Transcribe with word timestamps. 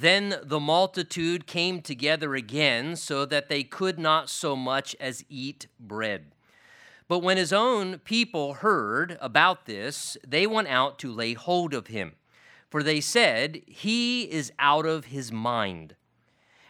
Then 0.00 0.36
the 0.42 0.58
multitude 0.58 1.46
came 1.46 1.82
together 1.82 2.34
again, 2.34 2.96
so 2.96 3.26
that 3.26 3.50
they 3.50 3.62
could 3.62 3.98
not 3.98 4.30
so 4.30 4.56
much 4.56 4.96
as 4.98 5.26
eat 5.28 5.66
bread. 5.78 6.34
But 7.06 7.18
when 7.18 7.36
his 7.36 7.52
own 7.52 7.98
people 7.98 8.54
heard 8.54 9.18
about 9.20 9.66
this, 9.66 10.16
they 10.26 10.46
went 10.46 10.68
out 10.68 10.98
to 11.00 11.12
lay 11.12 11.34
hold 11.34 11.74
of 11.74 11.88
him. 11.88 12.12
For 12.70 12.82
they 12.82 13.02
said, 13.02 13.60
He 13.66 14.22
is 14.22 14.52
out 14.58 14.86
of 14.86 15.06
his 15.06 15.30
mind. 15.30 15.96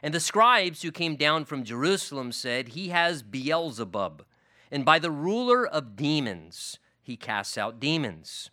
And 0.03 0.12
the 0.12 0.19
scribes 0.19 0.83
who 0.83 0.91
came 0.91 1.15
down 1.15 1.45
from 1.45 1.62
Jerusalem 1.62 2.33
said, 2.33 2.71
He 2.71 2.89
has 2.89 3.23
Beelzebub, 3.23 4.25
and 4.73 4.85
by 4.85 4.99
the 4.99 5.12
ruler 5.12 5.65
of 5.65 5.95
demons 5.95 6.81
he 7.01 7.17
casts 7.17 7.57
out 7.57 7.79
demons. 7.79 8.51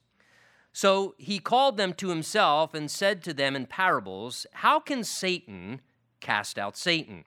So 0.78 1.16
he 1.18 1.40
called 1.40 1.76
them 1.76 1.94
to 1.94 2.10
himself 2.10 2.76
and 2.76 2.92
said 2.92 3.24
to 3.24 3.34
them 3.34 3.56
in 3.56 3.66
parables, 3.66 4.46
How 4.54 4.80
can 4.80 5.04
Satan 5.04 5.82
cast 6.20 6.60
out 6.60 6.78
Satan? 6.78 7.26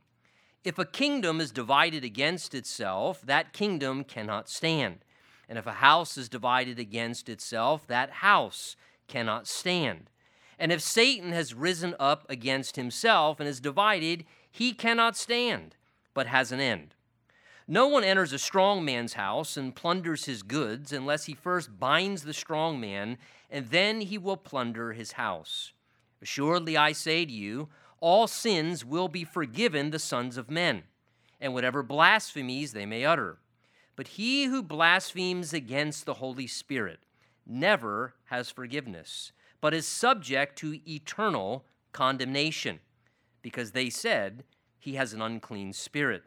If 0.63 0.79
a 0.79 0.85
kingdom 0.85 1.41
is 1.41 1.51
divided 1.51 2.05
against 2.05 2.55
itself, 2.55 3.23
that 3.23 3.53
kingdom 3.53 4.05
cannot 4.05 4.49
stand. 4.49 5.05
And 5.49 5.59
if 5.59 5.67
a 5.67 5.83
house 5.83 6.17
is 6.17 6.29
divided 6.29 6.79
against 6.79 7.29
itself, 7.29 7.89
that 7.89 8.11
house 8.23 8.77
cannot 9.09 9.49
stand. 9.49 10.11
And 10.57 10.71
if 10.71 10.81
Satan 10.81 11.33
has 11.33 11.53
risen 11.53 11.97
up 11.99 12.31
against 12.31 12.77
himself 12.77 13.41
and 13.41 13.49
is 13.49 13.59
divided, 13.59 14.27
he 14.49 14.73
cannot 14.73 15.17
stand, 15.17 15.75
but 16.15 16.29
has 16.29 16.53
an 16.53 16.61
end. 16.61 16.95
No 17.73 17.87
one 17.87 18.03
enters 18.03 18.33
a 18.33 18.39
strong 18.41 18.85
man's 18.85 19.13
house 19.13 19.57
and 19.57 19.77
plunders 19.77 20.25
his 20.25 20.43
goods 20.43 20.91
unless 20.93 21.27
he 21.27 21.35
first 21.35 21.79
binds 21.79 22.25
the 22.25 22.35
strong 22.35 22.81
man, 22.81 23.17
and 23.49 23.69
then 23.69 24.01
he 24.01 24.19
will 24.19 24.37
plunder 24.37 24.93
his 24.93 25.13
house. 25.13 25.73
Assuredly, 26.21 26.77
I 26.77 26.91
say 26.91 27.25
to 27.25 27.31
you, 27.31 27.69
all 28.01 28.27
sins 28.27 28.85
will 28.85 29.07
be 29.07 29.23
forgiven 29.23 29.91
the 29.91 30.01
sons 30.01 30.37
of 30.37 30.51
men, 30.51 30.83
and 31.41 31.55
whatever 31.55 31.85
blasphemies 31.85 32.73
they 32.73 32.87
may 32.87 33.05
utter. 33.05 33.39
But 33.95 34.09
he 34.09 34.47
who 34.47 34.65
blasphemes 34.65 35.53
against 35.53 36.07
the 36.07 36.15
Holy 36.15 36.49
Spirit 36.49 36.99
never 37.47 38.15
has 38.25 38.51
forgiveness, 38.51 39.31
but 39.61 39.75
is 39.75 39.87
subject 39.87 40.59
to 40.59 40.81
eternal 40.91 41.65
condemnation, 41.93 42.81
because 43.43 43.71
they 43.71 43.91
said 43.91 44.43
he 44.81 44.97
has 44.97 45.13
an 45.13 45.23
unclean 45.23 45.73
spirit. 45.73 46.25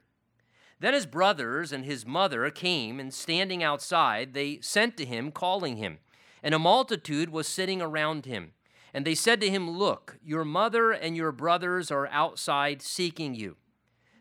Then 0.84 0.94
his 0.94 1.06
brothers 1.06 1.72
and 1.72 1.86
his 1.86 2.06
mother 2.06 2.50
came, 2.50 3.00
and 3.00 3.14
standing 3.14 3.64
outside, 3.64 4.34
they 4.34 4.60
sent 4.60 4.98
to 4.98 5.06
him, 5.06 5.32
calling 5.32 5.78
him. 5.78 6.00
And 6.44 6.54
a 6.54 6.60
multitude 6.60 7.30
was 7.30 7.48
sitting 7.48 7.82
around 7.82 8.26
him. 8.26 8.52
And 8.94 9.06
they 9.06 9.16
said 9.16 9.40
to 9.40 9.50
him, 9.50 9.70
Look, 9.70 10.18
your 10.22 10.44
mother 10.44 10.92
and 10.92 11.16
your 11.16 11.32
brothers 11.32 11.90
are 11.90 12.08
outside 12.08 12.82
seeking 12.82 13.34
you. 13.34 13.56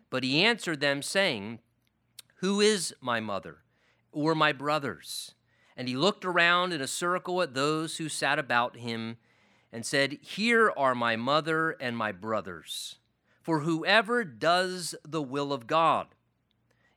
But 0.09 0.23
he 0.23 0.41
answered 0.41 0.79
them, 0.79 1.01
saying, 1.01 1.59
Who 2.35 2.61
is 2.61 2.95
my 3.01 3.19
mother 3.19 3.57
or 4.13 4.33
my 4.33 4.53
brothers? 4.53 5.35
And 5.75 5.89
he 5.89 5.97
looked 5.97 6.23
around 6.23 6.71
in 6.71 6.79
a 6.79 6.87
circle 6.87 7.41
at 7.41 7.55
those 7.55 7.97
who 7.97 8.07
sat 8.07 8.39
about 8.39 8.77
him 8.77 9.17
and 9.73 9.85
said, 9.85 10.13
Here 10.21 10.71
are 10.77 10.95
my 10.95 11.17
mother 11.17 11.71
and 11.71 11.97
my 11.97 12.13
brothers. 12.13 12.99
For 13.41 13.59
whoever 13.59 14.23
does 14.23 14.95
the 15.03 15.21
will 15.21 15.51
of 15.51 15.67
God 15.67 16.07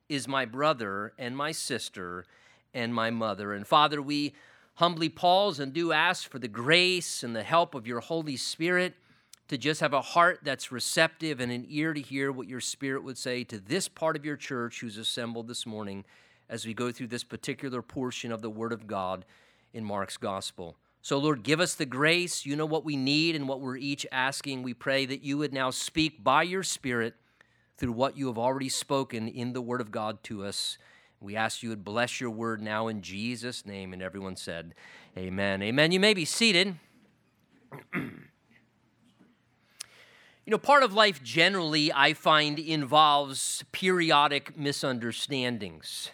is 0.09 0.27
my 0.27 0.45
brother 0.45 1.13
and 1.17 1.35
my 1.35 1.51
sister 1.51 2.25
and 2.73 2.93
my 2.93 3.09
mother. 3.09 3.53
And 3.53 3.65
Father, 3.65 4.01
we 4.01 4.33
humbly 4.75 5.09
pause 5.09 5.59
and 5.59 5.73
do 5.73 5.91
ask 5.91 6.29
for 6.29 6.39
the 6.39 6.47
grace 6.47 7.23
and 7.23 7.35
the 7.35 7.43
help 7.43 7.73
of 7.75 7.87
your 7.87 7.99
Holy 7.99 8.37
Spirit 8.37 8.93
to 9.47 9.57
just 9.57 9.81
have 9.81 9.93
a 9.93 10.01
heart 10.01 10.39
that's 10.43 10.71
receptive 10.71 11.39
and 11.39 11.51
an 11.51 11.65
ear 11.69 11.93
to 11.93 12.01
hear 12.01 12.31
what 12.31 12.47
your 12.47 12.59
Spirit 12.59 13.03
would 13.03 13.17
say 13.17 13.43
to 13.45 13.59
this 13.59 13.87
part 13.87 14.15
of 14.15 14.25
your 14.25 14.35
church 14.35 14.81
who's 14.81 14.97
assembled 14.97 15.47
this 15.47 15.65
morning 15.65 16.03
as 16.49 16.65
we 16.65 16.73
go 16.73 16.91
through 16.91 17.07
this 17.07 17.23
particular 17.23 17.81
portion 17.81 18.31
of 18.31 18.41
the 18.41 18.49
Word 18.49 18.73
of 18.73 18.87
God 18.87 19.25
in 19.73 19.83
Mark's 19.83 20.17
Gospel. 20.17 20.75
So, 21.01 21.17
Lord, 21.17 21.43
give 21.43 21.61
us 21.61 21.75
the 21.75 21.85
grace. 21.85 22.45
You 22.45 22.55
know 22.55 22.65
what 22.65 22.83
we 22.83 22.97
need 22.97 23.35
and 23.35 23.47
what 23.47 23.61
we're 23.61 23.77
each 23.77 24.05
asking. 24.11 24.63
We 24.63 24.73
pray 24.73 25.05
that 25.05 25.23
you 25.23 25.37
would 25.37 25.53
now 25.53 25.69
speak 25.69 26.23
by 26.23 26.43
your 26.43 26.63
Spirit 26.63 27.15
through 27.77 27.91
what 27.91 28.17
you 28.17 28.27
have 28.27 28.37
already 28.37 28.69
spoken 28.69 29.27
in 29.27 29.53
the 29.53 29.61
Word 29.61 29.81
of 29.81 29.91
God 29.91 30.23
to 30.23 30.43
us. 30.43 30.77
We 31.19 31.35
ask 31.35 31.63
you 31.63 31.69
would 31.69 31.83
bless 31.83 32.21
your 32.21 32.29
word 32.29 32.61
now 32.61 32.87
in 32.87 33.01
Jesus' 33.01 33.65
name. 33.65 33.93
And 33.93 34.01
everyone 34.01 34.35
said, 34.35 34.75
Amen. 35.17 35.63
Amen. 35.63 35.91
You 35.91 35.99
may 35.99 36.13
be 36.13 36.25
seated. 36.25 36.75
you 37.93 38.11
know, 40.45 40.59
part 40.59 40.83
of 40.83 40.93
life 40.93 41.23
generally, 41.23 41.91
I 41.91 42.13
find, 42.13 42.59
involves 42.59 43.63
periodic 43.71 44.57
misunderstandings. 44.57 46.11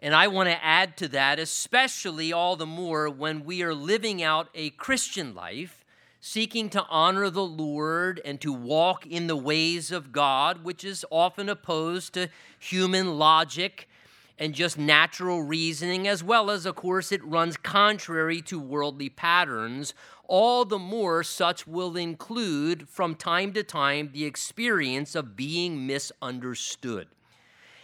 And 0.00 0.16
I 0.16 0.26
want 0.26 0.48
to 0.48 0.64
add 0.64 0.96
to 0.96 1.08
that, 1.08 1.38
especially 1.38 2.32
all 2.32 2.56
the 2.56 2.66
more 2.66 3.08
when 3.08 3.44
we 3.44 3.62
are 3.62 3.74
living 3.74 4.20
out 4.20 4.48
a 4.56 4.70
Christian 4.70 5.32
life, 5.32 5.81
seeking 6.24 6.70
to 6.70 6.86
honor 6.88 7.28
the 7.28 7.44
Lord 7.44 8.20
and 8.24 8.40
to 8.40 8.52
walk 8.52 9.04
in 9.04 9.26
the 9.26 9.36
ways 9.36 9.90
of 9.90 10.12
God, 10.12 10.62
which 10.62 10.84
is 10.84 11.04
often 11.10 11.48
opposed 11.48 12.14
to 12.14 12.28
human 12.60 13.18
logic 13.18 13.88
and 14.38 14.54
just 14.54 14.78
natural 14.78 15.42
reasoning, 15.42 16.06
as 16.06 16.22
well 16.22 16.48
as, 16.48 16.64
of 16.64 16.76
course, 16.76 17.10
it 17.10 17.24
runs 17.24 17.56
contrary 17.56 18.40
to 18.42 18.60
worldly 18.60 19.08
patterns. 19.08 19.94
All 20.28 20.64
the 20.64 20.78
more, 20.78 21.24
such 21.24 21.66
will 21.66 21.96
include 21.96 22.88
from 22.88 23.16
time 23.16 23.52
to 23.54 23.64
time 23.64 24.10
the 24.12 24.24
experience 24.24 25.16
of 25.16 25.34
being 25.34 25.88
misunderstood 25.88 27.08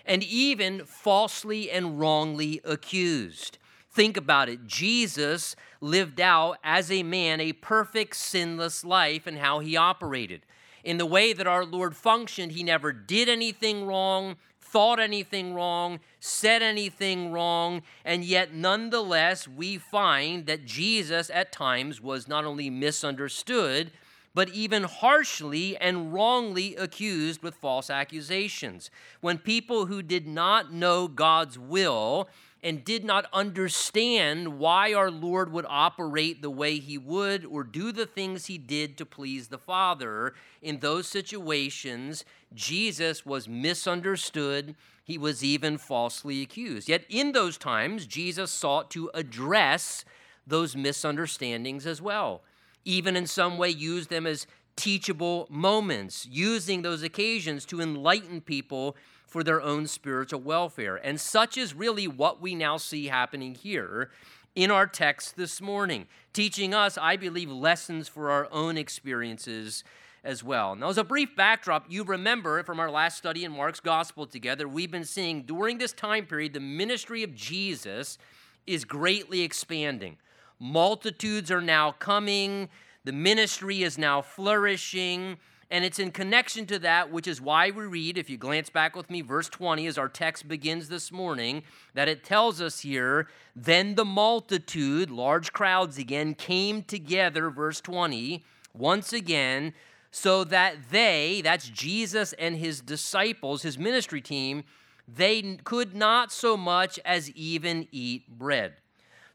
and 0.07 0.23
even 0.23 0.85
falsely 0.85 1.73
and 1.73 1.99
wrongly 1.99 2.61
accused. 2.65 3.59
Think 3.91 4.17
about 4.17 4.49
it. 4.49 4.67
Jesus 4.67 5.57
lived 5.81 6.21
out 6.21 6.59
as 6.63 6.91
a 6.91 7.03
man 7.03 7.41
a 7.41 7.53
perfect, 7.53 8.17
sinless 8.17 8.85
life 8.85 9.27
and 9.27 9.39
how 9.39 9.61
he 9.61 9.77
operated. 9.77 10.43
In 10.85 10.99
the 10.99 11.07
way 11.07 11.33
that 11.33 11.47
our 11.47 11.65
Lord 11.65 11.97
functioned, 11.97 12.53
he 12.53 12.63
never 12.63 12.93
did 12.93 13.29
anything 13.29 13.87
wrong, 13.87 14.37
thought 14.61 15.01
anything 15.01 15.55
wrong, 15.55 16.01
said 16.21 16.63
anything 16.63 17.33
wrong, 17.33 17.83
and 18.05 18.25
yet 18.25 18.53
nonetheless 18.53 19.49
we 19.49 19.79
find 19.79 20.47
that 20.47 20.67
Jesus 20.67 21.31
at 21.33 21.53
times 21.53 22.01
was 22.01 22.29
not 22.29 22.45
only 22.45 22.71
misunderstood, 22.71 23.91
but 24.35 24.51
even 24.51 24.85
harshly 24.85 25.77
and 25.79 26.13
wrongly 26.13 26.77
accused 26.77 27.43
with 27.43 27.55
false 27.57 27.91
accusations. 27.91 28.91
When 29.21 29.39
people 29.39 29.87
who 29.87 30.03
did 30.03 30.27
not 30.27 30.73
know 30.73 31.09
God's 31.09 31.59
will 31.59 32.29
and 32.63 32.85
did 32.85 33.05
not 33.05 33.27
understand 33.33 34.59
why 34.59 34.93
our 34.93 35.11
Lord 35.11 35.53
would 35.53 35.67
operate 35.69 36.43
the 36.43 36.51
way 36.51 36.79
he 36.79 36.99
would 36.99 37.45
or 37.45 37.63
do 37.63 37.93
the 37.93 38.07
things 38.07 38.47
he 38.47 38.59
did 38.59 38.97
to 38.99 39.07
please 39.07 39.49
the 39.49 39.59
Father, 39.59 40.35
in 40.61 40.81
those 40.81 41.07
situations, 41.07 42.25
Jesus 42.55 43.25
was 43.25 43.49
misunderstood. 43.49 44.75
He 45.05 45.19
was 45.19 45.45
even 45.45 45.79
falsely 45.79 46.43
accused. 46.43 46.89
Yet 46.89 47.05
in 47.09 47.33
those 47.33 47.57
times, 47.57 48.07
Jesus 48.07 48.51
sought 48.51 48.91
to 48.91 49.11
address 49.15 50.05
those 50.47 50.75
misunderstandings 50.75 51.87
as 51.87 52.03
well, 52.03 52.43
even 52.85 53.17
in 53.17 53.27
some 53.27 53.59
way, 53.59 53.69
use 53.69 54.07
them 54.07 54.27
as 54.27 54.47
teachable 54.77 55.47
moments, 55.51 56.27
using 56.31 56.83
those 56.83 57.03
occasions 57.03 57.65
to 57.67 57.81
enlighten 57.81 58.41
people 58.41 58.97
for 59.29 59.45
their 59.45 59.61
own 59.61 59.87
spiritual 59.87 60.41
welfare. 60.41 60.97
And 60.97 61.21
such 61.21 61.57
is 61.57 61.75
really 61.75 62.09
what 62.09 62.41
we 62.41 62.55
now 62.55 62.79
see 62.79 63.07
happening 63.07 63.55
here 63.55 64.11
in 64.55 64.71
our 64.71 64.87
text 64.87 65.37
this 65.37 65.61
morning, 65.61 66.07
teaching 66.33 66.75
us, 66.75 66.99
I 66.99 67.17
believe, 67.17 67.51
lessons 67.51 68.09
for 68.09 68.31
our 68.31 68.49
own 68.51 68.77
experiences 68.77 69.85
as 70.25 70.43
well. 70.43 70.75
Now, 70.75 70.89
as 70.89 70.99
a 70.99 71.05
brief 71.05 71.37
backdrop, 71.37 71.87
you 71.89 72.03
remember 72.03 72.63
from 72.65 72.81
our 72.81 72.91
last 72.91 73.19
study 73.19 73.45
in 73.45 73.53
Mark's 73.53 73.81
gospel 73.81 74.27
together, 74.27 74.67
we've 74.67 74.91
been 74.91 75.05
seeing 75.05 75.43
during 75.43 75.79
this 75.79 75.93
time 75.93 76.27
period 76.27 76.55
the 76.55 76.61
ministry 76.61 77.23
of 77.23 77.35
Jesus 77.35 78.19
is 78.67 78.85
greatly 78.85 79.43
expanding. 79.43 80.17
Multitudes 80.59 81.51
are 81.51 81.61
now 81.61 81.93
coming, 81.93 82.69
the 83.05 83.13
ministry 83.13 83.83
is 83.83 83.97
now 83.97 84.21
flourishing. 84.23 85.37
And 85.71 85.85
it's 85.85 85.99
in 85.99 86.13
connection 86.13 86.65
to 86.67 86.79
that, 86.79 87.13
which 87.13 87.27
is 87.27 87.43
why 87.43 87.71
we 87.71 87.85
read, 87.85 88.17
if 88.17 88.31
you 88.31 88.39
glance 88.39 88.71
back 88.71 88.97
with 88.97 89.11
me, 89.11 89.21
verse 89.21 89.51
20 89.51 89.87
as 89.87 89.99
our 89.99 90.09
text 90.09 90.49
begins 90.49 90.89
this 90.89 91.13
morning, 91.13 91.63
that 91.93 92.09
it 92.09 92.25
tells 92.25 92.61
us 92.61 92.81
here, 92.81 93.29
then 93.55 93.95
the 93.95 94.05
multitude, 94.05 95.11
large 95.11 95.53
crowds 95.53 95.99
again, 95.99 96.35
came 96.35 96.83
together, 96.83 97.51
verse 97.51 97.83
20, 97.83 98.45
once 98.73 99.13
again, 99.13 99.75
so 100.11 100.43
that 100.45 100.91
they, 100.91 101.43
that's 101.45 101.69
Jesus 101.69 102.33
and 102.35 102.57
his 102.57 102.81
disciples, 102.81 103.61
his 103.61 103.77
ministry 103.77 104.23
team, 104.23 104.65
they 105.07 105.59
could 105.65 105.95
not 105.95 106.33
so 106.33 106.57
much 106.57 106.99
as 107.05 107.31
even 107.33 107.89
eat 107.93 108.27
bread. 108.39 108.75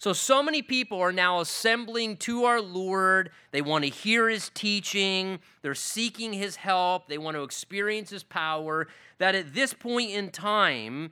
So, 0.04 0.12
so 0.12 0.44
many 0.44 0.62
people 0.62 1.00
are 1.00 1.14
now 1.14 1.40
assembling 1.40 2.18
to 2.18 2.44
our 2.44 2.60
Lord. 2.60 3.30
They 3.52 3.62
want 3.62 3.86
to 3.86 3.90
hear 3.90 4.28
his 4.28 4.50
teaching. 4.50 5.40
They're 5.62 5.74
seeking 5.74 6.34
his 6.34 6.58
help. 6.58 7.08
They 7.08 7.18
want 7.18 7.38
to 7.38 7.44
experience 7.44 8.10
his 8.10 8.22
power. 8.22 8.90
That 9.20 9.34
at 9.34 9.54
this 9.54 9.74
point 9.74 10.12
in 10.12 10.30
time, 10.32 11.12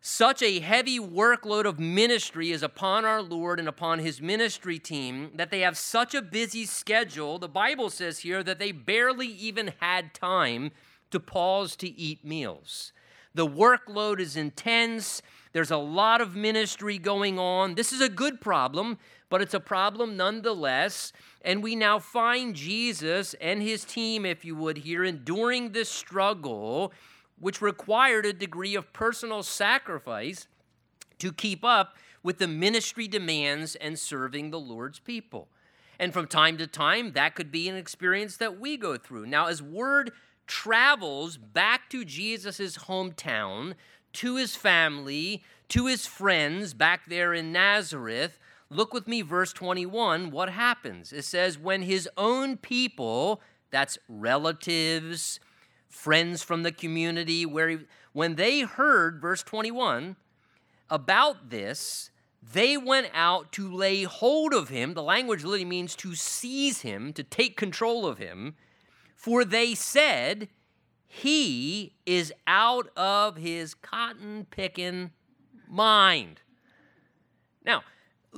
such 0.00 0.40
a 0.40 0.60
heavy 0.60 0.98
workload 0.98 1.66
of 1.66 1.78
ministry 1.78 2.52
is 2.52 2.62
upon 2.62 3.04
our 3.04 3.20
Lord 3.20 3.58
and 3.58 3.68
upon 3.68 3.98
his 3.98 4.22
ministry 4.22 4.78
team 4.78 5.32
that 5.34 5.50
they 5.50 5.60
have 5.60 5.76
such 5.76 6.14
a 6.14 6.22
busy 6.22 6.64
schedule. 6.64 7.38
The 7.38 7.50
Bible 7.50 7.90
says 7.90 8.20
here 8.20 8.42
that 8.44 8.58
they 8.58 8.72
barely 8.72 9.26
even 9.26 9.74
had 9.78 10.14
time 10.14 10.70
to 11.10 11.20
pause 11.20 11.76
to 11.76 12.00
eat 12.00 12.24
meals. 12.24 12.94
The 13.34 13.46
workload 13.46 14.20
is 14.20 14.38
intense. 14.38 15.20
There's 15.52 15.70
a 15.70 15.76
lot 15.76 16.20
of 16.20 16.34
ministry 16.34 16.98
going 16.98 17.38
on. 17.38 17.74
This 17.74 17.92
is 17.92 18.00
a 18.00 18.08
good 18.08 18.40
problem, 18.40 18.98
but 19.28 19.42
it's 19.42 19.54
a 19.54 19.60
problem 19.60 20.16
nonetheless. 20.16 21.12
And 21.42 21.62
we 21.62 21.76
now 21.76 21.98
find 21.98 22.54
Jesus 22.54 23.34
and 23.34 23.62
his 23.62 23.84
team, 23.84 24.24
if 24.24 24.44
you 24.44 24.56
would, 24.56 24.78
here 24.78 25.04
enduring 25.04 25.72
this 25.72 25.90
struggle, 25.90 26.92
which 27.38 27.60
required 27.60 28.24
a 28.24 28.32
degree 28.32 28.74
of 28.74 28.92
personal 28.92 29.42
sacrifice 29.42 30.46
to 31.18 31.32
keep 31.32 31.64
up 31.64 31.96
with 32.22 32.38
the 32.38 32.48
ministry 32.48 33.08
demands 33.08 33.74
and 33.76 33.98
serving 33.98 34.50
the 34.50 34.60
Lord's 34.60 35.00
people. 35.00 35.48
And 35.98 36.12
from 36.12 36.26
time 36.26 36.56
to 36.58 36.66
time, 36.66 37.12
that 37.12 37.34
could 37.34 37.52
be 37.52 37.68
an 37.68 37.76
experience 37.76 38.36
that 38.38 38.58
we 38.58 38.76
go 38.76 38.96
through. 38.96 39.26
Now, 39.26 39.46
as 39.46 39.62
word 39.62 40.12
travels 40.46 41.36
back 41.36 41.88
to 41.90 42.04
Jesus' 42.04 42.76
hometown, 42.76 43.74
to 44.14 44.36
his 44.36 44.56
family, 44.56 45.42
to 45.68 45.86
his 45.86 46.06
friends 46.06 46.74
back 46.74 47.06
there 47.06 47.32
in 47.32 47.52
Nazareth. 47.52 48.38
Look 48.70 48.92
with 48.92 49.06
me, 49.06 49.22
verse 49.22 49.52
21. 49.52 50.30
What 50.30 50.50
happens? 50.50 51.12
It 51.12 51.24
says, 51.24 51.58
When 51.58 51.82
his 51.82 52.08
own 52.16 52.56
people, 52.56 53.40
that's 53.70 53.98
relatives, 54.08 55.40
friends 55.88 56.42
from 56.42 56.62
the 56.62 56.72
community, 56.72 57.44
where 57.46 57.68
he, 57.68 57.78
when 58.12 58.36
they 58.36 58.60
heard, 58.60 59.20
verse 59.20 59.42
21, 59.42 60.16
about 60.90 61.50
this, 61.50 62.10
they 62.42 62.76
went 62.76 63.08
out 63.14 63.52
to 63.52 63.72
lay 63.72 64.02
hold 64.02 64.52
of 64.52 64.68
him. 64.68 64.94
The 64.94 65.02
language 65.02 65.44
literally 65.44 65.64
means 65.64 65.94
to 65.96 66.14
seize 66.14 66.80
him, 66.80 67.12
to 67.12 67.22
take 67.22 67.56
control 67.56 68.06
of 68.06 68.18
him. 68.18 68.56
For 69.14 69.44
they 69.44 69.74
said, 69.74 70.48
he 71.14 71.92
is 72.06 72.32
out 72.46 72.88
of 72.96 73.36
his 73.36 73.74
cotton 73.74 74.46
picking 74.50 75.10
mind. 75.68 76.40
Now, 77.66 77.82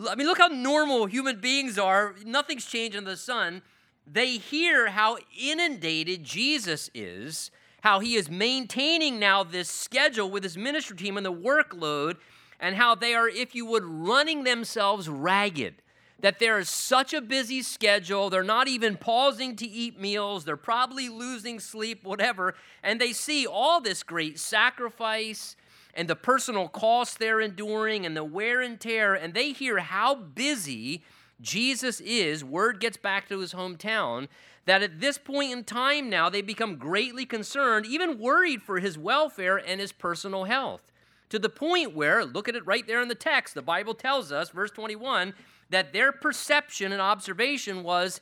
I 0.09 0.17
mean, 0.17 0.27
look 0.27 0.39
how 0.39 0.49
normal 0.49 1.07
human 1.07 1.41
beings 1.41 1.79
are. 1.79 2.17
Nothing's 2.27 2.67
changed 2.67 2.97
under 2.97 3.13
the 3.13 3.17
sun. 3.17 3.63
They 4.09 4.39
hear 4.39 4.89
how 4.89 5.19
inundated 5.41 6.25
Jesus 6.25 6.91
is, 6.95 7.53
how 7.83 8.01
he 8.01 8.17
is 8.17 8.29
maintaining 8.29 9.21
now 9.21 9.45
this 9.45 9.71
schedule 9.71 10.29
with 10.29 10.43
his 10.43 10.59
ministry 10.59 10.97
team 10.97 11.17
and 11.17 11.25
the 11.25 11.33
workload, 11.33 12.17
and 12.59 12.75
how 12.75 12.97
they 12.97 13.15
are, 13.15 13.29
if 13.29 13.55
you 13.55 13.65
would, 13.67 13.85
running 13.85 14.43
themselves 14.43 15.09
ragged 15.09 15.77
that 16.25 16.39
there 16.39 16.59
is 16.59 16.71
such 16.71 17.13
a 17.13 17.21
busy 17.21 17.61
schedule. 17.61 18.31
They're 18.31 18.43
not 18.43 18.67
even 18.67 18.97
pausing 18.97 19.57
to 19.57 19.67
eat 19.67 20.01
meals. 20.01 20.47
They're 20.47 20.57
probably 20.57 21.11
losing 21.11 21.61
sleep, 21.61 22.03
whatever. 22.03 22.55
And 22.83 22.99
they 22.99 23.13
see 23.13 23.47
all 23.47 23.79
this 23.79 24.03
great 24.03 24.39
sacrifice 24.39 25.55
and 25.93 26.09
the 26.09 26.17
personal 26.17 26.69
cost 26.69 27.19
they're 27.19 27.43
enduring 27.43 28.07
and 28.07 28.17
the 28.17 28.25
wear 28.25 28.63
and 28.63 28.81
tear. 28.81 29.13
And 29.13 29.35
they 29.35 29.53
hear 29.53 29.81
how 29.81 30.15
busy 30.15 31.05
Jesus 31.43 32.01
is. 32.01 32.43
Word 32.43 32.81
gets 32.81 32.97
back 32.97 33.29
to 33.29 33.41
his 33.41 33.53
hometown 33.53 34.29
that 34.65 34.83
at 34.83 35.01
this 35.01 35.19
point 35.19 35.53
in 35.53 35.63
time 35.63 36.09
now 36.09 36.31
they 36.31 36.41
become 36.41 36.77
greatly 36.77 37.27
concerned, 37.27 37.85
even 37.85 38.19
worried 38.19 38.63
for 38.63 38.79
his 38.79 38.97
welfare 38.97 39.59
and 39.59 39.79
his 39.79 39.93
personal 39.93 40.45
health. 40.45 40.91
To 41.31 41.39
the 41.39 41.49
point 41.49 41.95
where, 41.95 42.25
look 42.25 42.49
at 42.49 42.57
it 42.57 42.67
right 42.67 42.87
there 42.87 43.01
in 43.01 43.09
the 43.09 43.15
text, 43.15 43.55
the 43.55 43.63
Bible 43.63 43.95
tells 43.95 44.31
us, 44.31 44.51
verse 44.51 44.71
21, 44.71 45.35
that 45.71 45.93
their 45.93 46.13
perception 46.13 46.93
and 46.93 47.01
observation 47.01 47.83
was 47.83 48.21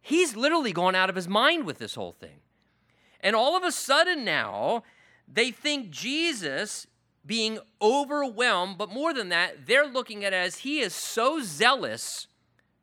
he's 0.00 0.36
literally 0.36 0.72
gone 0.72 0.94
out 0.94 1.10
of 1.10 1.16
his 1.16 1.28
mind 1.28 1.66
with 1.66 1.78
this 1.78 1.94
whole 1.94 2.12
thing. 2.12 2.40
And 3.20 3.34
all 3.34 3.56
of 3.56 3.64
a 3.64 3.72
sudden 3.72 4.24
now, 4.24 4.84
they 5.26 5.50
think 5.50 5.90
Jesus 5.90 6.86
being 7.24 7.58
overwhelmed, 7.82 8.78
but 8.78 8.92
more 8.92 9.12
than 9.12 9.28
that, 9.30 9.66
they're 9.66 9.86
looking 9.86 10.24
at 10.24 10.32
it 10.32 10.36
as 10.36 10.58
he 10.58 10.78
is 10.78 10.94
so 10.94 11.40
zealous 11.42 12.28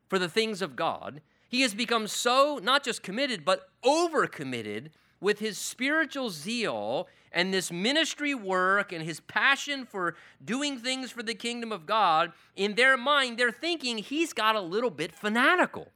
for 0.08 0.18
the 0.18 0.28
things 0.28 0.60
of 0.60 0.76
God. 0.76 1.22
He 1.48 1.62
has 1.62 1.74
become 1.74 2.06
so 2.06 2.60
not 2.62 2.84
just 2.84 3.02
committed, 3.02 3.44
but 3.44 3.68
overcommitted 3.84 4.90
with 5.24 5.38
his 5.38 5.56
spiritual 5.56 6.28
zeal 6.28 7.08
and 7.32 7.52
this 7.52 7.72
ministry 7.72 8.34
work 8.34 8.92
and 8.92 9.02
his 9.02 9.20
passion 9.20 9.86
for 9.86 10.14
doing 10.44 10.78
things 10.78 11.10
for 11.10 11.22
the 11.22 11.34
kingdom 11.34 11.72
of 11.72 11.86
God, 11.86 12.32
in 12.54 12.74
their 12.74 12.96
mind, 12.96 13.38
they're 13.38 13.50
thinking 13.50 13.98
he's 13.98 14.34
got 14.34 14.54
a 14.54 14.60
little 14.60 14.90
bit 14.90 15.12
fanatical. 15.12 15.88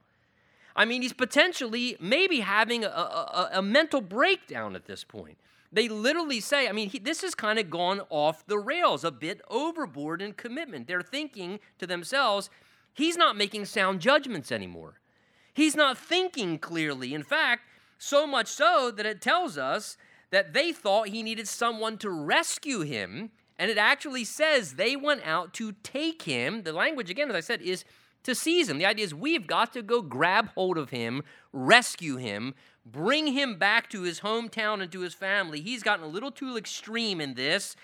I 0.74 0.86
mean, 0.86 1.02
he's 1.02 1.12
potentially 1.12 1.96
maybe 2.00 2.40
having 2.40 2.84
a, 2.84 2.88
a, 2.88 3.50
a 3.54 3.62
mental 3.62 4.00
breakdown 4.00 4.74
at 4.74 4.86
this 4.86 5.04
point. 5.04 5.36
They 5.70 5.88
literally 5.88 6.40
say, 6.40 6.66
I 6.66 6.72
mean, 6.72 6.88
he, 6.88 6.98
this 6.98 7.20
has 7.20 7.34
kind 7.34 7.58
of 7.58 7.68
gone 7.68 8.00
off 8.08 8.46
the 8.46 8.58
rails, 8.58 9.04
a 9.04 9.10
bit 9.10 9.42
overboard 9.50 10.22
in 10.22 10.32
commitment. 10.32 10.88
They're 10.88 11.02
thinking 11.02 11.60
to 11.78 11.86
themselves, 11.86 12.48
he's 12.94 13.18
not 13.18 13.36
making 13.36 13.66
sound 13.66 14.00
judgments 14.00 14.50
anymore. 14.50 14.94
He's 15.52 15.76
not 15.76 15.98
thinking 15.98 16.58
clearly. 16.58 17.12
In 17.12 17.22
fact, 17.22 17.62
so 17.98 18.26
much 18.26 18.46
so 18.46 18.90
that 18.90 19.06
it 19.06 19.20
tells 19.20 19.58
us 19.58 19.96
that 20.30 20.52
they 20.52 20.72
thought 20.72 21.08
he 21.08 21.22
needed 21.22 21.48
someone 21.48 21.98
to 21.98 22.10
rescue 22.10 22.80
him. 22.80 23.30
And 23.58 23.70
it 23.70 23.78
actually 23.78 24.24
says 24.24 24.74
they 24.74 24.94
went 24.94 25.26
out 25.26 25.52
to 25.54 25.72
take 25.82 26.22
him. 26.22 26.62
The 26.62 26.72
language, 26.72 27.10
again, 27.10 27.28
as 27.28 27.36
I 27.36 27.40
said, 27.40 27.60
is 27.60 27.84
to 28.22 28.34
seize 28.34 28.68
him. 28.68 28.78
The 28.78 28.86
idea 28.86 29.04
is 29.04 29.14
we've 29.14 29.46
got 29.46 29.72
to 29.72 29.82
go 29.82 30.02
grab 30.02 30.50
hold 30.54 30.78
of 30.78 30.90
him, 30.90 31.22
rescue 31.52 32.16
him, 32.16 32.54
bring 32.84 33.28
him 33.28 33.58
back 33.58 33.90
to 33.90 34.02
his 34.02 34.20
hometown 34.20 34.80
and 34.80 34.92
to 34.92 35.00
his 35.00 35.14
family. 35.14 35.60
He's 35.60 35.82
gotten 35.82 36.04
a 36.04 36.08
little 36.08 36.30
too 36.30 36.56
extreme 36.56 37.20
in 37.20 37.34
this, 37.34 37.74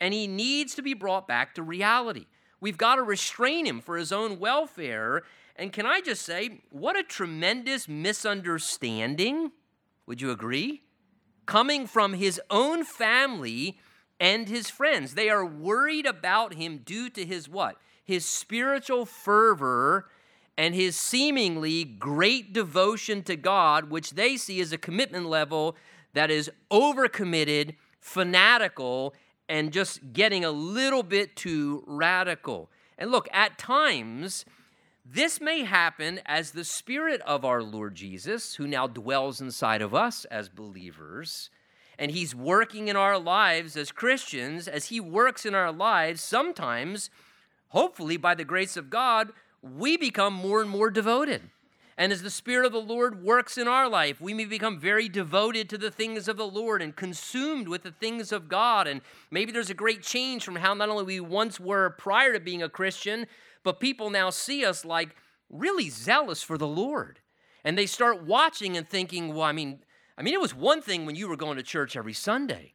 and 0.00 0.12
he 0.12 0.26
needs 0.26 0.74
to 0.74 0.82
be 0.82 0.94
brought 0.94 1.26
back 1.26 1.54
to 1.54 1.62
reality. 1.62 2.26
We've 2.60 2.76
got 2.76 2.96
to 2.96 3.02
restrain 3.02 3.66
him 3.66 3.80
for 3.80 3.96
his 3.96 4.12
own 4.12 4.38
welfare. 4.38 5.22
And 5.56 5.72
can 5.72 5.86
I 5.86 6.00
just 6.00 6.22
say, 6.22 6.60
what 6.70 6.98
a 6.98 7.02
tremendous 7.02 7.88
misunderstanding? 7.88 9.52
Would 10.12 10.20
you 10.20 10.30
agree? 10.30 10.82
coming 11.46 11.86
from 11.86 12.12
his 12.12 12.38
own 12.50 12.84
family 12.84 13.78
and 14.20 14.46
his 14.46 14.68
friends. 14.68 15.14
They 15.14 15.30
are 15.30 15.44
worried 15.46 16.04
about 16.04 16.52
him 16.52 16.82
due 16.84 17.08
to 17.10 17.24
his 17.24 17.48
what? 17.48 17.76
His 18.04 18.26
spiritual 18.26 19.06
fervor 19.06 20.10
and 20.58 20.74
his 20.74 20.96
seemingly 20.96 21.84
great 21.84 22.52
devotion 22.52 23.22
to 23.22 23.36
God, 23.36 23.88
which 23.88 24.10
they 24.10 24.36
see 24.36 24.60
as 24.60 24.70
a 24.70 24.76
commitment 24.76 25.26
level 25.30 25.76
that 26.12 26.30
is 26.30 26.50
overcommitted, 26.70 27.76
fanatical, 27.98 29.14
and 29.48 29.72
just 29.72 30.12
getting 30.12 30.44
a 30.44 30.50
little 30.50 31.02
bit 31.02 31.36
too 31.36 31.84
radical. 31.86 32.70
And 32.98 33.10
look, 33.10 33.30
at 33.32 33.56
times, 33.56 34.44
this 35.04 35.40
may 35.40 35.64
happen 35.64 36.20
as 36.26 36.52
the 36.52 36.64
Spirit 36.64 37.20
of 37.22 37.44
our 37.44 37.62
Lord 37.62 37.94
Jesus, 37.94 38.54
who 38.54 38.66
now 38.66 38.86
dwells 38.86 39.40
inside 39.40 39.82
of 39.82 39.94
us 39.94 40.24
as 40.26 40.48
believers, 40.48 41.50
and 41.98 42.12
He's 42.12 42.34
working 42.34 42.88
in 42.88 42.96
our 42.96 43.18
lives 43.18 43.76
as 43.76 43.90
Christians, 43.90 44.68
as 44.68 44.86
He 44.86 45.00
works 45.00 45.44
in 45.44 45.54
our 45.54 45.72
lives, 45.72 46.22
sometimes, 46.22 47.10
hopefully 47.68 48.16
by 48.16 48.34
the 48.34 48.44
grace 48.44 48.76
of 48.76 48.90
God, 48.90 49.32
we 49.60 49.96
become 49.96 50.34
more 50.34 50.60
and 50.60 50.70
more 50.70 50.90
devoted. 50.90 51.42
And 51.98 52.12
as 52.12 52.22
the 52.22 52.30
Spirit 52.30 52.66
of 52.66 52.72
the 52.72 52.80
Lord 52.80 53.22
works 53.22 53.58
in 53.58 53.68
our 53.68 53.88
life, 53.88 54.20
we 54.20 54.32
may 54.32 54.46
become 54.46 54.80
very 54.80 55.08
devoted 55.08 55.68
to 55.68 55.78
the 55.78 55.90
things 55.90 56.26
of 56.26 56.36
the 56.36 56.46
Lord 56.46 56.80
and 56.80 56.96
consumed 56.96 57.68
with 57.68 57.82
the 57.82 57.92
things 57.92 58.32
of 58.32 58.48
God. 58.48 58.86
And 58.86 59.02
maybe 59.30 59.52
there's 59.52 59.70
a 59.70 59.74
great 59.74 60.02
change 60.02 60.44
from 60.44 60.56
how 60.56 60.74
not 60.74 60.88
only 60.88 61.04
we 61.04 61.20
once 61.20 61.60
were 61.60 61.90
prior 61.90 62.32
to 62.32 62.40
being 62.40 62.62
a 62.62 62.68
Christian, 62.68 63.26
but 63.62 63.80
people 63.80 64.10
now 64.10 64.30
see 64.30 64.64
us 64.64 64.84
like 64.84 65.16
really 65.50 65.88
zealous 65.88 66.42
for 66.42 66.58
the 66.58 66.66
Lord. 66.66 67.20
And 67.64 67.78
they 67.78 67.86
start 67.86 68.24
watching 68.24 68.76
and 68.76 68.88
thinking, 68.88 69.34
well, 69.34 69.42
I 69.42 69.52
mean, 69.52 69.84
I 70.18 70.22
mean, 70.22 70.34
it 70.34 70.40
was 70.40 70.54
one 70.54 70.82
thing 70.82 71.06
when 71.06 71.14
you 71.14 71.28
were 71.28 71.36
going 71.36 71.56
to 71.56 71.62
church 71.62 71.96
every 71.96 72.12
Sunday, 72.12 72.74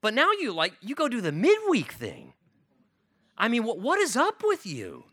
but 0.00 0.14
now 0.14 0.30
you 0.32 0.52
like 0.52 0.74
you 0.80 0.94
go 0.94 1.08
do 1.08 1.20
the 1.20 1.32
midweek 1.32 1.92
thing. 1.92 2.34
I 3.36 3.48
mean, 3.48 3.64
what, 3.64 3.78
what 3.80 3.98
is 3.98 4.16
up 4.16 4.42
with 4.44 4.66
you? 4.66 5.04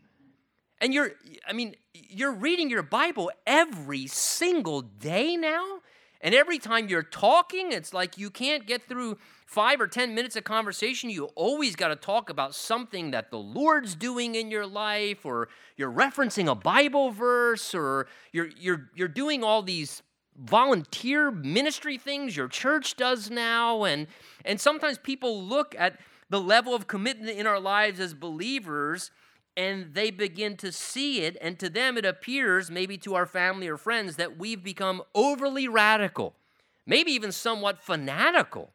And 0.80 0.92
you're, 0.92 1.12
I 1.46 1.52
mean, 1.52 1.76
you're 1.94 2.32
reading 2.32 2.68
your 2.68 2.82
Bible 2.82 3.30
every 3.46 4.06
single 4.08 4.82
day 4.82 5.36
now, 5.36 5.80
And 6.22 6.36
every 6.36 6.58
time 6.58 6.88
you're 6.88 7.02
talking, 7.02 7.72
it's 7.72 7.92
like 7.92 8.16
you 8.16 8.30
can't 8.30 8.64
get 8.64 8.88
through 8.88 9.18
five 9.44 9.80
or 9.80 9.88
10 9.88 10.14
minutes 10.14 10.36
of 10.36 10.44
conversation. 10.44 11.10
You 11.10 11.24
always 11.34 11.74
got 11.74 11.88
to 11.88 11.96
talk 11.96 12.30
about 12.30 12.54
something 12.54 13.10
that 13.10 13.30
the 13.30 13.38
Lord's 13.38 13.96
doing 13.96 14.36
in 14.36 14.48
your 14.48 14.66
life, 14.66 15.26
or 15.26 15.48
you're 15.76 15.90
referencing 15.90 16.48
a 16.48 16.54
Bible 16.54 17.10
verse, 17.10 17.74
or 17.74 18.06
you're, 18.30 18.50
you're, 18.56 18.88
you're 18.94 19.08
doing 19.08 19.42
all 19.42 19.62
these 19.62 20.02
volunteer 20.38 21.30
ministry 21.32 21.98
things 21.98 22.36
your 22.36 22.48
church 22.48 22.96
does 22.96 23.28
now. 23.28 23.82
And, 23.82 24.06
and 24.44 24.60
sometimes 24.60 24.98
people 24.98 25.42
look 25.42 25.74
at 25.76 25.98
the 26.30 26.40
level 26.40 26.72
of 26.72 26.86
commitment 26.86 27.36
in 27.36 27.48
our 27.48 27.60
lives 27.60 27.98
as 27.98 28.14
believers 28.14 29.10
and 29.56 29.94
they 29.94 30.10
begin 30.10 30.56
to 30.58 30.72
see 30.72 31.22
it, 31.22 31.36
and 31.40 31.58
to 31.58 31.68
them 31.68 31.98
it 31.98 32.04
appears, 32.04 32.70
maybe 32.70 32.96
to 32.98 33.14
our 33.14 33.26
family 33.26 33.68
or 33.68 33.76
friends, 33.76 34.16
that 34.16 34.38
we've 34.38 34.62
become 34.62 35.02
overly 35.14 35.68
radical, 35.68 36.34
maybe 36.86 37.12
even 37.12 37.32
somewhat 37.32 37.82
fanatical, 37.82 38.70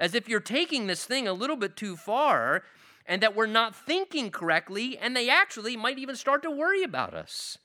as 0.00 0.14
if 0.14 0.28
you're 0.28 0.40
taking 0.40 0.86
this 0.86 1.04
thing 1.04 1.28
a 1.28 1.32
little 1.32 1.56
bit 1.56 1.76
too 1.76 1.96
far, 1.96 2.62
and 3.06 3.22
that 3.22 3.36
we're 3.36 3.46
not 3.46 3.76
thinking 3.76 4.30
correctly, 4.30 4.96
and 4.96 5.14
they 5.14 5.28
actually 5.28 5.76
might 5.76 5.98
even 5.98 6.16
start 6.16 6.42
to 6.42 6.50
worry 6.50 6.82
about 6.82 7.14
us. 7.14 7.58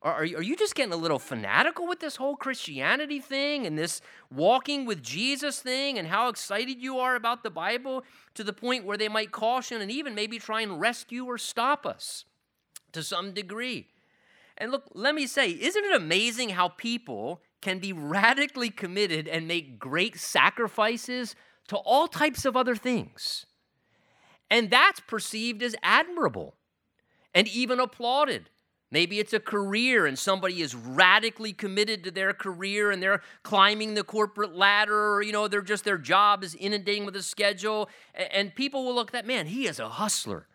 Are, 0.00 0.20
are 0.20 0.24
you 0.24 0.54
just 0.54 0.76
getting 0.76 0.92
a 0.92 0.96
little 0.96 1.18
fanatical 1.18 1.86
with 1.86 1.98
this 1.98 2.16
whole 2.16 2.36
Christianity 2.36 3.18
thing 3.18 3.66
and 3.66 3.76
this 3.76 4.00
walking 4.30 4.86
with 4.86 5.02
Jesus 5.02 5.58
thing 5.58 5.98
and 5.98 6.06
how 6.06 6.28
excited 6.28 6.80
you 6.80 6.98
are 6.98 7.16
about 7.16 7.42
the 7.42 7.50
Bible 7.50 8.04
to 8.34 8.44
the 8.44 8.52
point 8.52 8.84
where 8.84 8.96
they 8.96 9.08
might 9.08 9.32
caution 9.32 9.80
and 9.80 9.90
even 9.90 10.14
maybe 10.14 10.38
try 10.38 10.60
and 10.60 10.80
rescue 10.80 11.24
or 11.24 11.36
stop 11.36 11.84
us 11.84 12.24
to 12.92 13.02
some 13.02 13.32
degree? 13.32 13.88
And 14.56 14.70
look, 14.70 14.84
let 14.94 15.16
me 15.16 15.26
say, 15.26 15.50
isn't 15.50 15.84
it 15.84 15.94
amazing 15.94 16.50
how 16.50 16.68
people 16.68 17.42
can 17.60 17.80
be 17.80 17.92
radically 17.92 18.70
committed 18.70 19.26
and 19.26 19.48
make 19.48 19.80
great 19.80 20.16
sacrifices 20.18 21.34
to 21.68 21.76
all 21.76 22.06
types 22.06 22.44
of 22.44 22.56
other 22.56 22.76
things? 22.76 23.46
And 24.48 24.70
that's 24.70 25.00
perceived 25.00 25.62
as 25.62 25.74
admirable 25.82 26.54
and 27.34 27.48
even 27.48 27.80
applauded. 27.80 28.48
Maybe 28.90 29.18
it's 29.18 29.34
a 29.34 29.40
career 29.40 30.06
and 30.06 30.18
somebody 30.18 30.62
is 30.62 30.74
radically 30.74 31.52
committed 31.52 32.02
to 32.04 32.10
their 32.10 32.32
career 32.32 32.90
and 32.90 33.02
they're 33.02 33.22
climbing 33.42 33.94
the 33.94 34.02
corporate 34.02 34.54
ladder, 34.54 35.14
or, 35.14 35.22
you 35.22 35.32
know, 35.32 35.46
they're 35.46 35.60
just 35.60 35.84
their 35.84 35.98
job 35.98 36.42
is 36.42 36.54
inundating 36.54 37.04
with 37.04 37.14
a 37.14 37.22
schedule. 37.22 37.90
And 38.14 38.54
people 38.54 38.86
will 38.86 38.94
look 38.94 39.08
at 39.08 39.12
that, 39.12 39.26
man, 39.26 39.46
he 39.46 39.66
is 39.66 39.78
a 39.78 39.90
hustler. 39.90 40.46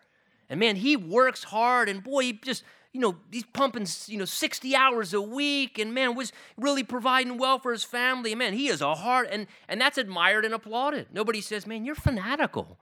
And 0.50 0.58
man, 0.58 0.76
he 0.76 0.96
works 0.96 1.44
hard 1.44 1.88
and 1.88 2.02
boy, 2.02 2.22
he 2.24 2.32
just, 2.32 2.64
you 2.92 3.00
know, 3.00 3.16
he's 3.30 3.44
pumping, 3.44 3.86
you 4.06 4.18
know, 4.18 4.24
60 4.24 4.74
hours 4.74 5.14
a 5.14 5.22
week 5.22 5.78
and 5.78 5.94
man, 5.94 6.16
was 6.16 6.32
really 6.56 6.82
providing 6.82 7.38
well 7.38 7.60
for 7.60 7.70
his 7.70 7.84
family. 7.84 8.32
And 8.32 8.40
man, 8.40 8.52
he 8.54 8.66
is 8.66 8.80
a 8.80 8.96
hard 8.96 9.28
and 9.30 9.46
and 9.68 9.80
that's 9.80 9.96
admired 9.96 10.44
and 10.44 10.54
applauded. 10.54 11.06
Nobody 11.12 11.40
says, 11.40 11.68
man, 11.68 11.84
you're 11.84 11.94
fanatical. 11.94 12.78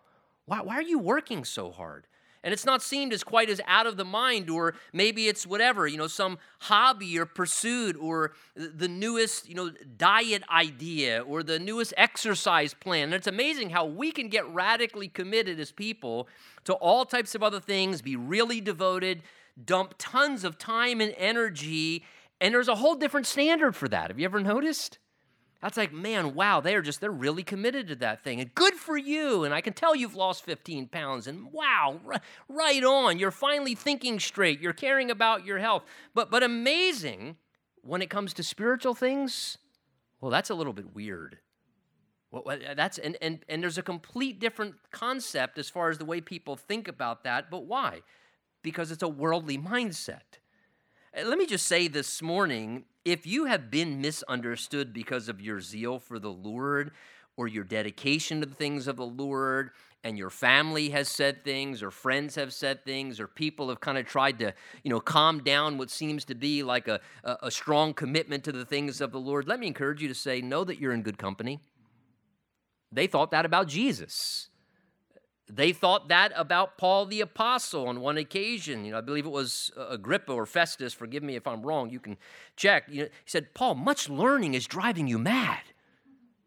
Why, 0.47 0.63
why 0.63 0.77
are 0.77 0.83
you 0.83 0.99
working 0.99 1.45
so 1.45 1.71
hard? 1.71 2.07
And 2.45 2.53
it's 2.53 2.65
not 2.65 2.83
seen 2.83 3.13
as 3.13 3.23
quite 3.23 3.49
as 3.49 3.61
out 3.67 3.87
of 3.87 3.97
the 3.97 4.05
mind, 4.05 4.51
or 4.51 4.75
maybe 4.93 5.29
it's 5.29 5.47
whatever, 5.47 5.87
you 5.87 5.97
know, 5.97 6.09
some 6.09 6.39
hobby 6.61 7.19
or 7.19 7.25
pursuit, 7.25 7.97
or 8.01 8.33
the 8.57 8.89
newest, 8.89 9.49
you 9.49 9.55
know, 9.55 9.71
diet 9.97 10.43
idea, 10.51 11.23
or 11.23 11.43
the 11.43 11.59
newest 11.59 11.95
exercise 11.97 12.75
plan. 12.75 13.05
And 13.05 13.15
it's 13.15 13.27
amazing 13.27 13.71
how 13.71 13.85
we 13.85 14.11
can 14.11 14.29
get 14.29 14.49
radically 14.53 15.09
committed 15.09 15.61
as 15.61 15.71
people 15.71 16.29
to 16.65 16.75
all 16.75 17.05
types 17.05 17.35
of 17.35 17.43
other 17.43 17.61
things, 17.61 18.03
be 18.03 18.17
really 18.17 18.61
devoted, 18.61 19.23
dump 19.65 19.95
tons 19.99 20.45
of 20.45 20.59
time 20.59 21.01
and 21.01 21.15
energy, 21.17 22.05
and 22.41 22.53
there's 22.53 22.69
a 22.69 22.75
whole 22.75 22.97
different 22.97 23.27
standard 23.27 23.77
for 23.77 23.89
that. 23.89 24.11
Have 24.11 24.19
you 24.19 24.25
ever 24.25 24.41
noticed? 24.41 24.99
That's 25.63 25.77
like, 25.77 25.93
man, 25.93 26.35
wow, 26.35 26.61
they're 26.61 26.83
just, 26.83 27.01
they're 27.01 27.13
really 27.13 27.45
committed 27.45 27.87
to 27.89 27.95
that 27.97 28.25
thing. 28.25 28.41
And 28.41 28.53
good 28.53 28.75
for 28.75 28.97
you. 28.97 29.45
And 29.45 29.55
I 29.55 29.61
can 29.61 29.73
tell 29.73 29.95
you've 29.95 30.17
lost 30.17 30.45
15 30.45 30.89
pounds. 30.89 31.29
And 31.29 31.53
wow, 31.53 32.01
right 32.49 32.83
on. 32.83 33.21
You're 33.21 33.31
finally 33.31 33.77
thinking 33.77 34.19
straight. 34.19 34.61
You're 34.61 34.73
caring 34.73 35.09
about 35.09 35.47
your 35.47 35.59
health. 35.59 35.85
But, 36.15 36.33
but 36.33 36.43
amazing 36.43 37.37
when 37.83 38.03
it 38.03 38.11
comes 38.11 38.35
to 38.35 38.43
spiritual 38.43 38.95
things, 38.95 39.57
well, 40.21 40.33
that's 40.33 40.51
a 40.51 40.55
little 40.55 40.73
bit 40.73 40.97
weird. 40.97 41.39
Well, 42.33 42.59
that's, 42.75 42.99
and, 42.99 43.17
and, 43.23 43.45
and 43.49 43.63
there's 43.63 43.79
a 43.79 43.83
complete 43.83 44.41
different 44.41 44.75
concept 44.91 45.59
as 45.59 45.71
far 45.71 45.91
as 45.91 45.99
the 45.99 46.05
way 46.05 46.21
people 46.21 46.57
think 46.57 46.89
about 46.89 47.23
that. 47.23 47.53
But 47.53 47.67
why? 47.67 48.01
Because 48.63 48.91
it's 48.91 49.03
a 49.03 49.09
worldly 49.09 49.59
mindset. 49.59 50.41
Uh, 51.15 51.27
let 51.27 51.37
me 51.37 51.47
just 51.47 51.67
say 51.67 51.89
this 51.89 52.23
morning 52.23 52.85
if 53.05 53.27
you 53.27 53.45
have 53.45 53.71
been 53.71 54.01
misunderstood 54.01 54.93
because 54.93 55.29
of 55.29 55.41
your 55.41 55.61
zeal 55.61 55.99
for 55.99 56.19
the 56.19 56.33
Lord 56.33 56.93
or 57.37 57.49
your 57.49 57.65
dedication 57.65 58.41
to 58.41 58.47
the 58.47 58.55
things 58.55 58.87
of 58.87 58.97
the 58.97 59.07
Lord, 59.07 59.71
and 60.05 60.19
your 60.19 60.31
family 60.31 60.91
has 60.91 61.09
said 61.09 61.45
things, 61.45 61.83
or 61.83 61.91
friends 61.91 62.35
have 62.35 62.53
said 62.53 62.85
things, 62.85 63.19
or 63.21 63.27
people 63.27 63.69
have 63.69 63.81
kind 63.81 63.97
of 63.97 64.05
tried 64.05 64.39
to, 64.41 64.53
you 64.83 64.91
know, 64.91 65.01
calm 65.01 65.43
down 65.43 65.79
what 65.79 65.91
seems 65.91 66.25
to 66.27 66.35
be 66.35 66.63
like 66.63 66.89
a, 66.89 67.01
a, 67.25 67.37
a 67.45 67.51
strong 67.51 67.95
commitment 67.95 68.45
to 68.45 68.53
the 68.53 68.67
things 68.67 69.01
of 69.01 69.13
the 69.13 69.21
Lord, 69.21 69.49
let 69.49 69.61
me 69.61 69.67
encourage 69.67 70.03
you 70.03 70.09
to 70.09 70.15
say, 70.15 70.41
know 70.43 70.65
that 70.65 70.79
you're 70.79 70.93
in 70.93 71.03
good 71.03 71.19
company. 71.19 71.61
They 72.91 73.07
thought 73.07 73.31
that 73.31 73.47
about 73.47 73.69
Jesus. 73.69 74.49
They 75.55 75.73
thought 75.73 76.09
that 76.09 76.33
about 76.35 76.79
Paul 76.79 77.05
the 77.05 77.21
Apostle 77.21 77.87
on 77.87 78.01
one 78.01 78.17
occasion. 78.17 78.87
You 78.87 78.93
know, 78.93 78.99
I 78.99 79.03
believe 79.03 79.27
it 79.27 79.33
was 79.33 79.71
uh, 79.77 79.89
Agrippa 79.89 80.33
or 80.33 80.47
Festus, 80.47 80.95
forgive 80.95 81.23
me 81.23 81.37
if 81.37 81.47
I'm 81.47 81.63
wrong, 81.63 81.91
you 81.91 82.01
can 82.01 82.17
check. 82.57 82.85
You 82.89 83.03
know, 83.03 83.09
he 83.25 83.31
said, 83.31 83.53
Paul, 83.53 83.75
much 83.75 84.09
learning 84.09 84.55
is 84.55 84.67
driving 84.67 85.07
you 85.07 85.19
mad. 85.19 85.61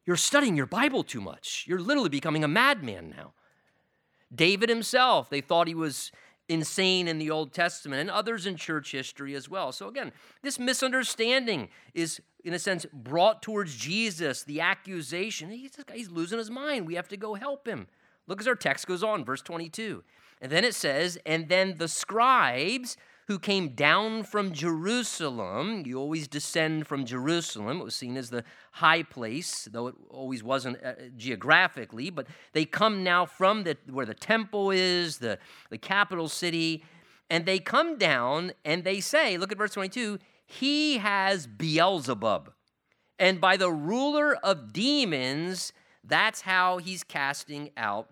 You're 0.08 0.16
studying 0.16 0.56
your 0.56 0.66
Bible 0.66 1.04
too 1.04 1.22
much. 1.22 1.66
You're 1.68 1.80
literally 1.80 2.10
becoming 2.10 2.44
a 2.44 2.48
madman 2.48 3.14
now. 3.16 3.34
David 4.34 4.70
himself, 4.70 5.30
they 5.30 5.42
thought 5.42 5.68
he 5.68 5.76
was 5.76 6.12
insane 6.50 7.08
in 7.08 7.20
the 7.20 7.30
Old 7.30 7.54
Testament, 7.54 8.02
and 8.02 8.10
others 8.10 8.48
in 8.48 8.56
church 8.56 8.92
history 8.92 9.36
as 9.36 9.48
well. 9.48 9.72
So, 9.72 9.88
again, 9.88 10.12
this 10.42 10.58
misunderstanding 10.58 11.70
is, 11.94 12.22
in 12.44 12.54
a 12.54 12.60
sense, 12.60 12.86
brought 12.92 13.42
towards 13.42 13.76
Jesus, 13.76 14.44
the 14.44 14.62
accusation. 14.62 15.52
He's, 15.52 15.76
he's 15.94 16.10
losing 16.10 16.40
his 16.40 16.52
mind. 16.52 16.88
We 16.88 16.96
have 16.96 17.08
to 17.10 17.18
go 17.18 17.36
help 17.36 17.68
him. 17.68 17.88
Look 18.28 18.42
as 18.42 18.48
our 18.48 18.56
text 18.56 18.88
goes 18.88 19.04
on, 19.04 19.24
verse 19.24 19.42
22. 19.42 20.04
And 20.42 20.52
then 20.52 20.64
it 20.64 20.76
says, 20.76 21.18
And 21.26 21.50
then 21.50 21.76
the 21.78 21.88
scribes 21.88 22.98
who 23.28 23.40
came 23.40 23.70
down 23.70 24.24
from 24.24 24.52
Jerusalem, 24.52 25.84
you 25.86 25.98
always 25.98 26.28
descend 26.28 26.86
from 26.86 27.06
Jerusalem. 27.06 27.82
It 27.82 27.84
was 27.84 27.96
seen 27.96 28.18
as 28.18 28.30
the 28.30 28.44
high 28.74 29.02
place, 29.02 29.68
though 29.72 29.88
it 29.88 29.96
always 30.10 30.44
wasn't 30.44 30.84
uh, 30.84 30.94
geographically, 31.18 32.12
but 32.12 32.28
they 32.54 32.66
come 32.66 33.04
now 33.04 33.26
from 33.26 33.64
the, 33.64 33.78
where 33.90 34.06
the 34.06 34.14
temple 34.14 34.70
is, 34.70 35.18
the, 35.18 35.40
the 35.72 35.78
capital 35.78 36.28
city, 36.30 36.84
and 37.32 37.46
they 37.46 37.58
come 37.58 37.98
down 37.98 38.52
and 38.64 38.84
they 38.84 39.00
say, 39.00 39.38
look 39.38 39.52
at 39.52 39.58
verse 39.58 39.74
22, 39.74 40.20
he 40.46 41.00
has 41.00 41.48
Beelzebub. 41.48 42.52
And 43.18 43.42
by 43.42 43.58
the 43.58 43.72
ruler 43.72 44.36
of 44.36 44.72
demons, 44.72 45.74
that's 46.04 46.42
how 46.42 46.78
he's 46.78 47.04
casting 47.04 47.72
out 47.76 48.10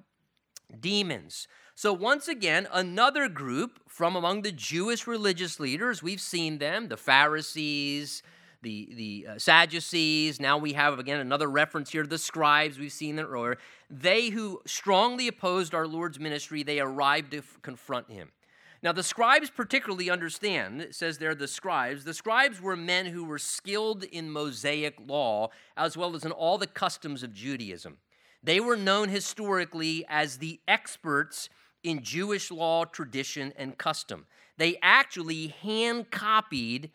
demons. 0.80 1.48
So, 1.75 1.92
once 1.92 2.27
again, 2.27 2.68
another 2.72 3.27
group 3.27 3.80
from 3.88 4.15
among 4.15 4.44
the 4.44 4.51
Jewish 4.51 5.08
religious 5.08 5.60
leaders, 5.60 6.03
we've 6.03 6.22
seen 6.22 6.60
them, 6.60 6.88
the 6.88 6.98
Pharisees, 6.98 8.22
the, 8.63 8.89
the 8.96 9.27
uh, 9.30 9.38
Sadducees. 9.38 10.39
Now 10.39 10.58
we 10.58 10.74
have, 10.74 10.98
again, 10.98 11.20
another 11.20 11.50
reference 11.50 11.92
here 11.92 12.06
the 12.06 12.18
scribes. 12.18 12.80
We've 12.80 12.92
seen 12.92 13.18
that 13.18 13.25
earlier. 13.25 13.58
They 13.89 14.30
who 14.30 14.62
strongly 14.65 15.27
opposed 15.27 15.75
our 15.75 15.86
Lord's 15.86 16.20
ministry, 16.20 16.63
they 16.63 16.80
arrived 16.80 17.32
to 17.32 17.39
f- 17.39 17.60
confront 17.62 18.10
him. 18.10 18.32
Now, 18.82 18.92
the 18.92 19.03
scribes 19.03 19.50
particularly 19.50 20.10
understand, 20.10 20.82
it 20.82 20.94
says 20.94 21.18
there, 21.18 21.36
the 21.36 21.48
scribes. 21.48 22.03
The 22.03 22.13
scribes 22.13 22.60
were 22.60 22.75
men 22.75 23.06
who 23.06 23.24
were 23.24 23.39
skilled 23.39 24.03
in 24.03 24.30
Mosaic 24.30 24.96
law 25.08 25.50
as 25.77 25.96
well 25.96 26.15
as 26.15 26.25
in 26.25 26.32
all 26.32 26.58
the 26.58 26.68
customs 26.68 27.24
of 27.24 27.34
Judaism. 27.34 27.98
They 28.44 28.60
were 28.60 28.78
known 28.78 29.10
historically 29.10 30.06
as 30.10 30.38
the 30.38 30.60
experts 30.68 31.50
in 31.82 32.04
Jewish 32.04 32.52
law, 32.52 32.86
tradition, 32.86 33.54
and 33.58 33.78
custom. 33.78 34.26
They 34.58 34.78
actually 34.82 35.48
hand 35.48 36.12
copied 36.12 36.92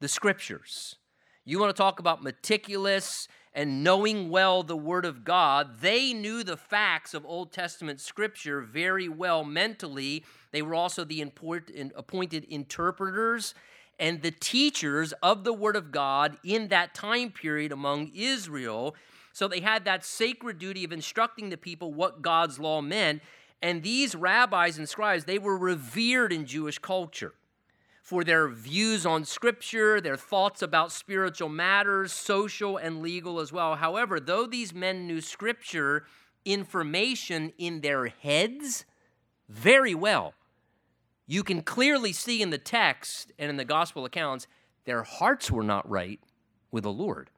the 0.00 0.08
scriptures. 0.08 0.96
You 1.44 1.58
want 1.58 1.74
to 1.74 1.80
talk 1.80 2.00
about 2.00 2.22
meticulous 2.22 3.28
and 3.54 3.84
knowing 3.84 4.30
well 4.30 4.64
the 4.64 4.76
Word 4.76 5.04
of 5.04 5.24
God, 5.24 5.80
they 5.80 6.12
knew 6.12 6.42
the 6.42 6.56
facts 6.56 7.14
of 7.14 7.24
Old 7.24 7.52
Testament 7.52 8.00
Scripture 8.00 8.60
very 8.60 9.08
well 9.08 9.44
mentally. 9.44 10.24
They 10.50 10.60
were 10.60 10.74
also 10.74 11.04
the 11.04 11.20
appointed 11.22 12.44
interpreters 12.44 13.54
and 14.00 14.22
the 14.22 14.32
teachers 14.32 15.12
of 15.22 15.44
the 15.44 15.52
Word 15.52 15.76
of 15.76 15.92
God 15.92 16.36
in 16.42 16.68
that 16.68 16.94
time 16.94 17.30
period 17.30 17.70
among 17.70 18.10
Israel. 18.12 18.96
So 19.34 19.48
they 19.48 19.60
had 19.60 19.84
that 19.84 20.04
sacred 20.04 20.58
duty 20.58 20.84
of 20.84 20.92
instructing 20.92 21.50
the 21.50 21.56
people 21.58 21.92
what 21.92 22.22
God's 22.22 22.58
law 22.58 22.80
meant. 22.80 23.20
And 23.60 23.82
these 23.82 24.14
rabbis 24.14 24.78
and 24.78 24.88
scribes, 24.88 25.24
they 25.24 25.38
were 25.38 25.58
revered 25.58 26.32
in 26.32 26.46
Jewish 26.46 26.78
culture. 26.78 27.34
for 28.04 28.22
their 28.22 28.48
views 28.48 29.06
on 29.06 29.24
Scripture, 29.24 29.98
their 29.98 30.16
thoughts 30.18 30.60
about 30.60 30.92
spiritual 30.92 31.48
matters, 31.48 32.12
social 32.12 32.76
and 32.76 33.00
legal 33.00 33.40
as 33.40 33.50
well. 33.50 33.76
However, 33.76 34.20
though 34.20 34.46
these 34.46 34.74
men 34.74 35.06
knew 35.06 35.22
Scripture 35.22 36.04
information 36.44 37.54
in 37.56 37.80
their 37.80 38.08
heads 38.08 38.84
very 39.48 39.94
well, 39.94 40.34
you 41.26 41.42
can 41.42 41.62
clearly 41.62 42.12
see 42.12 42.42
in 42.42 42.50
the 42.50 42.58
text 42.58 43.32
and 43.38 43.48
in 43.48 43.56
the 43.56 43.64
gospel 43.64 44.04
accounts 44.04 44.46
their 44.84 45.02
hearts 45.02 45.50
were 45.50 45.62
not 45.62 45.88
right 45.88 46.20
with 46.70 46.84
the 46.84 46.92
Lord. 46.92 47.30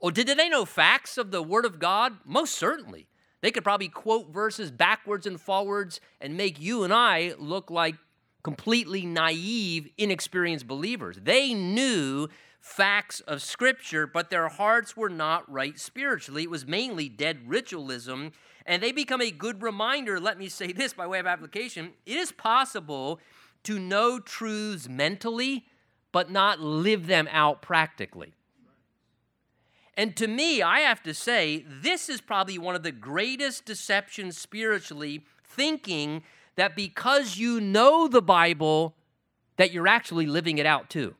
Oh, 0.00 0.10
did 0.10 0.26
they 0.28 0.48
know 0.48 0.64
facts 0.64 1.18
of 1.18 1.30
the 1.30 1.42
Word 1.42 1.64
of 1.64 1.78
God? 1.78 2.18
Most 2.24 2.54
certainly. 2.54 3.08
They 3.40 3.50
could 3.50 3.64
probably 3.64 3.88
quote 3.88 4.32
verses 4.32 4.70
backwards 4.70 5.26
and 5.26 5.40
forwards 5.40 6.00
and 6.20 6.36
make 6.36 6.60
you 6.60 6.84
and 6.84 6.92
I 6.92 7.34
look 7.38 7.70
like 7.70 7.96
completely 8.42 9.04
naive, 9.04 9.88
inexperienced 9.96 10.66
believers. 10.66 11.18
They 11.22 11.54
knew 11.54 12.28
facts 12.60 13.20
of 13.20 13.42
Scripture, 13.42 14.06
but 14.06 14.30
their 14.30 14.48
hearts 14.48 14.96
were 14.96 15.08
not 15.08 15.50
right 15.50 15.78
spiritually. 15.78 16.44
It 16.44 16.50
was 16.50 16.66
mainly 16.66 17.08
dead 17.08 17.48
ritualism. 17.48 18.32
And 18.66 18.82
they 18.82 18.92
become 18.92 19.22
a 19.22 19.30
good 19.30 19.62
reminder. 19.62 20.20
Let 20.20 20.38
me 20.38 20.48
say 20.48 20.72
this 20.72 20.92
by 20.92 21.06
way 21.06 21.18
of 21.18 21.26
application 21.26 21.92
it 22.06 22.16
is 22.16 22.32
possible 22.32 23.20
to 23.64 23.78
know 23.78 24.18
truths 24.18 24.88
mentally, 24.88 25.66
but 26.12 26.30
not 26.30 26.60
live 26.60 27.06
them 27.06 27.28
out 27.30 27.62
practically. 27.62 28.34
And 29.98 30.14
to 30.14 30.28
me, 30.28 30.62
I 30.62 30.78
have 30.80 31.02
to 31.02 31.12
say, 31.12 31.64
this 31.66 32.08
is 32.08 32.20
probably 32.20 32.56
one 32.56 32.76
of 32.76 32.84
the 32.84 32.92
greatest 32.92 33.64
deceptions 33.64 34.38
spiritually, 34.38 35.24
thinking 35.44 36.22
that 36.54 36.76
because 36.76 37.36
you 37.36 37.60
know 37.60 38.06
the 38.06 38.22
Bible, 38.22 38.94
that 39.56 39.72
you're 39.72 39.88
actually 39.88 40.26
living 40.26 40.58
it 40.58 40.66
out 40.66 40.88
too. 40.88 41.16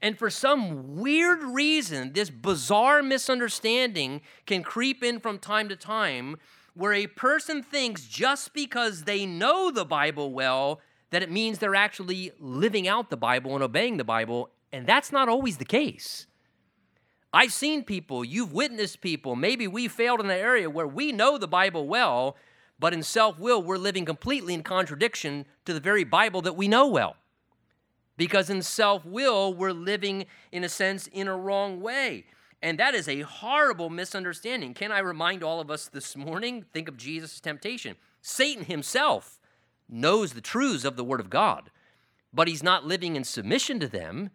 And 0.00 0.18
for 0.18 0.30
some 0.30 0.96
weird 0.96 1.42
reason, 1.42 2.14
this 2.14 2.30
bizarre 2.30 3.02
misunderstanding 3.02 4.22
can 4.46 4.62
creep 4.62 5.04
in 5.04 5.20
from 5.20 5.38
time 5.38 5.68
to 5.68 5.76
time 5.76 6.36
where 6.72 6.94
a 6.94 7.08
person 7.08 7.62
thinks 7.62 8.06
just 8.06 8.54
because 8.54 9.04
they 9.04 9.26
know 9.26 9.70
the 9.70 9.84
Bible 9.84 10.32
well, 10.32 10.80
that 11.10 11.22
it 11.22 11.30
means 11.30 11.58
they're 11.58 11.74
actually 11.74 12.32
living 12.40 12.88
out 12.88 13.10
the 13.10 13.18
Bible 13.18 13.54
and 13.54 13.62
obeying 13.62 13.98
the 13.98 14.04
Bible. 14.04 14.48
And 14.72 14.86
that's 14.86 15.12
not 15.12 15.28
always 15.28 15.58
the 15.58 15.66
case. 15.66 16.26
I've 17.32 17.52
seen 17.52 17.84
people, 17.84 18.24
you've 18.24 18.52
witnessed 18.52 19.00
people, 19.00 19.36
maybe 19.36 19.68
we 19.68 19.86
failed 19.86 20.20
in 20.20 20.26
an 20.26 20.32
area 20.32 20.68
where 20.68 20.86
we 20.86 21.12
know 21.12 21.38
the 21.38 21.46
Bible 21.46 21.86
well, 21.86 22.36
but 22.78 22.92
in 22.92 23.02
self 23.02 23.38
will, 23.38 23.62
we're 23.62 23.76
living 23.76 24.04
completely 24.04 24.54
in 24.54 24.62
contradiction 24.62 25.44
to 25.64 25.72
the 25.72 25.80
very 25.80 26.02
Bible 26.02 26.42
that 26.42 26.56
we 26.56 26.66
know 26.66 26.88
well. 26.88 27.16
Because 28.16 28.50
in 28.50 28.62
self 28.62 29.04
will, 29.04 29.54
we're 29.54 29.72
living, 29.72 30.26
in 30.50 30.64
a 30.64 30.68
sense, 30.68 31.06
in 31.06 31.28
a 31.28 31.36
wrong 31.36 31.80
way. 31.80 32.24
And 32.62 32.78
that 32.78 32.94
is 32.94 33.08
a 33.08 33.20
horrible 33.20 33.90
misunderstanding. 33.90 34.74
Can 34.74 34.92
I 34.92 34.98
remind 34.98 35.42
all 35.42 35.60
of 35.60 35.70
us 35.70 35.88
this 35.88 36.16
morning? 36.16 36.64
Think 36.72 36.88
of 36.88 36.96
Jesus' 36.96 37.40
temptation. 37.40 37.96
Satan 38.20 38.64
himself 38.64 39.40
knows 39.88 40.32
the 40.32 40.40
truths 40.40 40.84
of 40.84 40.96
the 40.96 41.04
Word 41.04 41.20
of 41.20 41.30
God, 41.30 41.70
but 42.32 42.48
he's 42.48 42.62
not 42.62 42.86
living 42.86 43.16
in 43.16 43.24
submission 43.24 43.80
to 43.80 43.88
them. 43.88 44.30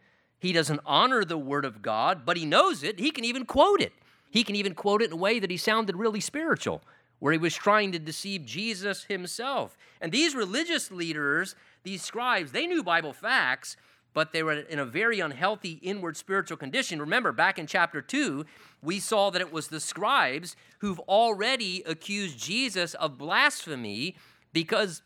He 0.46 0.54
doesn't 0.54 0.82
honor 0.86 1.26
the 1.26 1.40
Word 1.40 1.66
of 1.66 1.82
God, 1.82 2.22
but 2.24 2.38
he 2.38 2.46
knows 2.46 2.84
it. 2.84 3.00
He 3.00 3.10
can 3.10 3.26
even 3.26 3.48
quote 3.48 3.82
it. 3.82 3.94
He 4.30 4.44
can 4.44 4.56
even 4.56 4.76
quote 4.76 5.02
it 5.02 5.06
in 5.06 5.14
a 5.14 5.16
way 5.16 5.40
that 5.40 5.50
he 5.50 5.58
sounded 5.58 5.96
really 5.96 6.20
spiritual, 6.20 6.84
where 7.18 7.34
he 7.34 7.40
was 7.40 7.56
trying 7.56 7.92
to 7.94 7.98
deceive 7.98 8.46
Jesus 8.46 9.06
himself. 9.06 9.76
And 10.00 10.12
these 10.12 10.36
religious 10.36 10.92
leaders, 10.92 11.56
these 11.82 12.04
scribes, 12.04 12.52
they 12.52 12.68
knew 12.68 12.84
Bible 12.84 13.12
facts, 13.12 13.76
but 14.14 14.34
they 14.34 14.44
were 14.44 14.54
in 14.54 14.78
a 14.78 14.86
very 14.86 15.20
unhealthy 15.20 15.80
inward 15.82 16.16
spiritual 16.16 16.58
condition. 16.58 17.00
Remember, 17.00 17.32
back 17.32 17.58
in 17.58 17.66
chapter 17.66 18.00
2, 18.00 18.46
we 18.84 19.00
saw 19.00 19.32
that 19.32 19.42
it 19.42 19.52
was 19.52 19.70
the 19.70 19.80
scribes 19.80 20.56
who've 20.78 21.00
already 21.00 21.82
accused 21.88 22.38
Jesus 22.38 22.94
of 22.94 23.18
blasphemy 23.18 24.16
because 24.54 25.02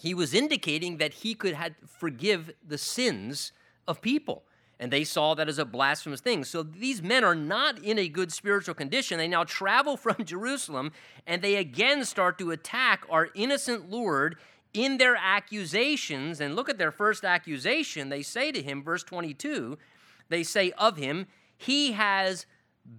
he 0.00 0.14
was 0.14 0.34
indicating 0.34 0.96
that 0.96 1.14
he 1.14 1.36
could 1.36 1.56
forgive 1.86 2.50
the 2.66 2.76
sins 2.76 3.52
of 3.86 4.02
people 4.02 4.42
and 4.80 4.90
they 4.90 5.04
saw 5.04 5.34
that 5.34 5.48
as 5.48 5.58
a 5.58 5.66
blasphemous 5.66 6.22
thing. 6.22 6.42
So 6.42 6.62
these 6.62 7.02
men 7.02 7.22
are 7.22 7.34
not 7.34 7.78
in 7.78 7.98
a 7.98 8.08
good 8.08 8.32
spiritual 8.32 8.74
condition. 8.74 9.18
They 9.18 9.28
now 9.28 9.44
travel 9.44 9.96
from 9.98 10.24
Jerusalem 10.24 10.92
and 11.26 11.42
they 11.42 11.56
again 11.56 12.04
start 12.04 12.38
to 12.38 12.50
attack 12.50 13.04
our 13.10 13.28
innocent 13.34 13.90
Lord 13.90 14.36
in 14.72 14.96
their 14.96 15.16
accusations. 15.16 16.40
And 16.40 16.56
look 16.56 16.70
at 16.70 16.78
their 16.78 16.90
first 16.90 17.24
accusation. 17.24 18.08
They 18.08 18.22
say 18.22 18.50
to 18.52 18.62
him, 18.62 18.82
verse 18.82 19.04
22, 19.04 19.76
they 20.30 20.42
say 20.42 20.72
of 20.78 20.96
him, 20.96 21.26
he 21.58 21.92
has 21.92 22.46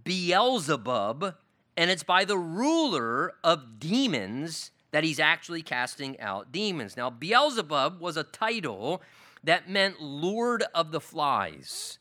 Beelzebub, 0.03 1.35
and 1.75 1.89
it's 1.89 2.03
by 2.03 2.25
the 2.25 2.37
ruler 2.37 3.33
of 3.43 3.79
demons 3.79 4.69
that 4.91 5.03
he's 5.03 5.19
actually 5.19 5.63
casting 5.63 6.19
out 6.19 6.51
demons. 6.51 6.95
Now, 6.95 7.09
Beelzebub 7.09 7.99
was 7.99 8.17
a 8.17 8.23
title 8.23 9.01
that 9.43 9.69
meant 9.69 10.01
Lord 10.01 10.63
of 10.73 10.91
the 10.91 11.01
Flies. 11.01 11.99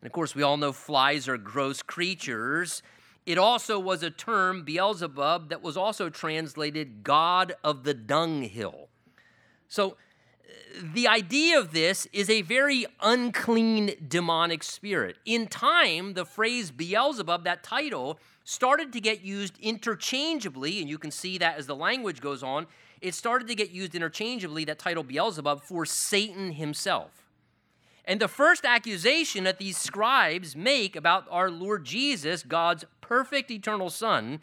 And 0.00 0.06
of 0.06 0.12
course, 0.12 0.34
we 0.34 0.42
all 0.42 0.56
know 0.56 0.72
flies 0.72 1.28
are 1.28 1.38
gross 1.38 1.82
creatures. 1.82 2.82
It 3.24 3.38
also 3.38 3.78
was 3.78 4.02
a 4.02 4.10
term, 4.10 4.62
Beelzebub, 4.62 5.48
that 5.48 5.62
was 5.62 5.76
also 5.76 6.08
translated 6.08 7.02
God 7.02 7.54
of 7.64 7.82
the 7.82 7.94
dunghill. 7.94 8.88
So, 9.68 9.90
uh, 9.90 10.82
the 10.94 11.08
idea 11.08 11.58
of 11.58 11.72
this 11.72 12.06
is 12.12 12.30
a 12.30 12.42
very 12.42 12.86
unclean 13.00 13.94
demonic 14.06 14.62
spirit. 14.62 15.16
In 15.24 15.48
time, 15.48 16.14
the 16.14 16.24
phrase 16.24 16.70
Beelzebub, 16.70 17.42
that 17.42 17.64
title, 17.64 18.20
started 18.44 18.92
to 18.92 19.00
get 19.00 19.22
used 19.22 19.58
interchangeably, 19.58 20.80
and 20.80 20.88
you 20.88 20.98
can 20.98 21.10
see 21.10 21.36
that 21.38 21.58
as 21.58 21.66
the 21.66 21.74
language 21.74 22.20
goes 22.20 22.44
on 22.44 22.68
it 23.00 23.14
started 23.14 23.48
to 23.48 23.54
get 23.54 23.70
used 23.70 23.94
interchangeably, 23.94 24.64
that 24.64 24.78
title 24.78 25.02
Beelzebub, 25.02 25.62
for 25.62 25.84
Satan 25.84 26.52
himself. 26.52 27.26
And 28.04 28.20
the 28.20 28.28
first 28.28 28.64
accusation 28.64 29.44
that 29.44 29.58
these 29.58 29.76
scribes 29.76 30.54
make 30.54 30.94
about 30.94 31.26
our 31.30 31.50
Lord 31.50 31.84
Jesus, 31.84 32.42
God's 32.42 32.84
perfect 33.00 33.50
eternal 33.50 33.90
Son, 33.90 34.40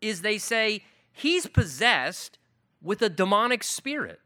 is 0.00 0.22
they 0.22 0.38
say 0.38 0.84
he's 1.12 1.46
possessed 1.46 2.38
with 2.80 3.02
a 3.02 3.08
demonic 3.08 3.64
spirit. 3.64 4.20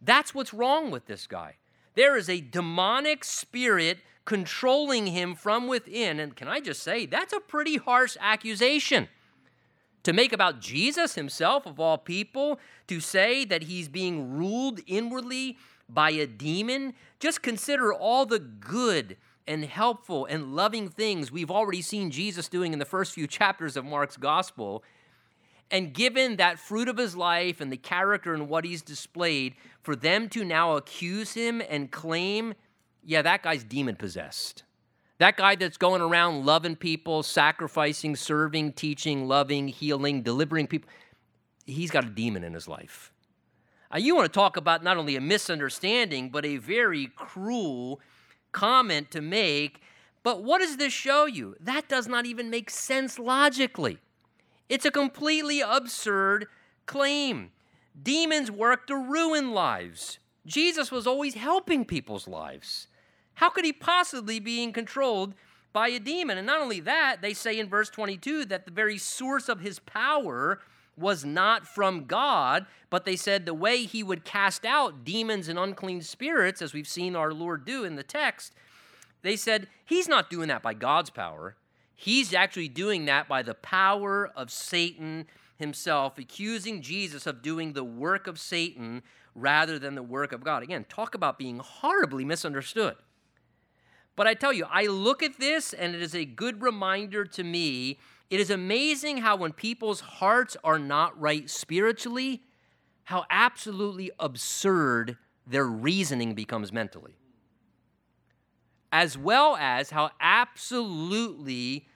That's 0.00 0.34
what's 0.34 0.54
wrong 0.54 0.90
with 0.90 1.06
this 1.06 1.26
guy. 1.26 1.56
There 1.94 2.16
is 2.16 2.28
a 2.28 2.40
demonic 2.40 3.24
spirit 3.24 3.98
controlling 4.24 5.08
him 5.08 5.34
from 5.34 5.68
within. 5.68 6.18
And 6.18 6.34
can 6.34 6.48
I 6.48 6.60
just 6.60 6.82
say, 6.82 7.06
that's 7.06 7.32
a 7.32 7.40
pretty 7.40 7.76
harsh 7.76 8.16
accusation 8.20 9.08
to 10.04 10.12
make 10.12 10.32
about 10.32 10.60
Jesus 10.60 11.14
himself, 11.14 11.66
of 11.66 11.80
all 11.80 11.98
people, 11.98 12.60
to 12.86 13.00
say 13.00 13.44
that 13.44 13.64
he's 13.64 13.88
being 13.88 14.36
ruled 14.36 14.80
inwardly 14.86 15.58
by 15.88 16.10
a 16.10 16.26
demon, 16.26 16.94
just 17.18 17.42
consider 17.42 17.92
all 17.92 18.24
the 18.24 18.38
good 18.38 19.16
and 19.46 19.64
helpful 19.64 20.26
and 20.26 20.54
loving 20.54 20.88
things 20.88 21.30
we've 21.30 21.50
already 21.50 21.82
seen 21.82 22.10
Jesus 22.10 22.48
doing 22.48 22.72
in 22.72 22.78
the 22.78 22.84
first 22.84 23.12
few 23.12 23.26
chapters 23.26 23.76
of 23.76 23.84
Mark's 23.84 24.16
gospel. 24.16 24.82
And 25.70 25.92
given 25.92 26.36
that 26.36 26.58
fruit 26.58 26.88
of 26.88 26.96
his 26.96 27.16
life 27.16 27.60
and 27.60 27.72
the 27.72 27.76
character 27.76 28.34
and 28.34 28.48
what 28.48 28.64
he's 28.64 28.82
displayed, 28.82 29.54
for 29.82 29.96
them 29.96 30.28
to 30.30 30.44
now 30.44 30.76
accuse 30.76 31.34
him 31.34 31.62
and 31.68 31.90
claim, 31.90 32.54
yeah, 33.02 33.22
that 33.22 33.42
guy's 33.42 33.64
demon 33.64 33.96
possessed. 33.96 34.64
That 35.18 35.36
guy 35.36 35.54
that's 35.54 35.76
going 35.76 36.02
around 36.02 36.44
loving 36.44 36.76
people, 36.76 37.22
sacrificing, 37.22 38.16
serving, 38.16 38.72
teaching, 38.72 39.28
loving, 39.28 39.68
healing, 39.68 40.22
delivering 40.22 40.66
people, 40.66 40.90
he's 41.66 41.90
got 41.90 42.04
a 42.04 42.10
demon 42.10 42.42
in 42.42 42.52
his 42.52 42.66
life. 42.66 43.12
Now, 43.92 43.98
you 43.98 44.16
want 44.16 44.26
to 44.26 44.36
talk 44.36 44.56
about 44.56 44.82
not 44.82 44.96
only 44.96 45.14
a 45.14 45.20
misunderstanding, 45.20 46.30
but 46.30 46.44
a 46.44 46.56
very 46.56 47.06
cruel 47.14 48.00
comment 48.50 49.12
to 49.12 49.20
make. 49.20 49.80
But 50.24 50.42
what 50.42 50.58
does 50.58 50.78
this 50.78 50.92
show 50.92 51.26
you? 51.26 51.54
That 51.60 51.88
does 51.88 52.08
not 52.08 52.26
even 52.26 52.50
make 52.50 52.70
sense 52.70 53.18
logically. 53.18 53.98
It's 54.68 54.84
a 54.84 54.90
completely 54.90 55.60
absurd 55.60 56.46
claim. 56.86 57.52
Demons 58.00 58.50
work 58.50 58.88
to 58.88 58.96
ruin 58.96 59.52
lives. 59.52 60.18
Jesus 60.44 60.90
was 60.90 61.06
always 61.06 61.34
helping 61.34 61.84
people's 61.84 62.26
lives. 62.26 62.88
How 63.34 63.50
could 63.50 63.64
he 63.64 63.72
possibly 63.72 64.40
be 64.40 64.62
in 64.62 64.72
controlled 64.72 65.34
by 65.72 65.88
a 65.88 65.98
demon? 65.98 66.38
And 66.38 66.46
not 66.46 66.60
only 66.60 66.80
that, 66.80 67.22
they 67.22 67.34
say 67.34 67.58
in 67.58 67.68
verse 67.68 67.90
22 67.90 68.44
that 68.46 68.64
the 68.64 68.70
very 68.70 68.98
source 68.98 69.48
of 69.48 69.60
his 69.60 69.78
power 69.78 70.60
was 70.96 71.24
not 71.24 71.66
from 71.66 72.04
God, 72.04 72.66
but 72.90 73.04
they 73.04 73.16
said 73.16 73.46
the 73.46 73.54
way 73.54 73.84
he 73.84 74.02
would 74.02 74.24
cast 74.24 74.64
out 74.64 75.04
demons 75.04 75.48
and 75.48 75.58
unclean 75.58 76.02
spirits, 76.02 76.62
as 76.62 76.72
we've 76.72 76.88
seen 76.88 77.16
our 77.16 77.32
Lord 77.32 77.64
do 77.64 77.84
in 77.84 77.96
the 77.96 78.02
text, 78.04 78.54
they 79.22 79.36
said 79.36 79.68
he's 79.84 80.08
not 80.08 80.30
doing 80.30 80.48
that 80.48 80.62
by 80.62 80.74
God's 80.74 81.10
power. 81.10 81.56
He's 81.96 82.34
actually 82.34 82.68
doing 82.68 83.06
that 83.06 83.28
by 83.28 83.42
the 83.42 83.54
power 83.54 84.30
of 84.36 84.50
Satan 84.50 85.26
himself, 85.56 86.18
accusing 86.18 86.82
Jesus 86.82 87.26
of 87.26 87.42
doing 87.42 87.72
the 87.72 87.84
work 87.84 88.26
of 88.26 88.38
Satan 88.38 89.02
rather 89.34 89.78
than 89.78 89.94
the 89.94 90.02
work 90.02 90.32
of 90.32 90.44
God. 90.44 90.62
Again, 90.62 90.84
talk 90.88 91.14
about 91.14 91.38
being 91.38 91.58
horribly 91.58 92.24
misunderstood. 92.24 92.96
But 94.16 94.26
I 94.26 94.34
tell 94.34 94.52
you, 94.52 94.66
I 94.70 94.86
look 94.86 95.22
at 95.22 95.38
this 95.38 95.72
and 95.72 95.94
it 95.94 96.02
is 96.02 96.14
a 96.14 96.24
good 96.24 96.62
reminder 96.62 97.24
to 97.24 97.42
me. 97.42 97.98
It 98.30 98.40
is 98.40 98.50
amazing 98.50 99.18
how 99.18 99.36
when 99.36 99.52
people's 99.52 100.00
hearts 100.00 100.56
are 100.62 100.78
not 100.78 101.18
right 101.20 101.48
spiritually, 101.50 102.42
how 103.04 103.24
absolutely 103.28 104.10
absurd 104.18 105.16
their 105.46 105.66
reasoning 105.66 106.34
becomes 106.34 106.72
mentally. 106.72 107.16
As 108.92 109.18
well 109.18 109.56
as 109.56 109.90
how 109.90 110.10
absolutely, 110.20 111.88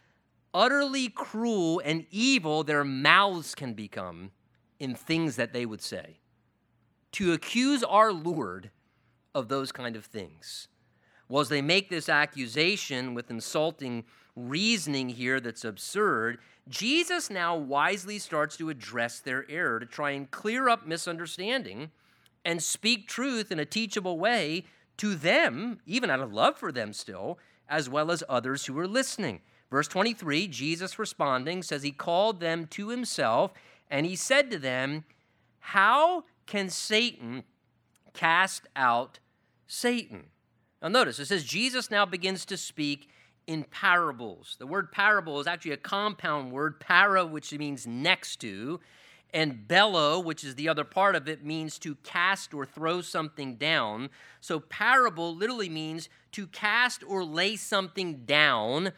utterly 0.52 1.08
cruel 1.08 1.80
and 1.84 2.04
evil 2.10 2.64
their 2.64 2.84
mouths 2.84 3.54
can 3.54 3.74
become 3.74 4.32
in 4.80 4.94
things 4.94 5.36
that 5.36 5.52
they 5.52 5.64
would 5.64 5.80
say. 5.80 6.18
To 7.12 7.32
accuse 7.32 7.82
our 7.84 8.12
Lord 8.12 8.70
of 9.34 9.48
those 9.48 9.72
kind 9.72 9.96
of 9.96 10.04
things. 10.04 10.68
Well, 11.28 11.40
as 11.40 11.48
they 11.48 11.62
make 11.62 11.90
this 11.90 12.08
accusation 12.08 13.14
with 13.14 13.30
insulting 13.30 14.04
reasoning 14.34 15.10
here 15.10 15.40
that's 15.40 15.64
absurd, 15.64 16.38
Jesus 16.68 17.30
now 17.30 17.56
wisely 17.56 18.18
starts 18.18 18.56
to 18.56 18.70
address 18.70 19.20
their 19.20 19.44
error 19.50 19.80
to 19.80 19.86
try 19.86 20.10
and 20.10 20.30
clear 20.30 20.68
up 20.68 20.86
misunderstanding 20.86 21.90
and 22.44 22.62
speak 22.62 23.08
truth 23.08 23.50
in 23.50 23.58
a 23.58 23.64
teachable 23.64 24.18
way 24.18 24.64
to 24.98 25.14
them, 25.14 25.80
even 25.86 26.10
out 26.10 26.20
of 26.20 26.32
love 26.32 26.56
for 26.56 26.72
them 26.72 26.92
still, 26.92 27.38
as 27.68 27.88
well 27.88 28.10
as 28.10 28.24
others 28.28 28.66
who 28.66 28.78
are 28.78 28.86
listening. 28.86 29.40
Verse 29.70 29.88
23, 29.88 30.48
Jesus 30.48 30.98
responding 30.98 31.62
says, 31.62 31.82
He 31.82 31.90
called 31.90 32.40
them 32.40 32.66
to 32.68 32.88
Himself 32.88 33.52
and 33.90 34.06
He 34.06 34.16
said 34.16 34.50
to 34.50 34.58
them, 34.58 35.04
How 35.60 36.24
can 36.46 36.70
Satan 36.70 37.44
cast 38.14 38.66
out 38.74 39.18
Satan? 39.66 40.24
Now, 40.80 40.88
notice 40.88 41.18
it 41.18 41.26
says 41.26 41.44
Jesus 41.44 41.90
now 41.90 42.06
begins 42.06 42.44
to 42.46 42.56
speak 42.56 43.08
in 43.46 43.64
parables. 43.64 44.56
The 44.58 44.66
word 44.66 44.92
parable 44.92 45.40
is 45.40 45.46
actually 45.46 45.72
a 45.72 45.78
compound 45.78 46.52
word, 46.52 46.78
para, 46.78 47.24
which 47.24 47.52
means 47.52 47.86
next 47.86 48.36
to, 48.40 48.78
and 49.34 49.66
ballo, 49.66 50.20
which 50.20 50.44
is 50.44 50.54
the 50.54 50.68
other 50.68 50.84
part 50.84 51.16
of 51.16 51.28
it, 51.28 51.44
means 51.44 51.78
to 51.80 51.96
cast 51.96 52.54
or 52.54 52.64
throw 52.64 53.00
something 53.00 53.56
down. 53.56 54.10
So, 54.40 54.60
parable 54.60 55.34
literally 55.34 55.68
means 55.68 56.08
to 56.32 56.46
cast 56.46 57.02
or 57.06 57.24
lay 57.24 57.56
something 57.56 58.24
down 58.24 58.92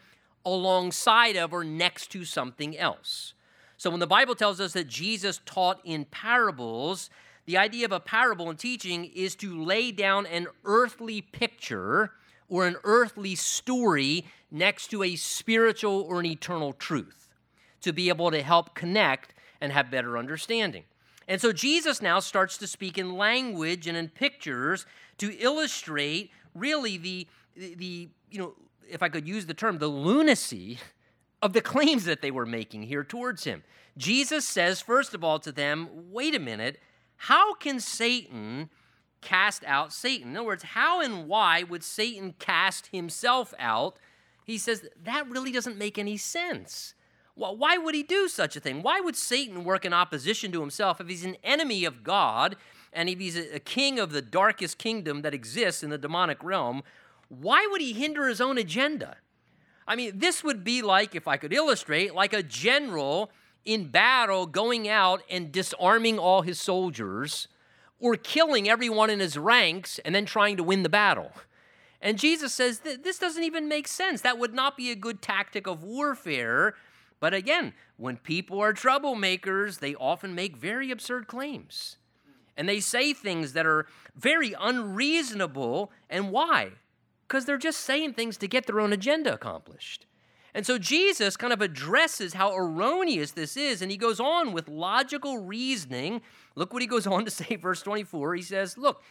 alongside 0.45 1.35
of 1.35 1.53
or 1.53 1.63
next 1.63 2.11
to 2.11 2.25
something 2.25 2.77
else. 2.77 3.33
So, 3.77 3.89
when 3.89 3.99
the 3.99 4.07
Bible 4.07 4.35
tells 4.35 4.61
us 4.61 4.73
that 4.73 4.87
Jesus 4.87 5.41
taught 5.45 5.79
in 5.83 6.05
parables, 6.05 7.09
the 7.45 7.57
idea 7.57 7.85
of 7.85 7.91
a 7.91 7.99
parable 7.99 8.49
in 8.49 8.57
teaching 8.57 9.05
is 9.05 9.35
to 9.37 9.63
lay 9.63 9.91
down 9.91 10.25
an 10.25 10.47
earthly 10.63 11.21
picture 11.21 12.11
or 12.47 12.67
an 12.67 12.75
earthly 12.83 13.35
story 13.35 14.25
next 14.51 14.87
to 14.89 15.03
a 15.03 15.15
spiritual 15.15 16.01
or 16.01 16.19
an 16.19 16.25
eternal 16.25 16.73
truth 16.73 17.29
to 17.81 17.93
be 17.93 18.09
able 18.09 18.29
to 18.31 18.41
help 18.41 18.75
connect 18.75 19.33
and 19.59 19.71
have 19.71 19.89
better 19.89 20.17
understanding. 20.17 20.83
And 21.27 21.39
so 21.39 21.53
Jesus 21.53 22.01
now 22.01 22.19
starts 22.19 22.57
to 22.57 22.67
speak 22.67 22.97
in 22.97 23.15
language 23.15 23.87
and 23.87 23.97
in 23.97 24.09
pictures 24.09 24.85
to 25.19 25.35
illustrate 25.39 26.31
really 26.53 26.97
the, 26.97 27.27
the 27.55 28.09
you 28.29 28.39
know, 28.39 28.53
if 28.89 29.01
I 29.01 29.09
could 29.09 29.27
use 29.27 29.45
the 29.45 29.53
term, 29.53 29.77
the 29.77 29.87
lunacy 29.87 30.77
of 31.41 31.53
the 31.53 31.61
claims 31.61 32.05
that 32.05 32.21
they 32.21 32.31
were 32.31 32.45
making 32.45 32.83
here 32.83 33.03
towards 33.03 33.45
him. 33.45 33.63
Jesus 33.97 34.45
says, 34.45 34.81
first 34.81 35.13
of 35.13 35.23
all, 35.23 35.39
to 35.39 35.51
them, 35.51 35.89
wait 36.11 36.35
a 36.35 36.39
minute, 36.39 36.79
how 37.25 37.53
can 37.53 37.79
Satan 37.79 38.71
cast 39.21 39.63
out 39.65 39.93
Satan? 39.93 40.29
In 40.29 40.37
other 40.37 40.47
words, 40.47 40.63
how 40.63 41.01
and 41.01 41.27
why 41.27 41.61
would 41.61 41.83
Satan 41.83 42.33
cast 42.39 42.87
himself 42.87 43.53
out? 43.59 43.97
He 44.43 44.57
says 44.57 44.89
that 45.03 45.29
really 45.29 45.51
doesn't 45.51 45.77
make 45.77 45.99
any 45.99 46.17
sense. 46.17 46.95
Well, 47.35 47.55
why 47.55 47.77
would 47.77 47.93
he 47.93 48.01
do 48.01 48.27
such 48.27 48.55
a 48.55 48.59
thing? 48.59 48.81
Why 48.81 49.01
would 49.01 49.15
Satan 49.15 49.63
work 49.63 49.85
in 49.85 49.93
opposition 49.93 50.51
to 50.51 50.61
himself 50.61 50.99
if 50.99 51.07
he's 51.07 51.23
an 51.23 51.37
enemy 51.43 51.85
of 51.85 52.03
God 52.03 52.55
and 52.91 53.07
if 53.07 53.19
he's 53.19 53.37
a 53.37 53.59
king 53.59 53.99
of 53.99 54.11
the 54.11 54.23
darkest 54.23 54.79
kingdom 54.79 55.21
that 55.21 55.35
exists 55.35 55.83
in 55.83 55.91
the 55.91 55.99
demonic 55.99 56.43
realm? 56.43 56.81
Why 57.29 57.67
would 57.69 57.81
he 57.81 57.93
hinder 57.93 58.29
his 58.29 58.41
own 58.41 58.57
agenda? 58.57 59.17
I 59.87 59.95
mean, 59.95 60.17
this 60.17 60.43
would 60.43 60.63
be 60.63 60.81
like, 60.81 61.13
if 61.13 61.27
I 61.27 61.37
could 61.37 61.53
illustrate, 61.53 62.15
like 62.15 62.33
a 62.33 62.41
general 62.41 63.29
in 63.65 63.89
battle 63.89 64.45
going 64.45 64.87
out 64.87 65.21
and 65.29 65.51
disarming 65.51 66.17
all 66.17 66.41
his 66.41 66.59
soldiers 66.59 67.47
or 67.99 68.15
killing 68.15 68.67
everyone 68.67 69.09
in 69.09 69.19
his 69.19 69.37
ranks 69.37 69.99
and 69.99 70.13
then 70.15 70.25
trying 70.25 70.57
to 70.57 70.63
win 70.63 70.83
the 70.83 70.89
battle. 70.89 71.31
And 72.01 72.17
Jesus 72.17 72.53
says 72.53 72.79
this 72.79 73.19
doesn't 73.19 73.43
even 73.43 73.67
make 73.67 73.87
sense. 73.87 74.21
That 74.21 74.39
would 74.39 74.53
not 74.53 74.75
be 74.75 74.89
a 74.89 74.95
good 74.95 75.21
tactic 75.21 75.67
of 75.67 75.83
warfare. 75.83 76.73
But 77.19 77.35
again, 77.35 77.73
when 77.97 78.17
people 78.17 78.59
are 78.59 78.73
troublemakers, 78.73 79.79
they 79.79 79.93
often 79.93 80.33
make 80.33 80.57
very 80.57 80.89
absurd 80.89 81.27
claims. 81.27 81.97
And 82.57 82.67
they 82.67 82.79
say 82.79 83.13
things 83.13 83.53
that 83.53 83.67
are 83.67 83.85
very 84.15 84.55
unreasonable. 84.59 85.91
And 86.09 86.31
why? 86.31 86.71
Because 87.27 87.45
they're 87.45 87.57
just 87.57 87.81
saying 87.81 88.13
things 88.13 88.37
to 88.37 88.47
get 88.47 88.65
their 88.65 88.79
own 88.79 88.91
agenda 88.91 89.33
accomplished. 89.33 90.07
And 90.53 90.65
so 90.65 90.77
Jesus 90.77 91.37
kind 91.37 91.53
of 91.53 91.61
addresses 91.61 92.33
how 92.33 92.55
erroneous 92.55 93.31
this 93.31 93.55
is, 93.55 93.81
and 93.81 93.89
he 93.89 93.97
goes 93.97 94.19
on 94.19 94.51
with 94.51 94.67
logical 94.67 95.37
reasoning. 95.37 96.21
Look 96.55 96.73
what 96.73 96.81
he 96.81 96.87
goes 96.87 97.07
on 97.07 97.25
to 97.25 97.31
say, 97.31 97.55
verse 97.55 97.81
24. 97.81 98.35
He 98.35 98.41
says, 98.41 98.77
Look, 98.77 99.01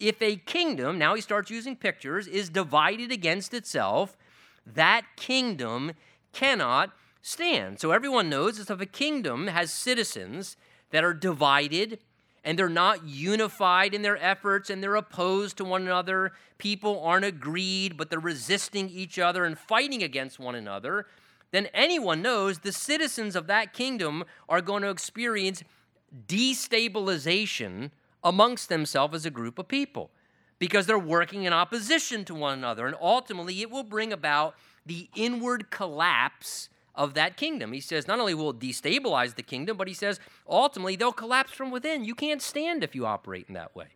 if 0.00 0.20
a 0.22 0.36
kingdom, 0.36 0.98
now 0.98 1.14
he 1.14 1.20
starts 1.20 1.50
using 1.50 1.76
pictures, 1.76 2.26
is 2.26 2.48
divided 2.48 3.10
against 3.10 3.52
itself, 3.52 4.16
that 4.64 5.02
kingdom 5.16 5.92
cannot 6.32 6.92
stand. 7.20 7.80
So 7.80 7.90
everyone 7.90 8.30
knows 8.30 8.58
that 8.58 8.72
if 8.72 8.80
a 8.80 8.86
kingdom 8.86 9.48
has 9.48 9.72
citizens 9.72 10.56
that 10.90 11.04
are 11.04 11.14
divided 11.14 11.98
and 12.44 12.58
they're 12.58 12.68
not 12.68 13.04
unified 13.04 13.94
in 13.94 14.02
their 14.02 14.16
efforts 14.16 14.70
and 14.70 14.82
they're 14.82 14.94
opposed 14.94 15.56
to 15.56 15.64
one 15.64 15.82
another. 15.82 16.32
People 16.58 17.02
aren't 17.02 17.24
agreed, 17.24 17.96
but 17.96 18.10
they're 18.10 18.18
resisting 18.18 18.88
each 18.88 19.18
other 19.18 19.44
and 19.44 19.58
fighting 19.58 20.02
against 20.02 20.38
one 20.38 20.54
another. 20.54 21.06
Then 21.50 21.68
anyone 21.72 22.22
knows 22.22 22.58
the 22.58 22.72
citizens 22.72 23.34
of 23.34 23.46
that 23.46 23.72
kingdom 23.72 24.24
are 24.48 24.60
going 24.60 24.82
to 24.82 24.90
experience 24.90 25.62
destabilization 26.26 27.90
amongst 28.22 28.68
themselves 28.68 29.14
as 29.14 29.26
a 29.26 29.30
group 29.30 29.58
of 29.58 29.68
people 29.68 30.10
because 30.58 30.86
they're 30.86 30.98
working 30.98 31.44
in 31.44 31.52
opposition 31.52 32.24
to 32.24 32.34
one 32.34 32.58
another. 32.58 32.86
And 32.86 32.96
ultimately, 33.00 33.60
it 33.62 33.70
will 33.70 33.84
bring 33.84 34.12
about 34.12 34.54
the 34.84 35.08
inward 35.14 35.70
collapse 35.70 36.68
of 36.98 37.14
that 37.14 37.36
kingdom. 37.36 37.72
He 37.72 37.80
says 37.80 38.08
not 38.08 38.18
only 38.18 38.34
will 38.34 38.50
it 38.50 38.58
destabilize 38.58 39.36
the 39.36 39.42
kingdom, 39.42 39.76
but 39.76 39.88
he 39.88 39.94
says 39.94 40.18
ultimately 40.48 40.96
they'll 40.96 41.12
collapse 41.12 41.52
from 41.52 41.70
within. 41.70 42.04
You 42.04 42.16
can't 42.16 42.42
stand 42.42 42.82
if 42.82 42.94
you 42.94 43.06
operate 43.06 43.46
in 43.48 43.54
that 43.54 43.74
way. 43.74 43.86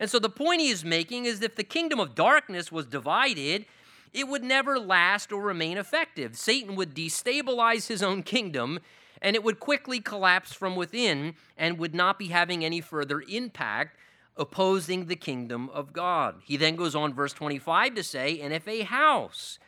And 0.00 0.10
so 0.10 0.18
the 0.18 0.30
point 0.30 0.62
he 0.62 0.70
is 0.70 0.82
making 0.82 1.26
is 1.26 1.42
if 1.42 1.54
the 1.54 1.62
kingdom 1.62 2.00
of 2.00 2.14
darkness 2.14 2.72
was 2.72 2.86
divided, 2.86 3.66
it 4.14 4.26
would 4.26 4.42
never 4.42 4.78
last 4.78 5.30
or 5.30 5.42
remain 5.42 5.76
effective. 5.76 6.36
Satan 6.36 6.74
would 6.76 6.94
destabilize 6.94 7.88
his 7.88 8.02
own 8.02 8.22
kingdom 8.22 8.80
and 9.20 9.36
it 9.36 9.44
would 9.44 9.60
quickly 9.60 10.00
collapse 10.00 10.54
from 10.54 10.76
within 10.76 11.34
and 11.58 11.78
would 11.78 11.94
not 11.94 12.18
be 12.18 12.28
having 12.28 12.64
any 12.64 12.80
further 12.80 13.22
impact 13.28 13.98
opposing 14.38 15.04
the 15.04 15.16
kingdom 15.16 15.68
of 15.74 15.92
God. 15.92 16.36
He 16.46 16.56
then 16.56 16.74
goes 16.74 16.94
on, 16.94 17.12
verse 17.12 17.34
25, 17.34 17.96
to 17.96 18.02
say, 18.02 18.40
And 18.40 18.54
if 18.54 18.66
a 18.66 18.80
house 18.82 19.58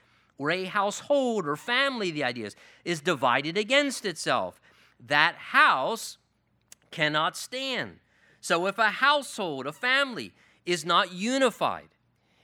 or 0.42 0.50
a 0.50 0.64
household 0.64 1.46
or 1.46 1.56
family, 1.56 2.10
the 2.10 2.24
idea 2.24 2.46
is, 2.46 2.56
is 2.84 3.00
divided 3.00 3.56
against 3.56 4.04
itself. 4.04 4.60
That 4.98 5.36
house 5.36 6.18
cannot 6.90 7.36
stand. 7.36 8.00
So 8.40 8.66
if 8.66 8.76
a 8.76 8.90
household, 8.90 9.66
a 9.66 9.72
family, 9.72 10.32
is 10.66 10.84
not 10.84 11.12
unified, 11.12 11.88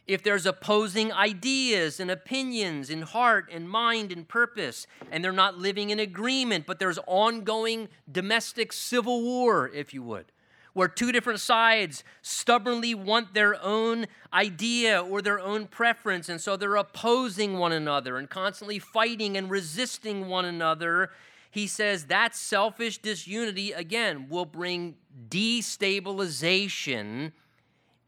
if 0.07 0.23
there's 0.23 0.47
opposing 0.47 1.13
ideas 1.13 2.01
and 2.01 2.11
opinions 2.11 2.89
in 2.89 3.03
heart 3.03 3.51
and 3.53 3.69
mind 3.69 4.13
and 4.13 4.27
purpose, 4.27 4.87
and 5.11 5.23
they're 5.23 5.33
not 5.33 5.59
living 5.59 5.91
in 5.91 5.99
agreement, 5.99 6.67
but 6.67 6.79
there's 6.79 6.99
ongoing 7.07 7.89
domestic 8.11 8.73
civil 8.73 9.23
war, 9.23 9.69
if 9.69 9.93
you 9.93 10.03
would, 10.05 10.33
where 10.73 10.89
two 10.89 11.13
different 11.13 11.41
sides 11.41 12.03
stubbornly 12.23 12.95
want 12.95 13.35
their 13.35 13.63
own 13.63 14.07
idea 14.33 15.03
or 15.03 15.21
their 15.23 15.41
own 15.41 15.67
preference, 15.67 16.29
and 16.29 16.41
so 16.41 16.57
they're 16.57 16.77
opposing 16.77 17.59
one 17.59 17.73
another 17.73 18.17
and 18.17 18.31
constantly 18.31 18.79
fighting 18.79 19.37
and 19.37 19.51
resisting 19.51 20.29
one 20.29 20.45
another. 20.45 21.11
He 21.51 21.67
says 21.67 22.05
that 22.07 22.37
selfish 22.37 22.99
disunity, 22.99 23.73
again, 23.73 24.29
will 24.29 24.45
bring 24.45 24.97
destabilization 25.29 27.33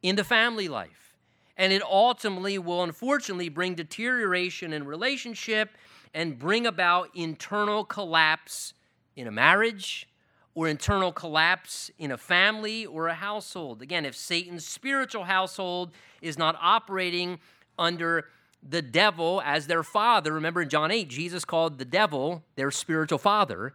in 0.03 0.16
the 0.16 0.25
family 0.25 0.68
life. 0.68 1.16
And 1.57 1.73
it 1.73 1.83
ultimately 1.83 2.59
will, 2.59 2.83
unfortunately, 2.83 3.49
bring 3.49 3.75
deterioration 3.75 4.73
in 4.73 4.85
relationship 4.85 5.70
and 6.14 6.38
bring 6.38 6.66
about 6.66 7.11
internal 7.14 7.85
collapse 7.85 8.75
in 9.16 9.27
a 9.27 9.31
marriage 9.31 10.07
or 10.55 10.69
internal 10.69 11.13
collapse 11.13 11.91
in 11.99 12.11
a 12.11 12.19
family 12.19 12.85
or 12.87 13.09
a 13.09 13.15
household. 13.15 13.83
Again, 13.83 14.05
if 14.05 14.17
Satan's 14.17 14.67
spiritual 14.67 15.25
household 15.25 15.93
is 16.21 16.37
not 16.37 16.57
operating 16.61 17.39
under 17.79 18.27
the 18.63 18.83
devil 18.83 19.41
as 19.45 19.67
their 19.67 19.83
father, 19.83 20.33
remember 20.33 20.63
in 20.63 20.69
John 20.69 20.91
8, 20.91 21.09
Jesus 21.09 21.45
called 21.45 21.79
the 21.79 21.85
devil 21.85 22.45
their 22.57 22.71
spiritual 22.71 23.19
father. 23.19 23.75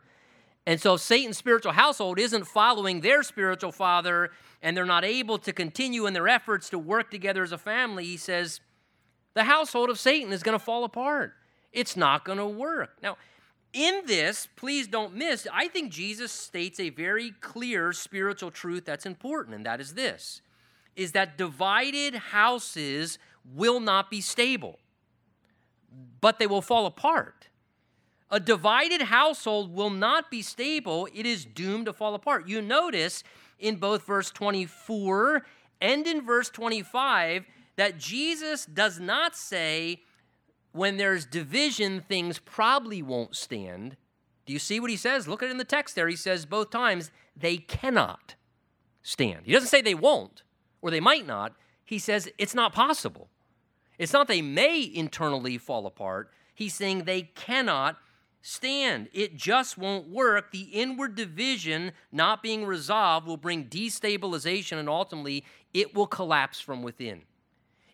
And 0.68 0.82
so, 0.82 0.96
if 0.96 1.02
Satan's 1.02 1.38
spiritual 1.38 1.74
household 1.74 2.20
isn't 2.20 2.46
following 2.46 3.02
their 3.02 3.24
spiritual 3.24 3.72
father 3.72 4.32
and 4.62 4.76
they're 4.76 4.86
not 4.86 5.06
able 5.06 5.38
to 5.40 5.54
continue 5.54 6.08
in 6.08 6.14
their 6.14 6.28
efforts 6.28 6.70
to 6.70 6.80
work 6.80 7.12
together 7.12 7.44
as 7.44 7.52
a 7.52 7.58
family, 7.58 8.04
he 8.06 8.18
says 8.18 8.62
the 9.36 9.44
household 9.44 9.90
of 9.90 10.00
Satan 10.00 10.34
is 10.34 10.44
going 10.44 10.58
to 10.58 10.64
fall 10.64 10.84
apart. 10.84 11.34
It's 11.72 11.96
not 11.96 12.26
going 12.26 12.40
to 12.40 12.48
work. 12.48 12.98
Now, 13.04 13.18
in 13.76 14.04
this, 14.06 14.48
please 14.56 14.88
don't 14.88 15.14
miss, 15.14 15.46
I 15.54 15.68
think 15.68 15.92
Jesus 15.92 16.32
states 16.32 16.80
a 16.80 16.90
very 16.90 17.32
clear 17.42 17.92
spiritual 17.92 18.50
truth 18.50 18.86
that's 18.86 19.06
important, 19.06 19.54
and 19.54 19.66
that 19.66 19.82
is 19.82 19.94
this 19.94 20.42
is 20.96 21.12
that 21.12 21.38
divided 21.38 22.16
houses 22.16 23.20
will 23.54 23.82
not 23.82 24.10
be 24.10 24.22
stable, 24.22 24.80
but 26.22 26.40
they 26.40 26.48
will 26.48 26.62
fall 26.62 26.86
apart. 26.86 27.50
A 28.32 28.40
divided 28.40 29.02
household 29.02 29.76
will 29.76 29.90
not 29.90 30.32
be 30.32 30.42
stable, 30.42 31.10
it 31.14 31.26
is 31.26 31.44
doomed 31.44 31.88
to 31.88 31.94
fall 31.94 32.16
apart. 32.16 32.48
You 32.48 32.62
notice 32.62 33.26
in 33.60 33.76
both 33.76 34.06
verse 34.06 34.32
24 34.32 35.46
and 35.82 36.08
in 36.08 36.26
verse 36.26 36.50
25 36.50 37.46
that 37.76 37.98
Jesus 37.98 38.66
does 38.66 39.00
not 39.00 39.36
say 39.36 40.02
when 40.76 40.98
there's 40.98 41.26
division, 41.26 42.02
things 42.02 42.40
probably 42.40 43.02
won't 43.02 43.36
stand. 43.36 43.96
Do 44.46 44.54
you 44.54 44.60
see 44.60 44.80
what 44.80 44.92
he 44.92 44.98
says? 44.98 45.28
Look 45.28 45.42
at 45.42 45.48
it 45.48 45.52
in 45.52 45.58
the 45.58 45.64
text 45.64 45.96
there. 45.96 46.08
He 46.08 46.16
says 46.16 46.46
both 46.46 46.70
times, 46.70 47.12
they 47.36 47.58
cannot 47.58 48.36
stand. 49.02 49.46
He 49.46 49.54
doesn't 49.54 49.70
say 49.70 49.82
they 49.82 49.96
won't 49.96 50.44
or 50.82 50.92
they 50.92 51.00
might 51.00 51.26
not. 51.26 51.56
He 51.84 52.00
says 52.00 52.30
it's 52.38 52.54
not 52.54 52.74
possible. 52.74 53.30
It's 53.98 54.14
not 54.14 54.28
they 54.28 54.42
may 54.42 54.90
internally 54.94 55.58
fall 55.58 55.86
apart. 55.86 56.32
He's 56.54 56.74
saying 56.74 57.04
they 57.04 57.24
cannot 57.24 57.98
stand. 58.42 59.10
It 59.14 59.36
just 59.36 59.78
won't 59.78 60.10
work. 60.10 60.52
The 60.52 60.70
inward 60.74 61.16
division 61.16 61.94
not 62.12 62.44
being 62.44 62.66
resolved 62.66 63.26
will 63.26 63.38
bring 63.38 63.66
destabilization 63.66 64.78
and 64.78 64.90
ultimately 64.90 65.46
it 65.74 65.96
will 65.96 66.08
collapse 66.08 66.60
from 66.60 66.84
within. 66.84 67.24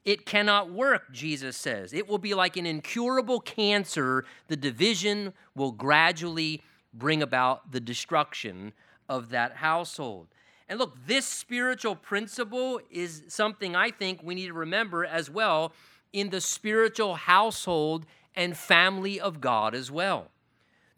It 0.03 0.25
cannot 0.25 0.71
work, 0.71 1.11
Jesus 1.11 1.55
says. 1.55 1.93
It 1.93 2.07
will 2.07 2.17
be 2.17 2.33
like 2.33 2.57
an 2.57 2.65
incurable 2.65 3.39
cancer. 3.39 4.25
The 4.47 4.55
division 4.55 5.33
will 5.55 5.71
gradually 5.71 6.63
bring 6.93 7.21
about 7.21 7.71
the 7.71 7.79
destruction 7.79 8.73
of 9.07 9.29
that 9.29 9.57
household. 9.57 10.27
And 10.67 10.79
look, 10.79 10.95
this 11.05 11.25
spiritual 11.25 11.95
principle 11.95 12.79
is 12.89 13.23
something 13.27 13.75
I 13.75 13.91
think 13.91 14.21
we 14.23 14.35
need 14.35 14.47
to 14.47 14.53
remember 14.53 15.05
as 15.05 15.29
well 15.29 15.73
in 16.13 16.29
the 16.29 16.41
spiritual 16.41 17.15
household 17.15 18.05
and 18.35 18.55
family 18.55 19.19
of 19.19 19.41
God 19.41 19.75
as 19.75 19.91
well. 19.91 20.29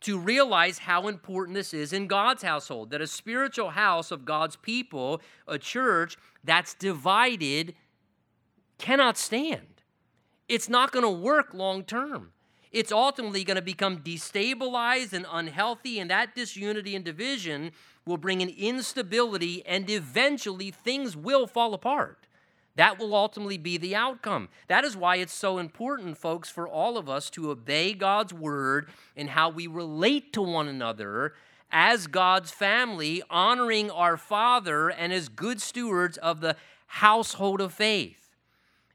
To 0.01 0.19
realize 0.19 0.79
how 0.79 1.07
important 1.07 1.55
this 1.55 1.73
is 1.73 1.93
in 1.93 2.07
God's 2.07 2.43
household, 2.43 2.91
that 2.91 3.01
a 3.01 3.07
spiritual 3.07 3.71
house 3.71 4.11
of 4.11 4.25
God's 4.25 4.57
people, 4.57 5.21
a 5.47 5.57
church 5.57 6.17
that's 6.43 6.73
divided, 6.73 7.73
cannot 8.83 9.17
stand. 9.17 9.81
It's 10.49 10.67
not 10.67 10.91
going 10.91 11.05
to 11.05 11.09
work 11.09 11.53
long 11.53 11.83
term. 11.85 12.33
It's 12.69 12.91
ultimately 12.91 13.45
going 13.45 13.55
to 13.55 13.61
become 13.61 13.99
destabilized 13.99 15.13
and 15.13 15.25
unhealthy, 15.31 15.99
and 15.99 16.11
that 16.11 16.35
disunity 16.35 16.93
and 16.93 17.05
division 17.05 17.71
will 18.05 18.17
bring 18.17 18.41
an 18.41 18.49
instability, 18.49 19.65
and 19.65 19.89
eventually 19.89 20.69
things 20.69 21.15
will 21.15 21.47
fall 21.47 21.73
apart. 21.73 22.27
That 22.75 22.99
will 22.99 23.15
ultimately 23.15 23.57
be 23.57 23.77
the 23.77 23.95
outcome. 23.95 24.49
That 24.67 24.83
is 24.83 24.97
why 24.97 25.15
it's 25.15 25.33
so 25.33 25.59
important, 25.59 26.17
folks, 26.17 26.49
for 26.49 26.67
all 26.67 26.97
of 26.97 27.07
us 27.07 27.29
to 27.31 27.51
obey 27.51 27.93
God's 27.93 28.33
word 28.33 28.89
and 29.15 29.29
how 29.29 29.49
we 29.49 29.65
relate 29.65 30.33
to 30.33 30.41
one 30.41 30.67
another 30.67 31.35
as 31.71 32.07
God's 32.07 32.51
family, 32.51 33.23
honoring 33.29 33.89
our 33.89 34.17
Father 34.17 34.89
and 34.89 35.13
as 35.13 35.29
good 35.29 35.61
stewards 35.61 36.17
of 36.17 36.41
the 36.41 36.57
household 36.87 37.61
of 37.61 37.71
faith 37.71 38.22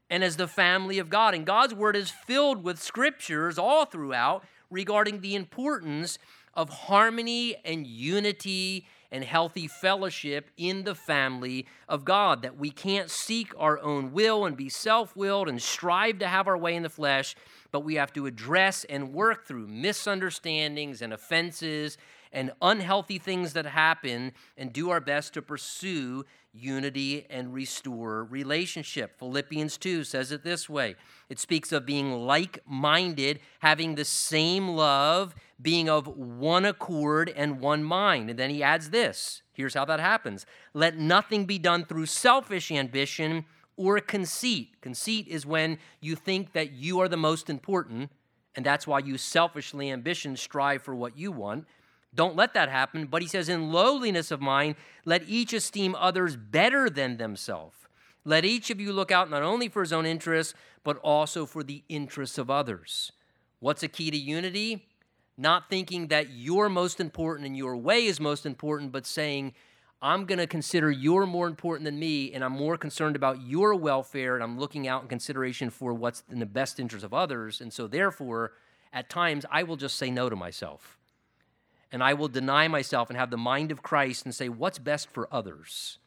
and 0.09 0.23
as 0.23 0.37
the 0.37 0.47
family 0.47 0.99
of 0.99 1.09
God. 1.09 1.33
And 1.33 1.45
God's 1.45 1.73
word 1.73 1.95
is 1.95 2.09
filled 2.09 2.63
with 2.63 2.81
scriptures 2.81 3.57
all 3.57 3.85
throughout 3.85 4.43
regarding 4.69 5.21
the 5.21 5.35
importance 5.35 6.17
of 6.53 6.69
harmony 6.69 7.55
and 7.63 7.85
unity 7.85 8.85
and 9.11 9.23
healthy 9.23 9.67
fellowship 9.67 10.51
in 10.57 10.83
the 10.83 10.95
family 10.95 11.65
of 11.87 12.05
God. 12.05 12.41
That 12.41 12.57
we 12.57 12.69
can't 12.69 13.09
seek 13.09 13.51
our 13.57 13.79
own 13.79 14.11
will 14.11 14.45
and 14.45 14.55
be 14.55 14.69
self 14.69 15.15
willed 15.15 15.49
and 15.49 15.61
strive 15.61 16.19
to 16.19 16.27
have 16.27 16.47
our 16.47 16.57
way 16.57 16.75
in 16.75 16.83
the 16.83 16.89
flesh, 16.89 17.35
but 17.71 17.81
we 17.81 17.95
have 17.95 18.13
to 18.13 18.25
address 18.25 18.83
and 18.85 19.13
work 19.13 19.47
through 19.47 19.67
misunderstandings 19.67 21.01
and 21.01 21.13
offenses 21.13 21.97
and 22.31 22.51
unhealthy 22.61 23.17
things 23.17 23.53
that 23.53 23.65
happen 23.65 24.31
and 24.55 24.71
do 24.71 24.89
our 24.91 25.01
best 25.01 25.33
to 25.33 25.41
pursue 25.41 26.25
unity 26.53 27.25
and 27.29 27.53
restore 27.53 28.23
relationship. 28.25 29.17
Philippians 29.19 29.77
2 29.77 30.03
says 30.03 30.31
it 30.31 30.43
this 30.43 30.69
way 30.69 30.95
it 31.29 31.39
speaks 31.39 31.71
of 31.71 31.85
being 31.85 32.11
like 32.11 32.59
minded, 32.65 33.39
having 33.59 33.95
the 33.95 34.05
same 34.05 34.69
love, 34.69 35.35
being 35.61 35.89
of 35.89 36.07
one 36.07 36.65
accord 36.65 37.31
and 37.35 37.59
one 37.59 37.83
mind. 37.83 38.29
And 38.29 38.39
then 38.39 38.49
he 38.49 38.63
adds 38.63 38.89
this 38.89 39.41
here's 39.53 39.73
how 39.73 39.85
that 39.85 39.99
happens 39.99 40.45
let 40.73 40.97
nothing 40.97 41.45
be 41.45 41.59
done 41.59 41.85
through 41.85 42.07
selfish 42.07 42.71
ambition 42.71 43.45
or 43.79 43.99
conceit. 43.99 44.81
Conceit 44.81 45.27
is 45.27 45.45
when 45.45 45.77
you 46.01 46.15
think 46.15 46.51
that 46.53 46.71
you 46.71 46.99
are 46.99 47.07
the 47.07 47.15
most 47.15 47.49
important, 47.49 48.11
and 48.55 48.65
that's 48.65 48.85
why 48.85 48.99
you 48.99 49.17
selfishly 49.17 49.89
ambition 49.89 50.35
strive 50.35 50.81
for 50.81 50.93
what 50.93 51.17
you 51.17 51.31
want. 51.31 51.65
Don't 52.13 52.35
let 52.35 52.53
that 52.53 52.69
happen. 52.69 53.05
But 53.05 53.21
he 53.21 53.27
says, 53.27 53.49
in 53.49 53.71
lowliness 53.71 54.31
of 54.31 54.41
mind, 54.41 54.75
let 55.05 55.27
each 55.27 55.53
esteem 55.53 55.95
others 55.95 56.35
better 56.35 56.89
than 56.89 57.17
themselves. 57.17 57.75
Let 58.25 58.45
each 58.45 58.69
of 58.69 58.79
you 58.79 58.91
look 58.93 59.11
out 59.11 59.29
not 59.29 59.43
only 59.43 59.69
for 59.69 59.81
his 59.81 59.93
own 59.93 60.05
interests, 60.05 60.53
but 60.83 60.97
also 60.97 61.45
for 61.45 61.63
the 61.63 61.83
interests 61.89 62.37
of 62.37 62.49
others. 62.49 63.11
What's 63.59 63.83
a 63.83 63.87
key 63.87 64.11
to 64.11 64.17
unity? 64.17 64.85
Not 65.37 65.69
thinking 65.69 66.07
that 66.07 66.29
you're 66.29 66.69
most 66.69 66.99
important 66.99 67.47
and 67.47 67.55
your 67.55 67.77
way 67.77 68.05
is 68.05 68.19
most 68.19 68.45
important, 68.45 68.91
but 68.91 69.05
saying, 69.05 69.53
I'm 70.01 70.25
going 70.25 70.39
to 70.39 70.47
consider 70.47 70.91
you're 70.91 71.25
more 71.25 71.47
important 71.47 71.85
than 71.85 71.99
me, 71.99 72.33
and 72.33 72.43
I'm 72.43 72.53
more 72.53 72.77
concerned 72.77 73.15
about 73.15 73.41
your 73.41 73.75
welfare, 73.75 74.35
and 74.35 74.43
I'm 74.43 74.57
looking 74.57 74.87
out 74.87 75.01
in 75.01 75.09
consideration 75.09 75.69
for 75.69 75.93
what's 75.93 76.23
in 76.29 76.39
the 76.39 76.45
best 76.45 76.79
interest 76.79 77.03
of 77.03 77.13
others. 77.13 77.59
And 77.59 77.71
so, 77.73 77.87
therefore, 77.87 78.53
at 78.93 79.09
times, 79.09 79.45
I 79.51 79.63
will 79.63 79.75
just 79.75 79.97
say 79.97 80.09
no 80.09 80.29
to 80.29 80.35
myself 80.35 80.98
and 81.91 82.03
I 82.03 82.13
will 82.13 82.27
deny 82.27 82.67
myself 82.67 83.09
and 83.09 83.17
have 83.17 83.31
the 83.31 83.37
mind 83.37 83.71
of 83.71 83.81
Christ 83.81 84.25
and 84.25 84.33
say, 84.33 84.49
What's 84.49 84.79
best 84.79 85.09
for 85.09 85.27
others? 85.33 85.97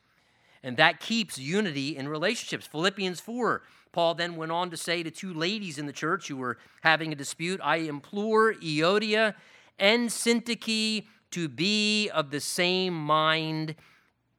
And 0.63 0.77
that 0.77 1.01
keeps 1.01 1.39
unity 1.39 1.97
in 1.97 2.09
relationships. 2.09 2.67
Philippians 2.67 3.19
4, 3.21 3.63
Paul 3.91 4.15
then 4.15 4.37
went 4.37 4.53
on 4.53 4.71
to 4.71 4.77
say 4.77 5.03
to 5.03 5.11
two 5.11 5.35
ladies 5.35 5.77
in 5.77 5.87
the 5.87 5.93
church 5.93 6.29
who 6.29 6.37
were 6.37 6.59
having 6.83 7.13
a 7.13 7.17
dispute, 7.17 7.61
I 7.63 7.79
implore 7.79 8.55
Euodia 8.55 9.35
and 9.79 10.09
Syntyche 10.09 11.07
to 11.33 11.49
be 11.49 12.09
of 12.11 12.31
the 12.31 12.41
same 12.41 12.95
mind 12.95 13.75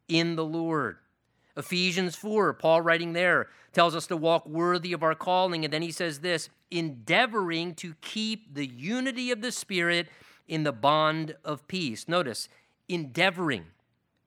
in 0.07 0.35
the 0.35 0.45
Lord. 0.45 0.97
Ephesians 1.57 2.15
4, 2.15 2.53
Paul 2.53 2.81
writing 2.81 3.13
there, 3.13 3.49
tells 3.73 3.95
us 3.95 4.07
to 4.07 4.17
walk 4.17 4.47
worthy 4.47 4.93
of 4.93 5.03
our 5.03 5.15
calling. 5.15 5.65
And 5.65 5.73
then 5.73 5.81
he 5.81 5.91
says 5.91 6.19
this 6.19 6.49
endeavoring 6.71 7.75
to 7.75 7.95
keep 8.01 8.53
the 8.53 8.65
unity 8.65 9.31
of 9.31 9.41
the 9.41 9.51
Spirit 9.51 10.07
in 10.47 10.63
the 10.63 10.71
bond 10.71 11.35
of 11.43 11.67
peace. 11.67 12.07
Notice, 12.07 12.49
endeavoring 12.87 13.65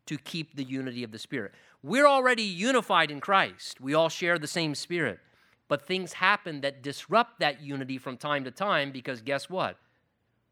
to 0.06 0.16
keep 0.18 0.56
the 0.56 0.64
unity 0.64 1.02
of 1.02 1.12
the 1.12 1.18
Spirit. 1.18 1.52
We're 1.82 2.06
already 2.06 2.42
unified 2.42 3.10
in 3.10 3.20
Christ, 3.20 3.80
we 3.80 3.94
all 3.94 4.08
share 4.08 4.38
the 4.38 4.46
same 4.46 4.74
Spirit. 4.74 5.20
But 5.68 5.82
things 5.82 6.12
happen 6.12 6.60
that 6.60 6.82
disrupt 6.82 7.40
that 7.40 7.60
unity 7.60 7.98
from 7.98 8.16
time 8.16 8.44
to 8.44 8.52
time 8.52 8.92
because 8.92 9.20
guess 9.20 9.50
what? 9.50 9.76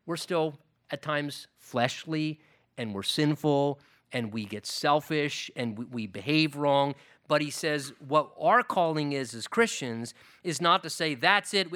We're 0.07 0.16
still 0.16 0.59
at 0.90 1.03
times 1.03 1.46
fleshly 1.57 2.40
and 2.77 2.92
we're 2.92 3.05
sinful 3.05 3.79
and 4.12 4.33
we 4.33 4.44
get 4.44 4.66
selfish 4.66 5.50
and 5.55 5.79
we, 5.79 5.85
we 5.85 6.07
behave 6.09 6.57
wrong. 6.57 6.94
But 7.29 7.42
he 7.42 7.50
says 7.50 7.92
what 8.07 8.31
our 8.40 8.62
calling 8.62 9.12
is 9.12 9.35
as 9.35 9.46
Christians 9.46 10.14
is 10.42 10.61
not 10.61 10.83
to 10.83 10.90
say 10.90 11.14
that's 11.14 11.55
it, 11.55 11.68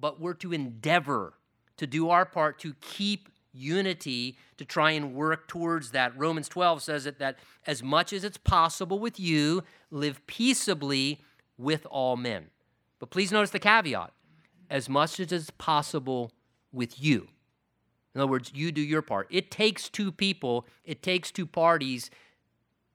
but 0.00 0.20
we're 0.20 0.34
to 0.34 0.52
endeavor 0.52 1.34
to 1.78 1.86
do 1.86 2.10
our 2.10 2.24
part 2.24 2.58
to 2.60 2.74
keep 2.80 3.28
unity 3.52 4.36
to 4.56 4.64
try 4.64 4.92
and 4.92 5.14
work 5.14 5.48
towards 5.48 5.90
that. 5.90 6.16
Romans 6.16 6.48
12 6.48 6.82
says 6.82 7.06
it 7.06 7.18
that 7.18 7.36
as 7.66 7.82
much 7.82 8.12
as 8.12 8.24
it's 8.24 8.38
possible 8.38 8.98
with 8.98 9.18
you, 9.20 9.62
live 9.90 10.26
peaceably 10.26 11.20
with 11.58 11.86
all 11.90 12.16
men. 12.16 12.46
But 12.98 13.10
please 13.10 13.32
notice 13.32 13.50
the 13.50 13.58
caveat 13.58 14.12
as 14.70 14.88
much 14.88 15.20
as 15.20 15.32
it's 15.32 15.50
possible 15.50 16.32
with 16.72 17.02
you. 17.02 17.28
In 18.14 18.20
other 18.20 18.30
words, 18.30 18.52
you 18.54 18.72
do 18.72 18.80
your 18.80 19.02
part. 19.02 19.26
It 19.30 19.50
takes 19.50 19.88
two 19.88 20.12
people, 20.12 20.66
it 20.84 21.02
takes 21.02 21.30
two 21.30 21.46
parties 21.46 22.10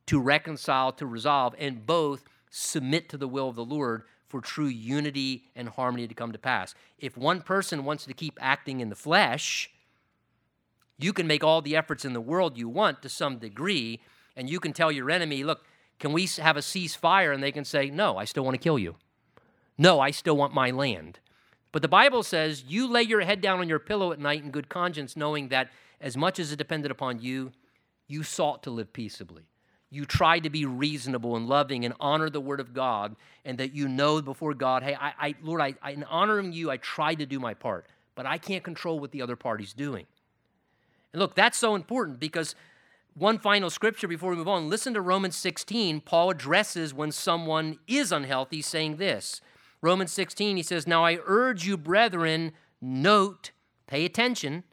to 0.07 0.19
reconcile, 0.19 0.91
to 0.93 1.05
resolve, 1.05 1.55
and 1.57 1.85
both 1.85 2.23
submit 2.49 3.09
to 3.09 3.17
the 3.17 3.27
will 3.27 3.49
of 3.49 3.55
the 3.55 3.65
Lord 3.65 4.03
for 4.27 4.41
true 4.41 4.67
unity 4.67 5.45
and 5.55 5.69
harmony 5.69 6.07
to 6.07 6.13
come 6.13 6.31
to 6.31 6.39
pass. 6.39 6.75
If 6.97 7.17
one 7.17 7.41
person 7.41 7.85
wants 7.85 8.05
to 8.05 8.13
keep 8.13 8.37
acting 8.41 8.79
in 8.79 8.89
the 8.89 8.95
flesh, 8.95 9.69
you 10.97 11.13
can 11.13 11.27
make 11.27 11.43
all 11.43 11.61
the 11.61 11.75
efforts 11.75 12.05
in 12.05 12.13
the 12.13 12.21
world 12.21 12.57
you 12.57 12.67
want 12.67 13.01
to 13.01 13.09
some 13.09 13.37
degree, 13.37 13.99
and 14.35 14.49
you 14.49 14.59
can 14.59 14.73
tell 14.73 14.91
your 14.91 15.11
enemy, 15.11 15.43
look, 15.43 15.65
can 15.99 16.13
we 16.13 16.25
have 16.37 16.57
a 16.57 16.61
ceasefire? 16.61 17.33
And 17.33 17.41
they 17.41 17.51
can 17.51 17.65
say, 17.65 17.89
no, 17.89 18.17
I 18.17 18.25
still 18.25 18.43
want 18.43 18.55
to 18.55 18.63
kill 18.63 18.79
you. 18.79 18.95
No, 19.77 19.99
I 19.99 20.11
still 20.11 20.37
want 20.37 20.53
my 20.53 20.71
land. 20.71 21.19
But 21.71 21.81
the 21.81 21.87
Bible 21.87 22.23
says 22.23 22.63
you 22.67 22.87
lay 22.87 23.03
your 23.03 23.21
head 23.21 23.41
down 23.41 23.59
on 23.59 23.69
your 23.69 23.79
pillow 23.79 24.11
at 24.11 24.19
night 24.19 24.43
in 24.43 24.51
good 24.51 24.69
conscience, 24.69 25.15
knowing 25.15 25.49
that 25.49 25.69
as 26.01 26.17
much 26.17 26.39
as 26.39 26.51
it 26.51 26.57
depended 26.57 26.91
upon 26.91 27.19
you, 27.19 27.51
you 28.07 28.23
sought 28.23 28.63
to 28.63 28.71
live 28.71 28.93
peaceably. 28.93 29.43
You 29.89 30.05
tried 30.05 30.43
to 30.43 30.49
be 30.49 30.65
reasonable 30.65 31.35
and 31.35 31.47
loving 31.47 31.85
and 31.85 31.93
honor 31.99 32.29
the 32.29 32.41
word 32.41 32.59
of 32.59 32.73
God, 32.73 33.15
and 33.45 33.57
that 33.57 33.73
you 33.73 33.87
know 33.87 34.21
before 34.21 34.53
God, 34.53 34.83
hey, 34.83 34.95
I, 34.99 35.13
I 35.19 35.35
Lord, 35.41 35.61
I, 35.61 35.75
I, 35.81 35.91
in 35.91 36.03
honoring 36.05 36.51
you, 36.51 36.69
I 36.69 36.77
tried 36.77 37.19
to 37.19 37.25
do 37.25 37.39
my 37.39 37.53
part, 37.53 37.85
but 38.15 38.25
I 38.25 38.37
can't 38.37 38.63
control 38.63 38.99
what 38.99 39.11
the 39.11 39.21
other 39.21 39.35
party's 39.35 39.73
doing. 39.73 40.05
And 41.13 41.21
look, 41.21 41.35
that's 41.35 41.57
so 41.57 41.75
important 41.75 42.19
because 42.19 42.55
one 43.13 43.39
final 43.39 43.69
scripture 43.69 44.07
before 44.07 44.29
we 44.29 44.35
move 44.35 44.47
on. 44.47 44.69
Listen 44.69 44.93
to 44.93 45.01
Romans 45.01 45.35
16. 45.35 46.01
Paul 46.01 46.29
addresses 46.29 46.93
when 46.93 47.11
someone 47.11 47.79
is 47.87 48.11
unhealthy, 48.11 48.61
saying 48.61 48.97
this 48.97 49.41
Romans 49.81 50.11
16, 50.11 50.57
he 50.57 50.63
says, 50.63 50.87
Now 50.87 51.03
I 51.03 51.19
urge 51.25 51.65
you, 51.65 51.77
brethren, 51.77 52.51
note, 52.81 53.51
pay 53.87 54.05
attention 54.05 54.63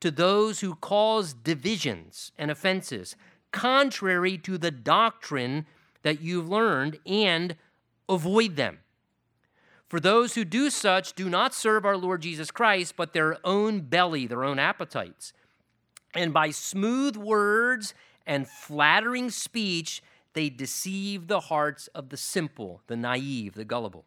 to 0.00 0.10
those 0.10 0.60
who 0.60 0.74
cause 0.74 1.32
divisions 1.32 2.32
and 2.36 2.50
offenses, 2.50 3.16
contrary 3.50 4.36
to 4.38 4.58
the 4.58 4.70
doctrine 4.70 5.66
that 6.02 6.20
you've 6.20 6.48
learned, 6.48 6.98
and 7.06 7.56
avoid 8.08 8.56
them. 8.56 8.80
For 9.88 10.00
those 10.00 10.34
who 10.34 10.44
do 10.44 10.68
such 10.68 11.14
do 11.14 11.30
not 11.30 11.54
serve 11.54 11.84
our 11.84 11.96
Lord 11.96 12.22
Jesus 12.22 12.50
Christ, 12.50 12.94
but 12.96 13.12
their 13.12 13.38
own 13.44 13.80
belly, 13.80 14.26
their 14.26 14.44
own 14.44 14.58
appetites. 14.58 15.32
And 16.14 16.32
by 16.32 16.50
smooth 16.50 17.16
words 17.16 17.94
and 18.26 18.48
flattering 18.48 19.30
speech, 19.30 20.02
they 20.32 20.48
deceive 20.48 21.28
the 21.28 21.40
hearts 21.40 21.88
of 21.88 22.10
the 22.10 22.16
simple, 22.16 22.82
the 22.86 22.96
naive, 22.96 23.54
the 23.54 23.64
gullible. 23.64 24.04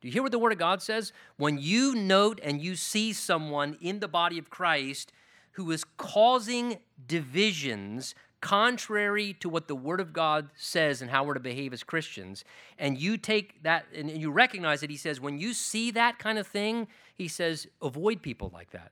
Do 0.00 0.08
you 0.08 0.12
hear 0.12 0.22
what 0.22 0.32
the 0.32 0.38
Word 0.38 0.52
of 0.52 0.58
God 0.58 0.82
says? 0.82 1.12
When 1.36 1.58
you 1.58 1.94
note 1.94 2.40
and 2.42 2.60
you 2.60 2.74
see 2.74 3.12
someone 3.12 3.76
in 3.80 4.00
the 4.00 4.08
body 4.08 4.38
of 4.38 4.50
Christ 4.50 5.12
who 5.52 5.70
is 5.70 5.84
causing 5.96 6.78
divisions 7.06 8.14
contrary 8.40 9.34
to 9.34 9.48
what 9.48 9.68
the 9.68 9.76
Word 9.76 10.00
of 10.00 10.12
God 10.12 10.50
says 10.56 11.00
and 11.00 11.10
how 11.10 11.22
we're 11.22 11.34
to 11.34 11.40
behave 11.40 11.72
as 11.72 11.84
Christians, 11.84 12.44
and 12.76 12.98
you 12.98 13.16
take 13.16 13.62
that 13.62 13.86
and 13.94 14.10
you 14.10 14.32
recognize 14.32 14.80
that 14.80 14.90
He 14.90 14.96
says, 14.96 15.20
when 15.20 15.38
you 15.38 15.52
see 15.54 15.92
that 15.92 16.18
kind 16.18 16.38
of 16.38 16.48
thing, 16.48 16.88
He 17.14 17.28
says, 17.28 17.68
avoid 17.80 18.20
people 18.20 18.50
like 18.52 18.72
that. 18.72 18.90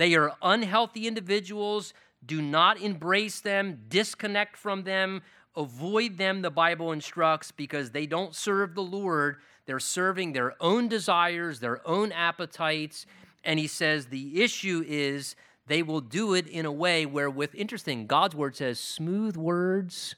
They 0.00 0.14
are 0.14 0.32
unhealthy 0.40 1.06
individuals. 1.06 1.92
Do 2.24 2.40
not 2.40 2.80
embrace 2.80 3.40
them, 3.40 3.82
disconnect 3.86 4.56
from 4.56 4.84
them, 4.84 5.20
avoid 5.54 6.16
them, 6.16 6.40
the 6.40 6.50
Bible 6.50 6.90
instructs, 6.92 7.52
because 7.52 7.90
they 7.90 8.06
don't 8.06 8.34
serve 8.34 8.74
the 8.74 8.82
Lord. 8.82 9.36
They're 9.66 9.78
serving 9.78 10.32
their 10.32 10.54
own 10.58 10.88
desires, 10.88 11.60
their 11.60 11.86
own 11.86 12.12
appetites. 12.12 13.04
And 13.44 13.58
he 13.58 13.66
says 13.66 14.06
the 14.06 14.42
issue 14.42 14.82
is 14.88 15.36
they 15.66 15.82
will 15.82 16.00
do 16.00 16.32
it 16.32 16.46
in 16.46 16.64
a 16.64 16.72
way 16.72 17.04
where, 17.04 17.28
with 17.28 17.54
interesting, 17.54 18.06
God's 18.06 18.34
word 18.34 18.56
says 18.56 18.80
smooth 18.80 19.36
words 19.36 20.14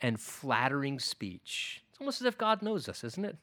and 0.00 0.18
flattering 0.18 0.98
speech. 0.98 1.82
It's 1.90 2.00
almost 2.00 2.22
as 2.22 2.26
if 2.26 2.38
God 2.38 2.62
knows 2.62 2.88
us, 2.88 3.04
isn't 3.04 3.26
it? 3.26 3.36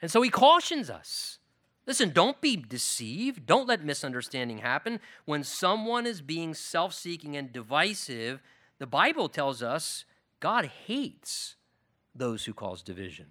And 0.00 0.12
so 0.12 0.22
he 0.22 0.30
cautions 0.30 0.90
us. 0.90 1.40
Listen, 1.86 2.10
don't 2.10 2.40
be 2.40 2.56
deceived. 2.56 3.46
Don't 3.46 3.68
let 3.68 3.84
misunderstanding 3.84 4.58
happen. 4.58 5.00
When 5.24 5.44
someone 5.44 6.06
is 6.06 6.20
being 6.20 6.52
self 6.52 6.92
seeking 6.92 7.36
and 7.36 7.52
divisive, 7.52 8.42
the 8.78 8.86
Bible 8.86 9.28
tells 9.28 9.62
us 9.62 10.04
God 10.40 10.66
hates 10.86 11.56
those 12.14 12.44
who 12.44 12.54
cause 12.54 12.82
division. 12.82 13.26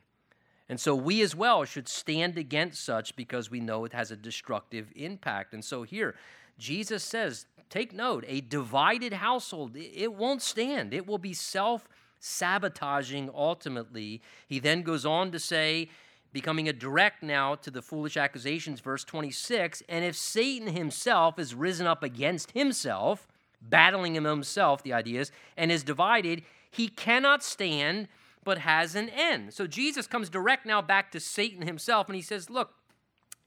And 0.68 0.80
so 0.80 0.96
we 0.96 1.22
as 1.22 1.36
well 1.36 1.64
should 1.66 1.88
stand 1.88 2.38
against 2.38 2.84
such 2.84 3.16
because 3.16 3.52
we 3.52 3.60
know 3.60 3.86
it 3.86 3.94
has 3.94 4.10
a 4.10 4.16
destructive 4.16 4.92
impact. 4.96 5.54
And 5.54 5.64
so 5.64 5.84
here, 5.84 6.16
Jesus 6.58 7.04
says, 7.04 7.46
take 7.70 7.94
note, 7.94 8.26
a 8.28 8.42
divided 8.42 9.14
household, 9.14 9.76
it 9.76 10.14
won't 10.14 10.42
stand. 10.42 10.94
It 10.94 11.06
will 11.06 11.18
be 11.18 11.34
self 11.34 11.88
sabotaging 12.20 13.30
ultimately. 13.36 14.22
He 14.48 14.60
then 14.60 14.82
goes 14.82 15.06
on 15.06 15.32
to 15.32 15.40
say, 15.40 15.90
becoming 16.36 16.68
a 16.68 16.74
direct 16.74 17.24
now 17.24 17.56
to 17.56 17.72
the 17.72 17.82
foolish 17.82 18.18
accusations, 18.18 18.82
verse 18.82 19.06
26 19.06 19.82
and 19.88 20.04
if 20.04 20.18
Satan 20.18 20.68
himself 20.68 21.40
is 21.40 21.56
risen 21.56 21.88
up 21.88 22.04
against 22.04 22.52
himself, 22.52 23.26
battling 23.62 24.18
him 24.18 24.26
himself, 24.26 24.84
the 24.84 24.92
idea 24.92 25.22
is, 25.22 25.32
and 25.56 25.72
is 25.72 25.82
divided, 25.82 26.44
he 26.70 26.90
cannot 26.90 27.42
stand 27.42 28.10
but 28.44 28.58
has 28.58 28.96
an 28.96 29.08
end. 29.10 29.54
So 29.54 29.66
Jesus 29.66 30.08
comes 30.08 30.30
direct 30.30 30.66
now 30.66 30.82
back 30.82 31.10
to 31.14 31.22
Satan 31.22 31.66
himself, 31.66 32.08
and 32.10 32.18
he 32.18 32.22
says, 32.22 32.50
Look, 32.50 32.74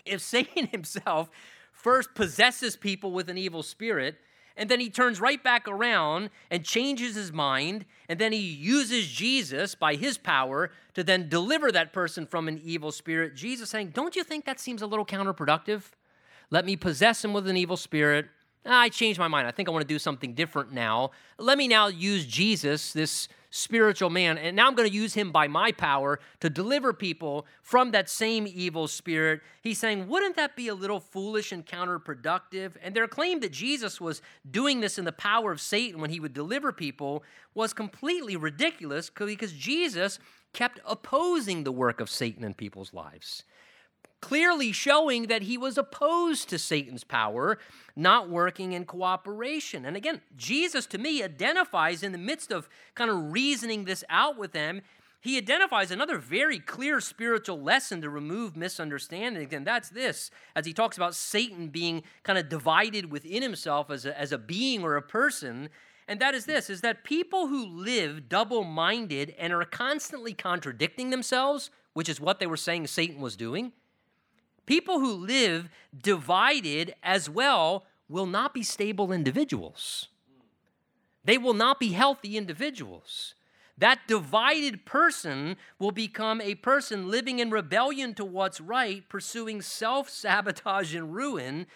if 0.06 0.20
Satan 0.34 0.68
himself 0.68 1.28
first 1.70 2.14
possesses 2.14 2.74
people 2.74 3.12
with 3.12 3.28
an 3.28 3.36
evil 3.36 3.62
spirit, 3.62 4.16
and 4.58 4.68
then 4.68 4.80
he 4.80 4.90
turns 4.90 5.20
right 5.20 5.42
back 5.42 5.66
around 5.68 6.30
and 6.50 6.64
changes 6.64 7.14
his 7.14 7.32
mind, 7.32 7.86
and 8.08 8.18
then 8.18 8.32
he 8.32 8.38
uses 8.38 9.06
Jesus 9.06 9.74
by 9.74 9.94
his 9.94 10.18
power 10.18 10.70
to 10.94 11.04
then 11.04 11.28
deliver 11.28 11.70
that 11.72 11.92
person 11.92 12.26
from 12.26 12.48
an 12.48 12.60
evil 12.62 12.90
spirit. 12.90 13.36
Jesus 13.36 13.70
saying, 13.70 13.90
Don't 13.90 14.16
you 14.16 14.24
think 14.24 14.44
that 14.44 14.58
seems 14.58 14.82
a 14.82 14.86
little 14.86 15.06
counterproductive? 15.06 15.84
Let 16.50 16.66
me 16.66 16.76
possess 16.76 17.24
him 17.24 17.32
with 17.32 17.46
an 17.46 17.56
evil 17.56 17.76
spirit. 17.76 18.26
Ah, 18.66 18.80
I 18.80 18.88
changed 18.88 19.20
my 19.20 19.28
mind. 19.28 19.46
I 19.46 19.52
think 19.52 19.68
I 19.68 19.72
want 19.72 19.82
to 19.82 19.88
do 19.88 19.98
something 19.98 20.34
different 20.34 20.72
now. 20.72 21.12
Let 21.38 21.56
me 21.56 21.68
now 21.68 21.86
use 21.86 22.26
Jesus, 22.26 22.92
this 22.92 23.28
spiritual 23.50 24.10
man. 24.10 24.38
And 24.38 24.56
now 24.56 24.66
I'm 24.66 24.74
going 24.74 24.88
to 24.88 24.94
use 24.94 25.14
him 25.14 25.32
by 25.32 25.48
my 25.48 25.72
power 25.72 26.20
to 26.40 26.50
deliver 26.50 26.92
people 26.92 27.46
from 27.62 27.90
that 27.92 28.08
same 28.08 28.46
evil 28.46 28.88
spirit. 28.88 29.40
He's 29.62 29.78
saying, 29.78 30.08
wouldn't 30.08 30.36
that 30.36 30.56
be 30.56 30.68
a 30.68 30.74
little 30.74 31.00
foolish 31.00 31.52
and 31.52 31.64
counterproductive? 31.64 32.72
And 32.82 32.94
their 32.94 33.08
claim 33.08 33.40
that 33.40 33.52
Jesus 33.52 34.00
was 34.00 34.22
doing 34.50 34.80
this 34.80 34.98
in 34.98 35.04
the 35.04 35.12
power 35.12 35.52
of 35.52 35.60
Satan 35.60 36.00
when 36.00 36.10
he 36.10 36.20
would 36.20 36.34
deliver 36.34 36.72
people 36.72 37.22
was 37.54 37.72
completely 37.72 38.36
ridiculous 38.36 39.10
because 39.10 39.52
Jesus 39.52 40.18
kept 40.52 40.80
opposing 40.86 41.64
the 41.64 41.72
work 41.72 42.00
of 42.00 42.10
Satan 42.10 42.44
in 42.44 42.54
people's 42.54 42.92
lives 42.94 43.44
clearly 44.20 44.72
showing 44.72 45.26
that 45.26 45.42
he 45.42 45.56
was 45.56 45.78
opposed 45.78 46.48
to 46.48 46.58
Satan's 46.58 47.04
power, 47.04 47.58
not 47.94 48.28
working 48.28 48.72
in 48.72 48.84
cooperation. 48.84 49.84
And 49.84 49.96
again, 49.96 50.20
Jesus 50.36 50.86
to 50.86 50.98
me 50.98 51.22
identifies 51.22 52.02
in 52.02 52.12
the 52.12 52.18
midst 52.18 52.50
of 52.50 52.68
kind 52.94 53.10
of 53.10 53.32
reasoning 53.32 53.84
this 53.84 54.04
out 54.08 54.36
with 54.36 54.52
them, 54.52 54.82
he 55.20 55.36
identifies 55.36 55.90
another 55.90 56.16
very 56.16 56.60
clear 56.60 57.00
spiritual 57.00 57.60
lesson 57.60 58.00
to 58.02 58.10
remove 58.10 58.56
misunderstanding, 58.56 59.52
and 59.52 59.66
that's 59.66 59.88
this 59.88 60.30
as 60.54 60.64
he 60.64 60.72
talks 60.72 60.96
about 60.96 61.14
Satan 61.14 61.68
being 61.68 62.04
kind 62.22 62.38
of 62.38 62.48
divided 62.48 63.10
within 63.10 63.42
himself 63.42 63.90
as 63.90 64.06
a, 64.06 64.18
as 64.18 64.30
a 64.30 64.38
being 64.38 64.84
or 64.84 64.96
a 64.96 65.02
person. 65.02 65.70
And 66.06 66.20
that 66.20 66.34
is 66.34 66.46
this 66.46 66.70
is 66.70 66.82
that 66.82 67.02
people 67.02 67.48
who 67.48 67.66
live 67.66 68.28
double 68.28 68.62
minded 68.62 69.34
and 69.38 69.52
are 69.52 69.64
constantly 69.64 70.34
contradicting 70.34 71.10
themselves, 71.10 71.70
which 71.94 72.08
is 72.08 72.20
what 72.20 72.38
they 72.38 72.46
were 72.46 72.56
saying 72.56 72.86
Satan 72.86 73.20
was 73.20 73.36
doing, 73.36 73.72
People 74.68 75.00
who 75.00 75.14
live 75.14 75.70
divided 75.98 76.94
as 77.02 77.30
well 77.30 77.86
will 78.06 78.26
not 78.26 78.52
be 78.52 78.62
stable 78.62 79.12
individuals. 79.12 80.08
They 81.24 81.38
will 81.38 81.54
not 81.54 81.80
be 81.80 81.92
healthy 81.92 82.36
individuals. 82.36 83.32
That 83.78 84.00
divided 84.06 84.84
person 84.84 85.56
will 85.78 85.90
become 85.90 86.42
a 86.42 86.54
person 86.56 87.08
living 87.08 87.38
in 87.38 87.50
rebellion 87.50 88.12
to 88.16 88.26
what's 88.26 88.60
right, 88.60 89.08
pursuing 89.08 89.62
self 89.62 90.10
sabotage 90.10 90.94
and 90.94 91.14
ruin. 91.14 91.66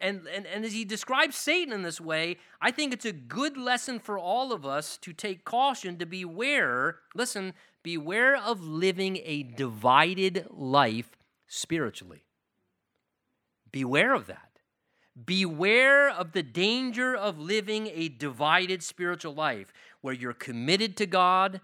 And, 0.00 0.26
and, 0.26 0.44
and 0.44 0.64
as 0.64 0.72
he 0.72 0.84
describes 0.84 1.36
Satan 1.36 1.72
in 1.72 1.82
this 1.82 2.00
way, 2.00 2.38
I 2.60 2.72
think 2.72 2.92
it's 2.92 3.04
a 3.04 3.12
good 3.12 3.56
lesson 3.56 4.00
for 4.00 4.18
all 4.18 4.52
of 4.52 4.66
us 4.66 4.96
to 5.02 5.12
take 5.12 5.44
caution, 5.44 5.98
to 5.98 6.04
beware, 6.04 6.96
listen, 7.14 7.52
beware 7.84 8.36
of 8.36 8.60
living 8.60 9.20
a 9.22 9.44
divided 9.44 10.48
life 10.50 11.10
spiritually. 11.54 12.24
Beware 13.70 14.14
of 14.14 14.26
that. 14.26 14.58
Beware 15.24 16.10
of 16.10 16.32
the 16.32 16.42
danger 16.42 17.14
of 17.14 17.38
living 17.38 17.88
a 17.94 18.08
divided 18.08 18.82
spiritual 18.82 19.34
life 19.34 19.72
where 20.00 20.14
you're 20.14 20.32
committed 20.32 20.96
to 20.96 21.06
God 21.06 21.60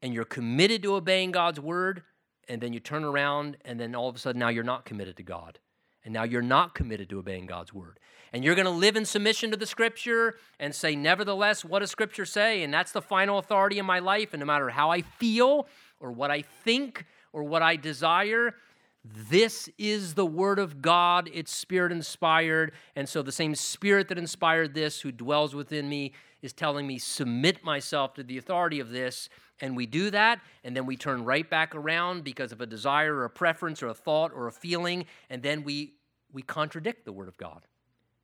and 0.00 0.14
you're 0.14 0.24
committed 0.24 0.82
to 0.82 0.94
obeying 0.94 1.30
God's 1.30 1.60
word, 1.60 2.02
and 2.48 2.60
then 2.60 2.72
you 2.72 2.80
turn 2.80 3.04
around 3.04 3.56
and 3.64 3.78
then 3.78 3.94
all 3.94 4.08
of 4.08 4.16
a 4.16 4.18
sudden 4.18 4.40
now 4.40 4.48
you're 4.48 4.64
not 4.64 4.84
committed 4.84 5.16
to 5.18 5.22
God. 5.22 5.58
And 6.04 6.12
now 6.12 6.24
you're 6.24 6.42
not 6.42 6.74
committed 6.74 7.08
to 7.10 7.20
obeying 7.20 7.46
God's 7.46 7.72
word. 7.72 8.00
And 8.32 8.42
you're 8.42 8.56
going 8.56 8.64
to 8.64 8.72
live 8.72 8.96
in 8.96 9.04
submission 9.04 9.52
to 9.52 9.56
the 9.56 9.66
scripture 9.66 10.34
and 10.58 10.74
say, 10.74 10.96
nevertheless, 10.96 11.64
what 11.64 11.78
does 11.78 11.92
scripture 11.92 12.24
say? 12.24 12.64
And 12.64 12.74
that's 12.74 12.90
the 12.90 13.02
final 13.02 13.38
authority 13.38 13.78
in 13.78 13.86
my 13.86 14.00
life. 14.00 14.32
And 14.32 14.40
no 14.40 14.46
matter 14.46 14.70
how 14.70 14.90
I 14.90 15.02
feel 15.02 15.68
or 16.00 16.10
what 16.10 16.32
I 16.32 16.42
think 16.42 17.06
or 17.32 17.44
what 17.44 17.62
I 17.62 17.76
desire, 17.76 18.54
this 19.04 19.68
is 19.78 20.14
the 20.14 20.26
word 20.26 20.58
of 20.58 20.80
God. 20.80 21.28
It's 21.32 21.52
spirit 21.52 21.90
inspired. 21.90 22.72
And 22.94 23.08
so 23.08 23.22
the 23.22 23.32
same 23.32 23.54
spirit 23.54 24.08
that 24.08 24.18
inspired 24.18 24.74
this, 24.74 25.00
who 25.00 25.10
dwells 25.10 25.54
within 25.54 25.88
me, 25.88 26.12
is 26.40 26.52
telling 26.52 26.86
me, 26.86 26.98
submit 26.98 27.64
myself 27.64 28.14
to 28.14 28.22
the 28.22 28.38
authority 28.38 28.80
of 28.80 28.90
this. 28.90 29.28
And 29.60 29.76
we 29.76 29.86
do 29.86 30.10
that, 30.10 30.40
and 30.64 30.76
then 30.76 30.86
we 30.86 30.96
turn 30.96 31.24
right 31.24 31.48
back 31.48 31.74
around 31.74 32.24
because 32.24 32.50
of 32.50 32.60
a 32.60 32.66
desire 32.66 33.14
or 33.14 33.24
a 33.24 33.30
preference 33.30 33.80
or 33.80 33.88
a 33.88 33.94
thought 33.94 34.32
or 34.34 34.48
a 34.48 34.52
feeling, 34.52 35.06
and 35.30 35.40
then 35.40 35.62
we, 35.62 35.94
we 36.32 36.42
contradict 36.42 37.04
the 37.04 37.12
word 37.12 37.28
of 37.28 37.36
God. 37.36 37.62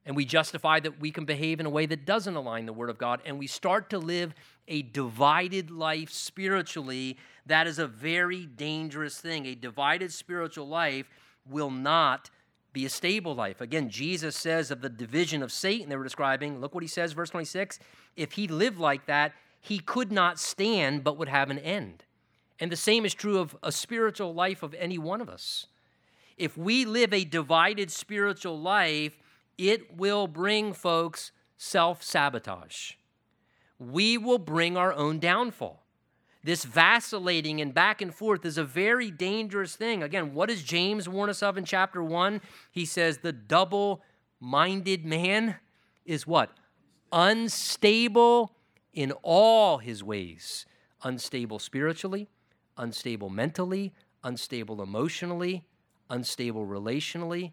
And 0.08 0.16
we 0.16 0.24
justify 0.24 0.80
that 0.80 0.98
we 0.98 1.10
can 1.10 1.26
behave 1.26 1.60
in 1.60 1.66
a 1.66 1.70
way 1.70 1.84
that 1.84 2.06
doesn't 2.06 2.34
align 2.34 2.64
the 2.64 2.72
word 2.72 2.88
of 2.88 2.96
God, 2.96 3.20
and 3.26 3.38
we 3.38 3.46
start 3.46 3.90
to 3.90 3.98
live 3.98 4.32
a 4.66 4.80
divided 4.80 5.70
life 5.70 6.10
spiritually. 6.10 7.18
That 7.44 7.66
is 7.66 7.78
a 7.78 7.86
very 7.86 8.46
dangerous 8.46 9.20
thing. 9.20 9.44
A 9.44 9.54
divided 9.54 10.10
spiritual 10.10 10.66
life 10.66 11.10
will 11.46 11.70
not 11.70 12.30
be 12.72 12.86
a 12.86 12.88
stable 12.88 13.34
life. 13.34 13.60
Again, 13.60 13.90
Jesus 13.90 14.34
says 14.34 14.70
of 14.70 14.80
the 14.80 14.88
division 14.88 15.42
of 15.42 15.52
Satan 15.52 15.90
they 15.90 15.96
were 15.96 16.04
describing, 16.04 16.58
look 16.58 16.74
what 16.74 16.82
he 16.82 16.88
says, 16.88 17.12
verse 17.12 17.28
26 17.28 17.78
if 18.16 18.32
he 18.32 18.48
lived 18.48 18.78
like 18.78 19.04
that, 19.06 19.34
he 19.60 19.78
could 19.78 20.10
not 20.10 20.38
stand 20.38 21.04
but 21.04 21.18
would 21.18 21.28
have 21.28 21.50
an 21.50 21.58
end. 21.58 22.04
And 22.58 22.72
the 22.72 22.76
same 22.76 23.04
is 23.04 23.12
true 23.12 23.38
of 23.38 23.54
a 23.62 23.72
spiritual 23.72 24.32
life 24.32 24.62
of 24.62 24.74
any 24.74 24.96
one 24.96 25.20
of 25.20 25.28
us. 25.28 25.66
If 26.38 26.56
we 26.56 26.86
live 26.86 27.12
a 27.12 27.24
divided 27.24 27.90
spiritual 27.90 28.58
life, 28.58 29.18
it 29.58 29.96
will 29.96 30.28
bring 30.28 30.72
folks 30.72 31.32
self 31.56 32.02
sabotage. 32.02 32.92
We 33.78 34.16
will 34.16 34.38
bring 34.38 34.76
our 34.76 34.92
own 34.92 35.18
downfall. 35.18 35.84
This 36.44 36.64
vacillating 36.64 37.60
and 37.60 37.74
back 37.74 38.00
and 38.00 38.14
forth 38.14 38.44
is 38.44 38.56
a 38.56 38.64
very 38.64 39.10
dangerous 39.10 39.76
thing. 39.76 40.02
Again, 40.02 40.32
what 40.32 40.48
does 40.48 40.62
James 40.62 41.08
warn 41.08 41.28
us 41.28 41.42
of 41.42 41.58
in 41.58 41.64
chapter 41.64 42.02
1? 42.02 42.40
He 42.70 42.84
says, 42.84 43.18
The 43.18 43.32
double 43.32 44.02
minded 44.40 45.04
man 45.04 45.56
is 46.06 46.26
what? 46.26 46.50
Unstable 47.12 48.52
in 48.92 49.12
all 49.22 49.78
his 49.78 50.02
ways. 50.02 50.64
Unstable 51.02 51.58
spiritually, 51.58 52.28
unstable 52.76 53.30
mentally, 53.30 53.92
unstable 54.24 54.80
emotionally, 54.80 55.66
unstable 56.08 56.66
relationally. 56.66 57.52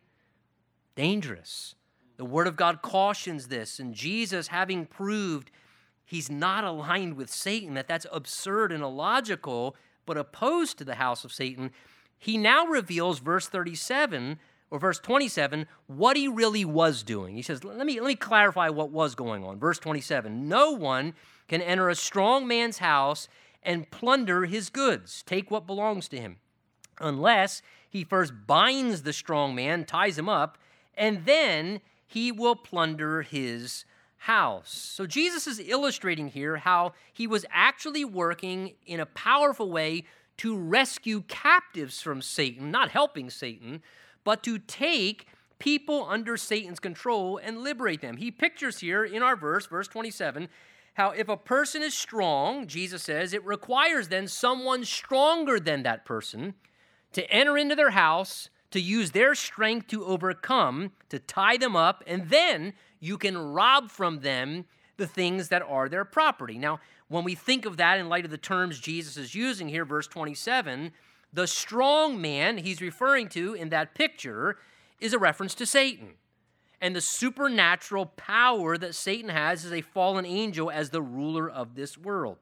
Dangerous. 0.95 1.75
The 2.17 2.25
Word 2.25 2.47
of 2.47 2.55
God 2.55 2.81
cautions 2.81 3.47
this, 3.47 3.79
and 3.79 3.93
Jesus, 3.93 4.47
having 4.47 4.85
proved 4.85 5.51
he's 6.05 6.29
not 6.29 6.63
aligned 6.63 7.15
with 7.15 7.29
Satan, 7.29 7.73
that 7.73 7.87
that's 7.87 8.05
absurd 8.11 8.71
and 8.71 8.83
illogical, 8.83 9.75
but 10.05 10.17
opposed 10.17 10.77
to 10.77 10.85
the 10.85 10.95
house 10.95 11.25
of 11.25 11.33
Satan, 11.33 11.71
he 12.17 12.37
now 12.37 12.65
reveals, 12.65 13.19
verse 13.19 13.47
37 13.47 14.39
or 14.71 14.79
verse 14.79 14.99
27, 14.99 15.67
what 15.87 16.17
he 16.17 16.27
really 16.27 16.65
was 16.65 17.03
doing. 17.03 17.35
He 17.35 17.41
says, 17.41 17.63
let 17.63 17.85
me, 17.85 17.99
let 17.99 18.07
me 18.07 18.15
clarify 18.15 18.69
what 18.69 18.91
was 18.91 19.13
going 19.13 19.43
on. 19.43 19.59
Verse 19.59 19.79
27 19.79 20.47
No 20.47 20.71
one 20.71 21.13
can 21.47 21.61
enter 21.61 21.89
a 21.89 21.95
strong 21.95 22.47
man's 22.47 22.79
house 22.79 23.27
and 23.61 23.89
plunder 23.91 24.45
his 24.45 24.69
goods, 24.69 25.23
take 25.23 25.51
what 25.51 25.67
belongs 25.67 26.07
to 26.09 26.19
him, 26.19 26.37
unless 26.99 27.61
he 27.89 28.03
first 28.03 28.33
binds 28.47 29.03
the 29.03 29.13
strong 29.13 29.55
man, 29.55 29.85
ties 29.85 30.17
him 30.17 30.29
up, 30.29 30.57
and 30.95 31.25
then 31.25 31.81
he 32.05 32.31
will 32.31 32.55
plunder 32.55 33.21
his 33.21 33.85
house. 34.17 34.71
So 34.71 35.05
Jesus 35.05 35.45
is 35.47 35.59
illustrating 35.59 36.29
here 36.29 36.57
how 36.57 36.93
he 37.13 37.27
was 37.27 37.45
actually 37.51 38.05
working 38.05 38.73
in 38.85 38.99
a 38.99 39.05
powerful 39.05 39.69
way 39.69 40.05
to 40.37 40.57
rescue 40.57 41.21
captives 41.27 42.01
from 42.01 42.21
Satan, 42.21 42.71
not 42.71 42.89
helping 42.89 43.29
Satan, 43.29 43.81
but 44.23 44.43
to 44.43 44.57
take 44.57 45.27
people 45.59 46.05
under 46.09 46.37
Satan's 46.37 46.79
control 46.79 47.39
and 47.41 47.59
liberate 47.59 48.01
them. 48.01 48.17
He 48.17 48.31
pictures 48.31 48.79
here 48.79 49.05
in 49.05 49.23
our 49.23 49.35
verse, 49.35 49.67
verse 49.67 49.87
27, 49.87 50.49
how 50.95 51.11
if 51.11 51.29
a 51.29 51.37
person 51.37 51.81
is 51.81 51.93
strong, 51.93 52.67
Jesus 52.67 53.03
says, 53.03 53.33
it 53.33 53.45
requires 53.45 54.07
then 54.07 54.27
someone 54.27 54.83
stronger 54.83 55.59
than 55.59 55.83
that 55.83 56.05
person 56.05 56.55
to 57.13 57.29
enter 57.31 57.57
into 57.57 57.75
their 57.75 57.91
house, 57.91 58.49
to 58.75 58.81
use 58.81 59.11
their 59.11 59.33
strength 59.33 59.87
to 59.87 60.03
overcome, 60.03 60.91
to 61.07 61.17
tie 61.17 61.55
them 61.55 61.77
up, 61.77 62.03
and 62.05 62.27
then 62.29 62.73
you 62.99 63.17
can 63.17 63.37
rob 63.37 63.89
from 63.89 64.19
them 64.19 64.65
the 64.97 65.07
things 65.07 65.47
that 65.47 65.61
are 65.61 65.87
their 65.87 66.03
property. 66.03 66.57
Now, 66.57 66.81
when 67.07 67.23
we 67.23 67.35
think 67.35 67.65
of 67.65 67.77
that 67.77 67.99
in 67.99 68.09
light 68.09 68.25
of 68.25 68.31
the 68.31 68.37
terms 68.37 68.77
Jesus 68.77 69.15
is 69.15 69.33
using 69.33 69.69
here, 69.69 69.85
verse 69.85 70.07
27, 70.07 70.91
the 71.31 71.47
strong 71.47 72.19
man 72.19 72.57
he's 72.57 72.81
referring 72.81 73.29
to 73.29 73.53
in 73.53 73.69
that 73.69 73.95
picture 73.95 74.57
is 74.99 75.13
a 75.13 75.19
reference 75.19 75.55
to 75.55 75.65
Satan 75.65 76.15
and 76.81 76.93
the 76.93 76.99
supernatural 76.99 78.07
power 78.07 78.77
that 78.77 78.93
Satan 78.93 79.29
has 79.29 79.63
as 79.63 79.71
a 79.71 79.79
fallen 79.79 80.25
angel 80.25 80.69
as 80.69 80.89
the 80.89 81.01
ruler 81.01 81.49
of 81.49 81.75
this 81.75 81.97
world. 81.97 82.39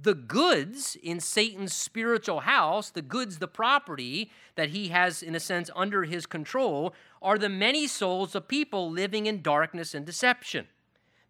The 0.00 0.14
goods 0.14 0.96
in 1.02 1.18
Satan's 1.18 1.74
spiritual 1.74 2.40
house, 2.40 2.90
the 2.90 3.02
goods, 3.02 3.38
the 3.38 3.48
property 3.48 4.30
that 4.54 4.68
he 4.68 4.88
has, 4.88 5.22
in 5.22 5.34
a 5.34 5.40
sense, 5.40 5.70
under 5.74 6.04
his 6.04 6.24
control, 6.24 6.94
are 7.20 7.36
the 7.36 7.48
many 7.48 7.88
souls 7.88 8.36
of 8.36 8.46
people 8.46 8.90
living 8.90 9.26
in 9.26 9.42
darkness 9.42 9.94
and 9.94 10.06
deception 10.06 10.68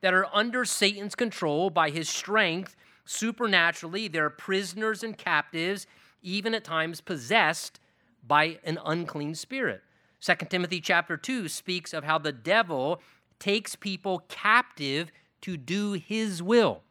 that 0.02 0.12
are 0.12 0.26
under 0.34 0.66
Satan's 0.66 1.14
control 1.14 1.70
by 1.70 1.88
his 1.88 2.10
strength 2.10 2.76
supernaturally. 3.06 4.06
They're 4.06 4.28
prisoners 4.28 5.02
and 5.02 5.16
captives, 5.16 5.86
even 6.22 6.54
at 6.54 6.62
times 6.62 7.00
possessed 7.00 7.80
by 8.26 8.58
an 8.64 8.78
unclean 8.84 9.34
spirit. 9.34 9.82
2 10.20 10.34
Timothy 10.50 10.80
chapter 10.80 11.16
2 11.16 11.48
speaks 11.48 11.94
of 11.94 12.04
how 12.04 12.18
the 12.18 12.32
devil 12.32 13.00
takes 13.38 13.76
people 13.76 14.24
captive 14.28 15.10
to 15.40 15.56
do 15.56 15.92
his 15.92 16.42
will. 16.42 16.82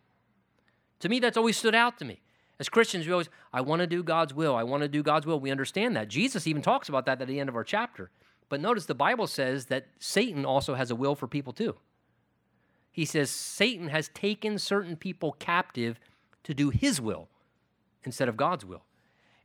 To 1.00 1.10
me, 1.10 1.20
that's 1.20 1.38
always 1.38 1.58
stood 1.58 1.76
out 1.76 1.98
to 2.00 2.06
me. 2.06 2.22
As 2.60 2.70
Christians, 2.70 3.06
we 3.06 3.12
always, 3.12 3.30
I 3.54 3.62
want 3.62 3.82
to 3.82 3.88
do 3.88 4.02
God's 4.02 4.34
will. 4.34 4.56
I 4.56 4.64
want 4.64 4.82
to 4.82 4.90
do 4.90 5.04
God's 5.04 5.26
will. 5.26 5.40
We 5.40 5.52
understand 5.52 5.96
that. 5.96 6.08
Jesus 6.08 6.48
even 6.48 6.62
talks 6.62 6.90
about 6.90 7.06
that 7.06 7.22
at 7.22 7.28
the 7.28 7.40
end 7.40 7.50
of 7.50 7.56
our 7.56 7.64
chapter. 7.64 8.10
But 8.50 8.62
notice 8.62 8.86
the 8.86 8.96
Bible 8.96 9.28
says 9.28 9.68
that 9.68 9.88
Satan 10.00 10.46
also 10.46 10.74
has 10.76 10.90
a 10.90 10.96
will 10.96 11.16
for 11.16 11.28
people 11.28 11.54
too. 11.54 11.76
He 12.92 13.06
says 13.06 13.30
Satan 13.30 13.90
has 13.90 14.10
taken 14.10 14.58
certain 14.58 14.96
people 14.96 15.34
captive 15.34 16.00
to 16.44 16.54
do 16.54 16.72
his 16.72 17.00
will 17.00 17.28
instead 18.04 18.28
of 18.30 18.38
God's 18.38 18.66
will. 18.66 18.84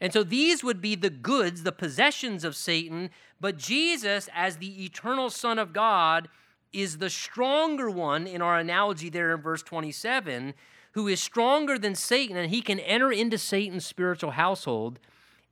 And 0.01 0.13
so 0.13 0.25
these 0.25 0.65
would 0.65 0.81
be 0.81 0.95
the 0.95 1.11
goods, 1.11 1.63
the 1.63 1.71
possessions 1.71 2.45
of 2.45 2.57
Satan, 2.57 3.11
but 3.41 3.57
Jesus, 3.57 4.29
as 4.35 4.57
the 4.57 4.85
eternal 4.85 5.31
Son 5.31 5.59
of 5.59 5.73
God, 5.73 6.29
is 6.73 6.99
the 6.99 7.11
stronger 7.11 7.91
one 7.91 8.27
in 8.27 8.41
our 8.41 8.59
analogy 8.59 9.11
there 9.11 9.35
in 9.35 9.43
verse 9.43 9.63
27, 9.63 10.55
who 10.93 11.09
is 11.09 11.20
stronger 11.20 11.78
than 11.78 11.95
Satan, 11.95 12.36
and 12.36 12.51
he 12.51 12.62
can 12.62 12.78
enter 12.80 13.11
into 13.11 13.38
Satan's 13.38 13.86
spiritual 13.86 14.32
household 14.32 14.99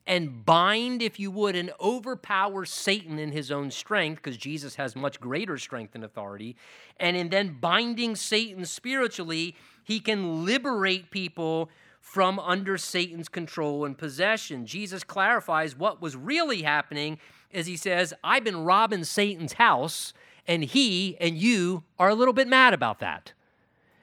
and 0.07 0.45
bind, 0.45 1.03
if 1.03 1.21
you 1.21 1.31
would, 1.31 1.55
and 1.55 1.71
overpower 1.81 2.65
Satan 2.65 3.19
in 3.19 3.33
his 3.33 3.51
own 3.51 3.71
strength, 3.71 4.23
because 4.23 4.37
Jesus 4.37 4.77
has 4.77 4.97
much 4.97 5.21
greater 5.21 5.57
strength 5.59 5.95
and 5.95 6.03
authority. 6.03 6.57
And 6.99 7.17
in 7.17 7.29
then 7.29 7.59
binding 7.61 8.17
Satan 8.17 8.65
spiritually, 8.65 9.55
he 9.85 10.01
can 10.01 10.45
liberate 10.45 11.11
people 11.11 11.71
from 12.01 12.39
under 12.39 12.79
Satan's 12.79 13.29
control 13.29 13.85
and 13.85 13.97
possession. 13.97 14.67
Jesus 14.67 15.05
clarifies 15.05 15.77
what 15.77 16.01
was 16.01 16.17
really 16.17 16.63
happening 16.63 17.19
as 17.53 17.67
he 17.67 17.77
says, 17.77 18.15
I've 18.23 18.45
been 18.45 18.65
robbing 18.65 19.05
Satan's 19.05 19.55
house, 19.55 20.13
and 20.47 20.65
he 20.65 21.17
and 21.21 21.37
you 21.37 21.85
are 21.99 22.09
a 22.09 22.15
little 22.15 22.35
bit 22.35 22.49
mad 22.49 22.75
about 22.75 23.01
that. 23.01 23.33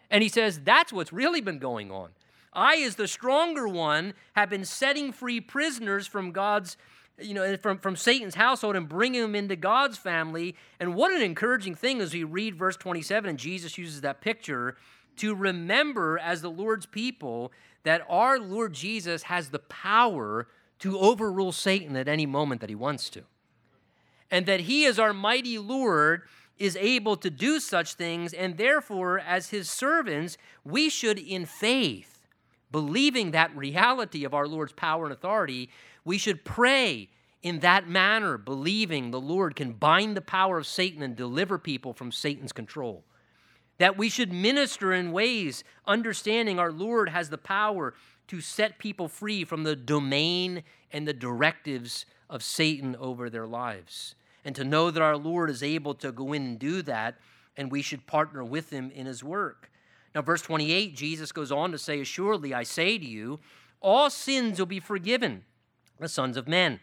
And 0.09 0.23
he 0.23 0.29
says, 0.29 0.61
That's 0.63 0.93
what's 0.93 1.13
really 1.13 1.41
been 1.41 1.59
going 1.59 1.91
on. 1.91 2.09
I, 2.53 2.77
as 2.77 2.95
the 2.95 3.07
stronger 3.07 3.67
one, 3.67 4.13
have 4.33 4.49
been 4.49 4.65
setting 4.65 5.11
free 5.11 5.39
prisoners 5.39 6.07
from 6.07 6.31
God's, 6.31 6.75
you 7.19 7.33
know, 7.33 7.55
from, 7.57 7.77
from 7.77 7.95
Satan's 7.95 8.35
household 8.35 8.75
and 8.75 8.89
bringing 8.89 9.21
them 9.21 9.35
into 9.35 9.55
God's 9.55 9.97
family. 9.97 10.55
And 10.79 10.95
what 10.95 11.13
an 11.13 11.21
encouraging 11.21 11.75
thing 11.75 12.01
as 12.01 12.13
we 12.13 12.23
read 12.23 12.55
verse 12.55 12.75
27, 12.75 13.29
and 13.29 13.37
Jesus 13.37 13.77
uses 13.77 14.01
that 14.01 14.21
picture 14.21 14.75
to 15.17 15.35
remember 15.35 16.17
as 16.17 16.41
the 16.41 16.49
Lord's 16.49 16.85
people 16.85 17.51
that 17.83 18.05
our 18.09 18.39
Lord 18.39 18.73
Jesus 18.73 19.23
has 19.23 19.49
the 19.49 19.59
power 19.59 20.47
to 20.79 20.97
overrule 20.97 21.51
Satan 21.51 21.95
at 21.95 22.07
any 22.07 22.25
moment 22.25 22.61
that 22.61 22.69
he 22.69 22.75
wants 22.75 23.09
to. 23.11 23.23
And 24.29 24.45
that 24.45 24.61
he, 24.61 24.83
is 24.83 24.99
our 24.99 25.13
mighty 25.13 25.57
Lord, 25.57 26.23
is 26.57 26.75
able 26.75 27.15
to 27.17 27.29
do 27.29 27.59
such 27.59 27.93
things, 27.93 28.33
and 28.33 28.57
therefore, 28.57 29.19
as 29.19 29.49
his 29.49 29.69
servants, 29.69 30.37
we 30.63 30.89
should, 30.89 31.19
in 31.19 31.45
faith, 31.45 32.27
believing 32.71 33.31
that 33.31 33.55
reality 33.55 34.23
of 34.23 34.33
our 34.33 34.47
Lord's 34.47 34.73
power 34.73 35.05
and 35.05 35.13
authority, 35.13 35.69
we 36.03 36.17
should 36.17 36.43
pray 36.43 37.09
in 37.43 37.59
that 37.59 37.87
manner, 37.87 38.37
believing 38.37 39.11
the 39.11 39.21
Lord 39.21 39.55
can 39.55 39.73
bind 39.73 40.17
the 40.17 40.21
power 40.21 40.57
of 40.57 40.67
Satan 40.67 41.01
and 41.01 41.15
deliver 41.15 41.57
people 41.57 41.93
from 41.93 42.11
Satan's 42.11 42.51
control. 42.51 43.03
That 43.77 43.97
we 43.97 44.09
should 44.09 44.33
minister 44.33 44.91
in 44.91 45.11
ways 45.11 45.63
understanding 45.85 46.59
our 46.59 46.71
Lord 46.71 47.09
has 47.09 47.29
the 47.29 47.37
power 47.37 47.93
to 48.27 48.41
set 48.41 48.79
people 48.79 49.07
free 49.07 49.45
from 49.45 49.63
the 49.63 49.75
domain 49.75 50.63
and 50.91 51.07
the 51.07 51.13
directives 51.13 52.05
of 52.29 52.43
Satan 52.43 52.95
over 52.97 53.29
their 53.29 53.47
lives. 53.47 54.15
And 54.47 54.55
to 54.55 54.63
know 54.63 54.91
that 54.91 55.03
our 55.03 55.17
Lord 55.17 55.49
is 55.49 55.61
able 55.61 55.93
to 55.95 56.09
go 56.09 56.31
in 56.31 56.41
and 56.41 56.57
do 56.57 56.81
that, 56.83 57.17
and 57.57 57.69
we 57.69 57.81
should 57.81 58.07
partner 58.07 58.45
with 58.45 58.69
him 58.69 58.89
in 58.91 59.05
his 59.05 59.21
work. 59.21 59.69
Now, 60.15 60.21
verse 60.21 60.41
28, 60.41 60.95
Jesus 60.95 61.33
goes 61.33 61.51
on 61.51 61.73
to 61.73 61.77
say, 61.77 61.99
Assuredly, 61.99 62.53
I 62.53 62.63
say 62.63 62.97
to 62.97 63.05
you, 63.05 63.41
all 63.81 64.09
sins 64.09 64.57
will 64.57 64.65
be 64.65 64.79
forgiven 64.79 65.43
the 65.99 66.07
sons 66.07 66.37
of 66.37 66.47
men. 66.47 66.79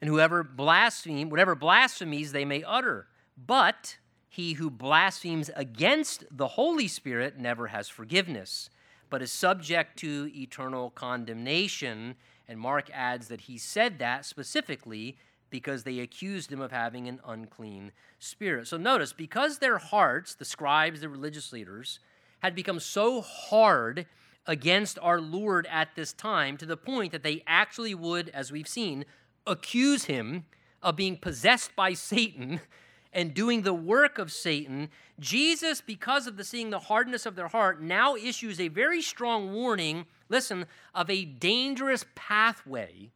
And 0.00 0.10
whoever 0.10 0.42
blaspheme, 0.42 1.30
whatever 1.30 1.54
blasphemies 1.54 2.32
they 2.32 2.44
may 2.44 2.64
utter. 2.64 3.06
But 3.38 3.98
he 4.28 4.54
who 4.54 4.68
blasphemes 4.68 5.48
against 5.54 6.24
the 6.28 6.48
Holy 6.48 6.88
Spirit 6.88 7.38
never 7.38 7.68
has 7.68 7.88
forgiveness, 7.88 8.68
but 9.10 9.22
is 9.22 9.30
subject 9.30 9.96
to 10.00 10.28
eternal 10.34 10.90
condemnation. 10.90 12.16
And 12.48 12.58
Mark 12.58 12.90
adds 12.92 13.28
that 13.28 13.42
he 13.42 13.58
said 13.58 14.00
that 14.00 14.24
specifically 14.24 15.16
because 15.56 15.84
they 15.84 16.00
accused 16.00 16.52
him 16.52 16.60
of 16.60 16.70
having 16.70 17.08
an 17.08 17.18
unclean 17.26 17.90
spirit. 18.18 18.68
So 18.68 18.76
notice, 18.76 19.14
because 19.14 19.56
their 19.56 19.78
hearts, 19.78 20.34
the 20.34 20.44
scribes, 20.44 21.00
the 21.00 21.08
religious 21.08 21.50
leaders, 21.50 21.98
had 22.40 22.54
become 22.54 22.78
so 22.78 23.22
hard 23.22 24.04
against 24.46 24.98
our 25.00 25.18
Lord 25.18 25.66
at 25.70 25.88
this 25.96 26.12
time 26.12 26.58
to 26.58 26.66
the 26.66 26.76
point 26.76 27.10
that 27.12 27.22
they 27.22 27.42
actually 27.46 27.94
would, 27.94 28.28
as 28.34 28.52
we've 28.52 28.68
seen, 28.68 29.06
accuse 29.46 30.04
him 30.04 30.44
of 30.82 30.94
being 30.94 31.16
possessed 31.16 31.74
by 31.74 31.94
Satan 31.94 32.60
and 33.14 33.32
doing 33.32 33.62
the 33.62 33.72
work 33.72 34.18
of 34.18 34.30
Satan, 34.30 34.90
Jesus, 35.18 35.80
because 35.80 36.26
of 36.26 36.36
the 36.36 36.44
seeing 36.44 36.68
the 36.68 36.80
hardness 36.80 37.24
of 37.24 37.34
their 37.34 37.48
heart, 37.48 37.80
now 37.80 38.14
issues 38.14 38.60
a 38.60 38.68
very 38.68 39.00
strong 39.00 39.54
warning, 39.54 40.04
listen, 40.28 40.66
of 40.94 41.08
a 41.08 41.24
dangerous 41.24 42.04
pathway 42.14 43.10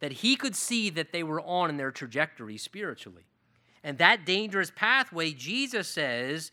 that 0.00 0.12
he 0.12 0.36
could 0.36 0.54
see 0.54 0.90
that 0.90 1.12
they 1.12 1.22
were 1.22 1.40
on 1.40 1.70
in 1.70 1.76
their 1.76 1.90
trajectory 1.90 2.58
spiritually. 2.58 3.24
And 3.82 3.98
that 3.98 4.26
dangerous 4.26 4.72
pathway, 4.74 5.32
Jesus 5.32 5.88
says, 5.88 6.50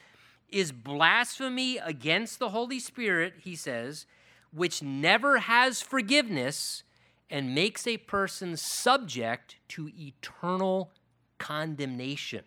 is 0.50 0.72
blasphemy 0.72 1.78
against 1.78 2.40
the 2.40 2.50
Holy 2.50 2.80
Spirit, 2.80 3.34
he 3.42 3.56
says, 3.56 4.06
which 4.52 4.84
never 4.84 5.40
has 5.40 5.82
forgiveness 5.82 6.84
and 7.30 7.56
makes 7.56 7.88
a 7.88 7.98
person 7.98 8.56
subject 8.56 9.56
to 9.70 9.90
eternal 9.98 10.92
condemnation 11.40 12.44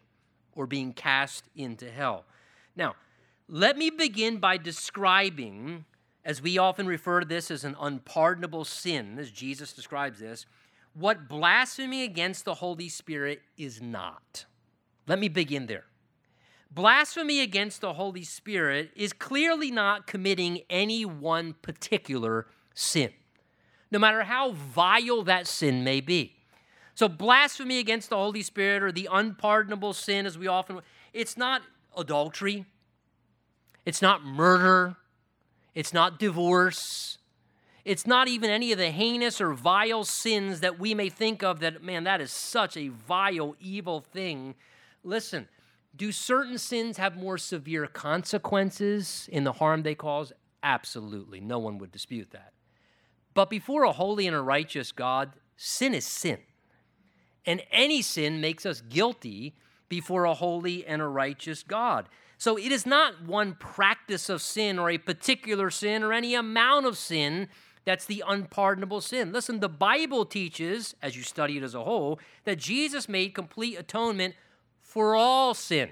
or 0.52 0.66
being 0.66 0.92
cast 0.92 1.48
into 1.56 1.90
hell. 1.90 2.24
Now, 2.76 2.94
let 3.48 3.76
me 3.76 3.90
begin 3.90 4.38
by 4.38 4.56
describing, 4.56 5.84
as 6.24 6.40
we 6.40 6.58
often 6.58 6.86
refer 6.86 7.20
to 7.20 7.26
this 7.26 7.50
as 7.50 7.64
an 7.64 7.76
unpardonable 7.80 8.64
sin, 8.64 9.18
as 9.18 9.30
Jesus 9.30 9.72
describes 9.72 10.20
this, 10.20 10.46
what 10.98 11.28
blasphemy 11.28 12.04
against 12.04 12.44
the 12.44 12.54
Holy 12.54 12.88
Spirit 12.88 13.42
is 13.58 13.82
not. 13.82 14.46
Let 15.06 15.18
me 15.18 15.28
begin 15.28 15.66
there. 15.66 15.84
Blasphemy 16.70 17.40
against 17.40 17.82
the 17.82 17.92
Holy 17.94 18.24
Spirit 18.24 18.90
is 18.96 19.12
clearly 19.12 19.70
not 19.70 20.06
committing 20.06 20.60
any 20.70 21.04
one 21.04 21.54
particular 21.60 22.46
sin, 22.74 23.10
no 23.90 23.98
matter 23.98 24.24
how 24.24 24.52
vile 24.52 25.22
that 25.22 25.46
sin 25.46 25.84
may 25.84 26.00
be. 26.00 26.34
So, 26.94 27.08
blasphemy 27.08 27.78
against 27.78 28.08
the 28.08 28.16
Holy 28.16 28.42
Spirit 28.42 28.82
or 28.82 28.90
the 28.90 29.08
unpardonable 29.12 29.92
sin, 29.92 30.24
as 30.24 30.38
we 30.38 30.46
often, 30.46 30.80
it's 31.12 31.36
not 31.36 31.60
adultery, 31.96 32.64
it's 33.84 34.00
not 34.00 34.24
murder, 34.24 34.96
it's 35.74 35.92
not 35.92 36.18
divorce, 36.18 37.18
it's 37.86 38.04
not 38.04 38.26
even 38.26 38.50
any 38.50 38.72
of 38.72 38.78
the 38.78 38.90
heinous 38.90 39.40
or 39.40 39.52
vile 39.52 40.02
sins 40.02 40.58
that 40.58 40.76
we 40.76 40.92
may 40.92 41.08
think 41.08 41.44
of 41.44 41.60
that, 41.60 41.84
man, 41.84 42.02
that 42.02 42.20
is 42.20 42.32
such 42.32 42.76
a 42.76 42.88
vile, 42.88 43.54
evil 43.60 44.00
thing. 44.00 44.56
Listen, 45.04 45.46
do 45.94 46.10
certain 46.10 46.58
sins 46.58 46.96
have 46.96 47.16
more 47.16 47.38
severe 47.38 47.86
consequences 47.86 49.28
in 49.30 49.44
the 49.44 49.52
harm 49.52 49.84
they 49.84 49.94
cause? 49.94 50.32
Absolutely. 50.64 51.38
No 51.38 51.60
one 51.60 51.78
would 51.78 51.92
dispute 51.92 52.32
that. 52.32 52.54
But 53.34 53.50
before 53.50 53.84
a 53.84 53.92
holy 53.92 54.26
and 54.26 54.34
a 54.34 54.42
righteous 54.42 54.90
God, 54.90 55.34
sin 55.56 55.94
is 55.94 56.04
sin. 56.04 56.40
And 57.44 57.62
any 57.70 58.02
sin 58.02 58.40
makes 58.40 58.66
us 58.66 58.80
guilty 58.80 59.54
before 59.88 60.24
a 60.24 60.34
holy 60.34 60.84
and 60.84 61.00
a 61.00 61.06
righteous 61.06 61.62
God. 61.62 62.08
So 62.36 62.58
it 62.58 62.72
is 62.72 62.84
not 62.84 63.22
one 63.22 63.54
practice 63.54 64.28
of 64.28 64.42
sin 64.42 64.76
or 64.76 64.90
a 64.90 64.98
particular 64.98 65.70
sin 65.70 66.02
or 66.02 66.12
any 66.12 66.34
amount 66.34 66.86
of 66.86 66.98
sin 66.98 67.48
that's 67.86 68.04
the 68.04 68.22
unpardonable 68.26 69.00
sin. 69.00 69.32
Listen, 69.32 69.60
the 69.60 69.68
Bible 69.68 70.26
teaches, 70.26 70.94
as 71.00 71.16
you 71.16 71.22
study 71.22 71.56
it 71.56 71.62
as 71.62 71.74
a 71.74 71.84
whole, 71.84 72.18
that 72.44 72.58
Jesus 72.58 73.08
made 73.08 73.32
complete 73.32 73.78
atonement 73.78 74.34
for 74.82 75.14
all 75.14 75.54
sin. 75.54 75.90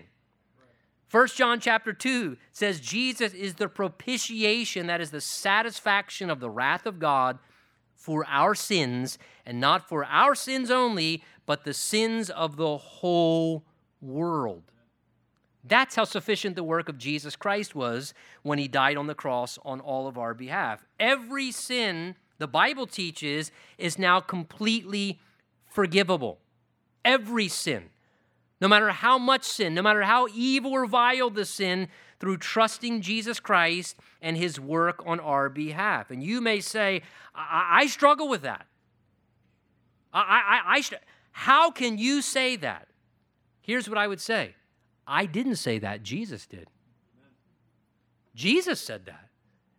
First 1.07 1.36
John 1.36 1.61
chapter 1.61 1.92
2 1.92 2.36
says 2.51 2.80
Jesus 2.80 3.32
is 3.32 3.55
the 3.55 3.68
propitiation, 3.68 4.88
that 4.88 5.01
is 5.01 5.12
the 5.12 5.20
satisfaction 5.20 6.28
of 6.28 6.40
the 6.40 6.51
wrath 6.51 6.84
of 6.84 6.99
God 6.99 7.38
for 7.95 8.26
our 8.28 8.57
sins, 8.57 9.16
and 9.47 9.61
not 9.61 9.88
for 9.88 10.05
our 10.05 10.34
sins 10.34 10.72
only, 10.72 11.22
but 11.47 11.64
the 11.64 11.72
sins 11.72 12.28
of 12.28 12.57
the 12.57 12.76
whole 12.76 13.64
world. 14.03 14.64
That's 15.66 15.94
how 15.96 16.04
sufficient 16.04 16.56
the 16.56 16.64
work 16.64 16.88
of 16.88 16.98
Jesus 16.98 17.36
Christ 17.36 17.74
was 17.74 18.12
when 18.42 18.58
he 18.58 18.68
died 18.68 18.96
on 18.96 19.06
the 19.06 19.14
cross 19.14 19.58
on 19.64 19.80
all 19.80 20.06
of 20.06 20.18
our 20.18 20.34
behalf. 20.34 20.84
Every 21.00 21.50
sin, 21.50 22.16
the 22.38 22.46
Bible 22.46 22.86
teaches, 22.86 23.50
is 23.78 23.98
now 23.98 24.20
completely 24.20 25.20
forgivable. 25.66 26.38
Every 27.04 27.48
sin 27.48 27.90
no 28.64 28.68
matter 28.68 28.88
how 28.90 29.18
much 29.18 29.44
sin, 29.44 29.74
no 29.74 29.82
matter 29.82 30.02
how 30.02 30.26
evil 30.34 30.72
or 30.72 30.86
vile 30.86 31.28
the 31.28 31.44
sin, 31.44 31.88
through 32.18 32.38
trusting 32.38 33.02
Jesus 33.02 33.38
Christ 33.38 33.94
and 34.22 34.38
his 34.38 34.58
work 34.58 35.02
on 35.04 35.20
our 35.20 35.50
behalf. 35.50 36.10
And 36.10 36.22
you 36.22 36.40
may 36.40 36.60
say, 36.60 37.02
I, 37.34 37.80
I 37.82 37.86
struggle 37.88 38.26
with 38.26 38.40
that. 38.40 38.66
I, 40.14 40.20
I, 40.64 40.78
I, 40.78 40.82
how 41.32 41.70
can 41.70 41.98
you 41.98 42.22
say 42.22 42.56
that? 42.56 42.88
Here's 43.60 43.86
what 43.86 43.98
I 43.98 44.06
would 44.06 44.20
say 44.20 44.54
I 45.07 45.26
didn't 45.26 45.57
say 45.57 45.78
that, 45.78 46.02
Jesus 46.02 46.46
did. 46.46 46.68
Jesus 48.34 48.80
said 48.80 49.07
that. 49.07 49.28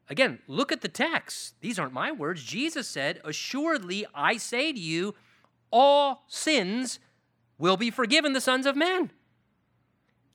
Again, 0.09 0.39
look 0.47 0.71
at 0.71 0.81
the 0.81 0.87
text. 0.87 1.55
These 1.61 1.79
aren't 1.79 1.93
my 1.93 2.11
words. 2.11 2.43
Jesus 2.43 2.87
said, 2.87 3.19
Assuredly, 3.23 4.05
I 4.13 4.37
say 4.37 4.71
to 4.71 4.79
you, 4.79 5.15
all 5.71 6.23
sins 6.27 6.99
will 7.57 7.77
be 7.77 7.89
forgiven 7.89 8.33
the 8.33 8.41
sons 8.41 8.65
of 8.65 8.75
men. 8.75 9.11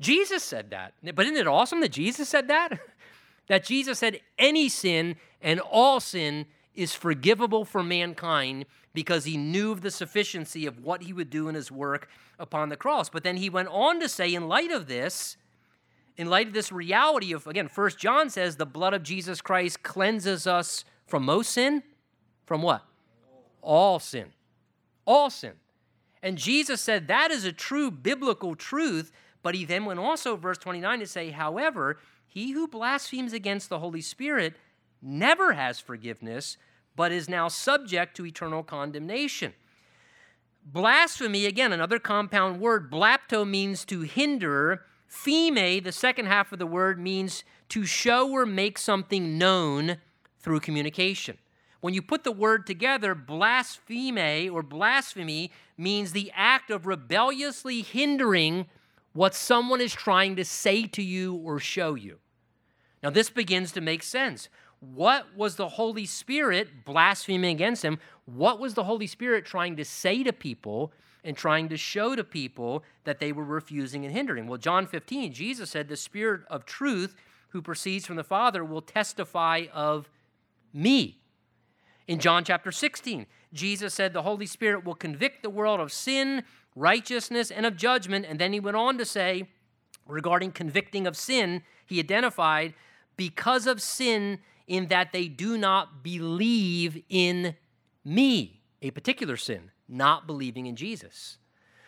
Jesus 0.00 0.42
said 0.42 0.70
that. 0.70 0.94
But 1.14 1.26
isn't 1.26 1.36
it 1.36 1.46
awesome 1.46 1.80
that 1.80 1.92
Jesus 1.92 2.28
said 2.28 2.48
that? 2.48 2.80
that 3.48 3.64
Jesus 3.64 3.98
said 3.98 4.20
any 4.38 4.68
sin 4.68 5.16
and 5.40 5.60
all 5.60 6.00
sin 6.00 6.46
is 6.74 6.94
forgivable 6.94 7.64
for 7.64 7.82
mankind 7.82 8.64
because 8.92 9.24
he 9.24 9.36
knew 9.36 9.72
of 9.72 9.82
the 9.82 9.90
sufficiency 9.90 10.66
of 10.66 10.80
what 10.84 11.02
he 11.02 11.12
would 11.12 11.30
do 11.30 11.48
in 11.48 11.54
his 11.54 11.70
work 11.70 12.08
upon 12.38 12.68
the 12.68 12.76
cross. 12.76 13.08
But 13.08 13.22
then 13.22 13.36
he 13.36 13.48
went 13.48 13.68
on 13.68 14.00
to 14.00 14.08
say, 14.08 14.34
in 14.34 14.48
light 14.48 14.70
of 14.70 14.86
this, 14.88 15.36
in 16.16 16.28
light 16.28 16.48
of 16.48 16.52
this 16.52 16.72
reality 16.72 17.32
of, 17.32 17.46
again, 17.46 17.68
First 17.68 17.98
John 17.98 18.30
says 18.30 18.56
the 18.56 18.66
blood 18.66 18.94
of 18.94 19.02
Jesus 19.02 19.40
Christ 19.40 19.82
cleanses 19.82 20.46
us 20.46 20.84
from 21.06 21.24
most 21.24 21.52
sin. 21.52 21.82
From 22.46 22.62
what? 22.62 22.84
All 23.62 23.98
sin. 23.98 24.32
All 25.06 25.30
sin. 25.30 25.52
And 26.22 26.36
Jesus 26.36 26.80
said 26.80 27.08
that 27.08 27.30
is 27.30 27.44
a 27.44 27.52
true 27.52 27.90
biblical 27.90 28.54
truth, 28.54 29.12
but 29.42 29.54
he 29.54 29.64
then 29.64 29.84
went 29.84 30.00
also, 30.00 30.36
verse 30.36 30.58
29, 30.58 31.00
to 31.00 31.06
say, 31.06 31.30
however, 31.30 31.98
he 32.26 32.52
who 32.52 32.68
blasphemes 32.68 33.32
against 33.32 33.68
the 33.68 33.78
Holy 33.78 34.02
Spirit 34.02 34.54
never 35.00 35.54
has 35.54 35.80
forgiveness, 35.80 36.56
but 36.96 37.12
is 37.12 37.28
now 37.28 37.48
subject 37.48 38.16
to 38.16 38.26
eternal 38.26 38.62
condemnation. 38.62 39.54
Blasphemy, 40.64 41.46
again, 41.46 41.72
another 41.72 41.98
compound 41.98 42.60
word, 42.60 42.90
blapto 42.90 43.48
means 43.48 43.84
to 43.86 44.02
hinder. 44.02 44.82
Pheme, 45.10 45.82
the 45.82 45.92
second 45.92 46.26
half 46.26 46.52
of 46.52 46.58
the 46.58 46.66
word, 46.66 47.00
means 47.00 47.44
to 47.70 47.84
show 47.84 48.30
or 48.30 48.44
make 48.44 48.78
something 48.78 49.38
known 49.38 49.96
through 50.38 50.60
communication. 50.60 51.38
When 51.80 51.94
you 51.94 52.02
put 52.02 52.24
the 52.24 52.32
word 52.32 52.66
together, 52.66 53.14
blaspheme 53.14 54.50
or 54.52 54.62
blasphemy 54.62 55.50
means 55.78 56.12
the 56.12 56.30
act 56.34 56.70
of 56.70 56.86
rebelliously 56.86 57.80
hindering 57.80 58.66
what 59.12 59.34
someone 59.34 59.80
is 59.80 59.92
trying 59.92 60.36
to 60.36 60.44
say 60.44 60.86
to 60.86 61.02
you 61.02 61.34
or 61.36 61.58
show 61.58 61.94
you. 61.94 62.18
Now, 63.02 63.10
this 63.10 63.30
begins 63.30 63.72
to 63.72 63.80
make 63.80 64.02
sense. 64.02 64.48
What 64.80 65.36
was 65.36 65.56
the 65.56 65.68
Holy 65.68 66.06
Spirit 66.06 66.84
blaspheming 66.84 67.54
against 67.54 67.84
him? 67.84 67.98
What 68.24 68.58
was 68.58 68.74
the 68.74 68.84
Holy 68.84 69.06
Spirit 69.06 69.44
trying 69.44 69.76
to 69.76 69.84
say 69.84 70.22
to 70.24 70.32
people 70.32 70.92
and 71.22 71.36
trying 71.36 71.68
to 71.68 71.76
show 71.76 72.16
to 72.16 72.24
people 72.24 72.82
that 73.04 73.18
they 73.18 73.30
were 73.30 73.44
refusing 73.44 74.06
and 74.06 74.14
hindering? 74.14 74.46
Well, 74.46 74.58
John 74.58 74.86
15, 74.86 75.32
Jesus 75.34 75.70
said, 75.70 75.88
The 75.88 75.96
Spirit 75.96 76.42
of 76.48 76.64
truth 76.64 77.14
who 77.50 77.60
proceeds 77.60 78.06
from 78.06 78.16
the 78.16 78.24
Father 78.24 78.64
will 78.64 78.80
testify 78.80 79.66
of 79.72 80.08
me. 80.72 81.18
In 82.08 82.18
John 82.18 82.42
chapter 82.44 82.72
16, 82.72 83.26
Jesus 83.52 83.92
said, 83.92 84.12
The 84.12 84.22
Holy 84.22 84.46
Spirit 84.46 84.84
will 84.84 84.94
convict 84.94 85.42
the 85.42 85.50
world 85.50 85.80
of 85.80 85.92
sin, 85.92 86.44
righteousness, 86.74 87.50
and 87.50 87.66
of 87.66 87.76
judgment. 87.76 88.24
And 88.26 88.38
then 88.38 88.52
he 88.52 88.60
went 88.60 88.76
on 88.76 88.96
to 88.98 89.04
say, 89.04 89.48
regarding 90.06 90.52
convicting 90.52 91.06
of 91.06 91.16
sin, 91.16 91.62
he 91.86 91.98
identified, 91.98 92.74
because 93.16 93.66
of 93.66 93.82
sin, 93.82 94.38
in 94.70 94.86
that 94.86 95.12
they 95.12 95.26
do 95.26 95.58
not 95.58 96.04
believe 96.04 97.02
in 97.08 97.56
me, 98.04 98.62
a 98.80 98.92
particular 98.92 99.36
sin, 99.36 99.72
not 99.88 100.28
believing 100.28 100.66
in 100.66 100.76
Jesus. 100.76 101.38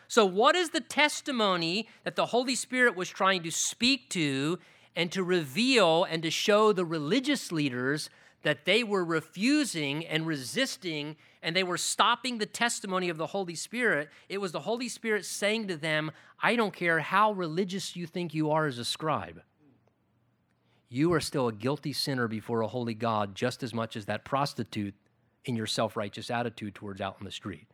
So, 0.09 0.27
what 0.27 0.57
is 0.57 0.71
the 0.71 0.81
testimony 0.81 1.89
that 2.03 2.17
the 2.17 2.27
Holy 2.27 2.57
Spirit 2.57 2.97
was 2.97 3.09
trying 3.09 3.45
to 3.45 3.53
speak 3.53 4.11
to 4.11 4.59
and 4.97 5.13
to 5.13 5.23
reveal 5.23 6.03
and 6.03 6.25
to 6.25 6.31
show 6.31 6.73
the 6.73 6.85
religious 6.85 7.53
leaders 7.53 8.11
that 8.43 8.65
they 8.65 8.83
were 8.83 9.05
refusing 9.05 10.05
and 10.05 10.27
resisting 10.27 11.15
and 11.41 11.55
they 11.55 11.63
were 11.63 11.79
stopping 11.79 12.39
the 12.39 12.47
testimony 12.47 13.09
of 13.09 13.17
the 13.17 13.29
Holy 13.29 13.55
Spirit. 13.55 14.09
It 14.29 14.39
was 14.39 14.51
the 14.51 14.61
Holy 14.61 14.89
Spirit 14.89 15.25
saying 15.25 15.69
to 15.69 15.77
them, 15.77 16.11
I 16.43 16.57
don't 16.57 16.75
care 16.75 16.99
how 16.99 17.31
religious 17.31 17.95
you 17.95 18.09
think 18.09 18.35
you 18.35 18.51
are 18.51 18.67
as 18.67 18.79
a 18.79 18.85
scribe. 18.85 19.41
You 20.93 21.13
are 21.15 21.21
still 21.21 21.49
a 21.49 21.53
guilty 21.53 21.95
sinner 21.95 22.29
before 22.29 22.61
a 22.61 22.69
holy 22.69 22.93
God 22.93 23.35
just 23.35 23.63
as 23.63 23.73
much 23.73 23.97
as 23.97 24.05
that 24.07 24.27
prostitute 24.27 24.95
in 25.47 25.57
your 25.57 25.67
self 25.67 25.97
righteous 25.97 26.31
attitude 26.31 26.75
towards 26.75 27.01
out 27.01 27.17
in 27.19 27.25
the 27.25 27.31
street. 27.31 27.67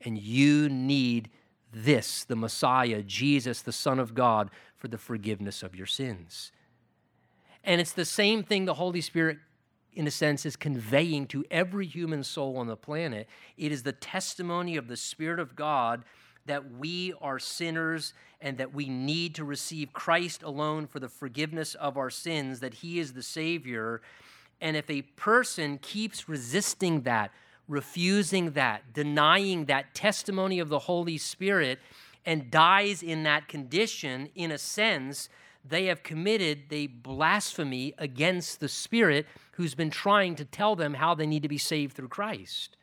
And 0.00 0.18
you 0.18 0.68
need 0.68 1.30
this, 1.72 2.24
the 2.24 2.34
Messiah, 2.34 3.02
Jesus, 3.02 3.62
the 3.62 3.70
Son 3.70 4.00
of 4.00 4.14
God, 4.14 4.50
for 4.76 4.88
the 4.88 4.98
forgiveness 4.98 5.62
of 5.62 5.76
your 5.76 5.86
sins. 5.86 6.50
And 7.62 7.80
it's 7.80 7.92
the 7.92 8.04
same 8.04 8.42
thing 8.42 8.64
the 8.64 8.74
Holy 8.74 9.00
Spirit 9.00 9.38
in 9.92 10.06
a 10.06 10.10
sense, 10.10 10.46
is 10.46 10.56
conveying 10.56 11.26
to 11.26 11.44
every 11.50 11.86
human 11.86 12.22
soul 12.22 12.56
on 12.56 12.66
the 12.66 12.76
planet. 12.76 13.28
It 13.56 13.72
is 13.72 13.82
the 13.82 13.92
testimony 13.92 14.76
of 14.76 14.88
the 14.88 14.96
Spirit 14.96 15.40
of 15.40 15.56
God 15.56 16.04
that 16.50 16.72
we 16.78 17.14
are 17.22 17.38
sinners 17.38 18.12
and 18.40 18.58
that 18.58 18.74
we 18.74 18.88
need 18.88 19.36
to 19.36 19.44
receive 19.44 19.92
Christ 19.92 20.42
alone 20.42 20.88
for 20.88 20.98
the 20.98 21.08
forgiveness 21.08 21.76
of 21.76 21.96
our 21.96 22.10
sins, 22.10 22.58
that 22.58 22.74
He 22.74 22.98
is 22.98 23.12
the 23.12 23.22
Savior. 23.22 24.02
And 24.60 24.76
if 24.76 24.90
a 24.90 25.02
person 25.02 25.78
keeps 25.78 26.28
resisting 26.28 27.02
that, 27.02 27.30
refusing 27.68 28.50
that, 28.52 28.92
denying 28.92 29.66
that 29.66 29.94
testimony 29.94 30.58
of 30.58 30.68
the 30.68 30.80
Holy 30.80 31.18
Spirit, 31.18 31.78
and 32.26 32.50
dies 32.50 33.00
in 33.00 33.22
that 33.22 33.46
condition, 33.46 34.28
in 34.34 34.50
a 34.50 34.58
sense, 34.58 35.28
they 35.64 35.84
have 35.84 36.02
committed 36.02 36.64
the 36.68 36.88
blasphemy 36.88 37.94
against 37.96 38.58
the 38.58 38.68
Spirit 38.68 39.24
who's 39.52 39.76
been 39.76 39.90
trying 39.90 40.34
to 40.34 40.44
tell 40.44 40.74
them 40.74 40.94
how 40.94 41.14
they 41.14 41.28
need 41.28 41.44
to 41.44 41.48
be 41.48 41.58
saved 41.58 41.94
through 41.94 42.08
Christ. 42.08 42.76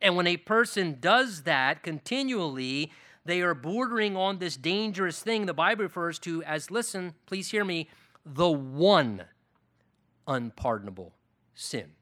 And 0.00 0.16
when 0.16 0.26
a 0.26 0.36
person 0.36 0.98
does 1.00 1.42
that 1.42 1.82
continually, 1.82 2.92
they 3.24 3.40
are 3.42 3.54
bordering 3.54 4.16
on 4.16 4.38
this 4.38 4.56
dangerous 4.56 5.20
thing 5.20 5.46
the 5.46 5.54
Bible 5.54 5.84
refers 5.84 6.18
to 6.20 6.42
as, 6.44 6.70
listen, 6.70 7.14
please 7.26 7.50
hear 7.50 7.64
me, 7.64 7.88
the 8.24 8.50
one 8.50 9.24
unpardonable 10.26 11.14
sin. 11.54 11.92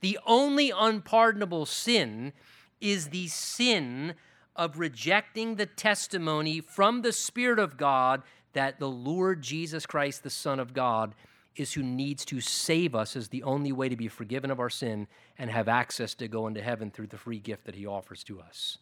The 0.00 0.18
only 0.26 0.72
unpardonable 0.76 1.66
sin 1.66 2.32
is 2.80 3.08
the 3.08 3.28
sin 3.28 4.14
of 4.54 4.78
rejecting 4.78 5.56
the 5.56 5.66
testimony 5.66 6.60
from 6.60 7.02
the 7.02 7.12
Spirit 7.12 7.58
of 7.58 7.76
God 7.76 8.22
that 8.52 8.78
the 8.78 8.88
Lord 8.88 9.42
Jesus 9.42 9.84
Christ, 9.84 10.22
the 10.22 10.30
Son 10.30 10.58
of 10.58 10.72
God, 10.72 11.14
is 11.56 11.72
who 11.72 11.82
needs 11.82 12.24
to 12.26 12.40
save 12.40 12.94
us 12.94 13.16
as 13.16 13.28
the 13.28 13.42
only 13.42 13.72
way 13.72 13.88
to 13.88 13.96
be 13.96 14.08
forgiven 14.08 14.50
of 14.50 14.60
our 14.60 14.70
sin 14.70 15.06
and 15.38 15.50
have 15.50 15.68
access 15.68 16.14
to 16.14 16.28
go 16.28 16.46
into 16.46 16.62
heaven 16.62 16.90
through 16.90 17.08
the 17.08 17.18
free 17.18 17.38
gift 17.38 17.64
that 17.64 17.74
he 17.74 17.86
offers 17.86 18.22
to 18.24 18.40
us. 18.40 18.78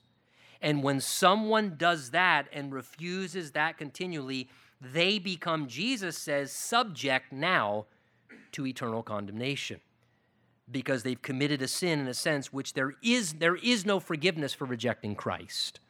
And 0.60 0.82
when 0.82 1.00
someone 1.00 1.74
does 1.76 2.10
that 2.10 2.48
and 2.52 2.72
refuses 2.72 3.52
that 3.52 3.76
continually, 3.76 4.48
they 4.80 5.18
become, 5.18 5.66
Jesus 5.66 6.16
says, 6.16 6.52
subject 6.52 7.32
now 7.32 7.86
to 8.52 8.66
eternal 8.66 9.02
condemnation 9.02 9.80
because 10.70 11.02
they've 11.02 11.20
committed 11.20 11.60
a 11.60 11.68
sin 11.68 12.00
in 12.00 12.08
a 12.08 12.14
sense 12.14 12.52
which 12.52 12.72
there 12.72 12.94
is, 13.02 13.34
there 13.34 13.56
is 13.56 13.84
no 13.84 14.00
forgiveness 14.00 14.54
for 14.54 14.64
rejecting 14.64 15.14
Christ. 15.14 15.80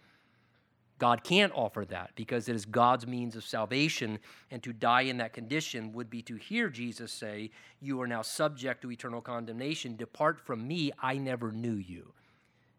God 0.99 1.25
can't 1.25 1.53
offer 1.55 1.85
that 1.87 2.13
because 2.15 2.49
it 2.49 2.55
is 2.55 2.65
God's 2.65 3.07
means 3.07 3.35
of 3.35 3.45
salvation, 3.45 4.19
and 4.51 4.63
to 4.63 4.73
die 4.73 5.03
in 5.03 5.17
that 5.17 5.33
condition 5.33 5.93
would 5.93 6.09
be 6.09 6.23
to 6.23 6.37
hear 6.37 6.69
Jesus 6.69 7.11
say, 7.11 7.51
You 7.81 8.01
are 8.01 8.07
now 8.07 8.23
subject 8.23 8.83
to 8.83 8.93
eternal 8.93 9.21
condemnation. 9.21 9.97
Depart 9.97 10.41
from 10.41 10.67
me, 10.67 10.93
I 11.03 11.19
never 11.19 11.51
knew 11.51 11.75
you, 11.75 12.13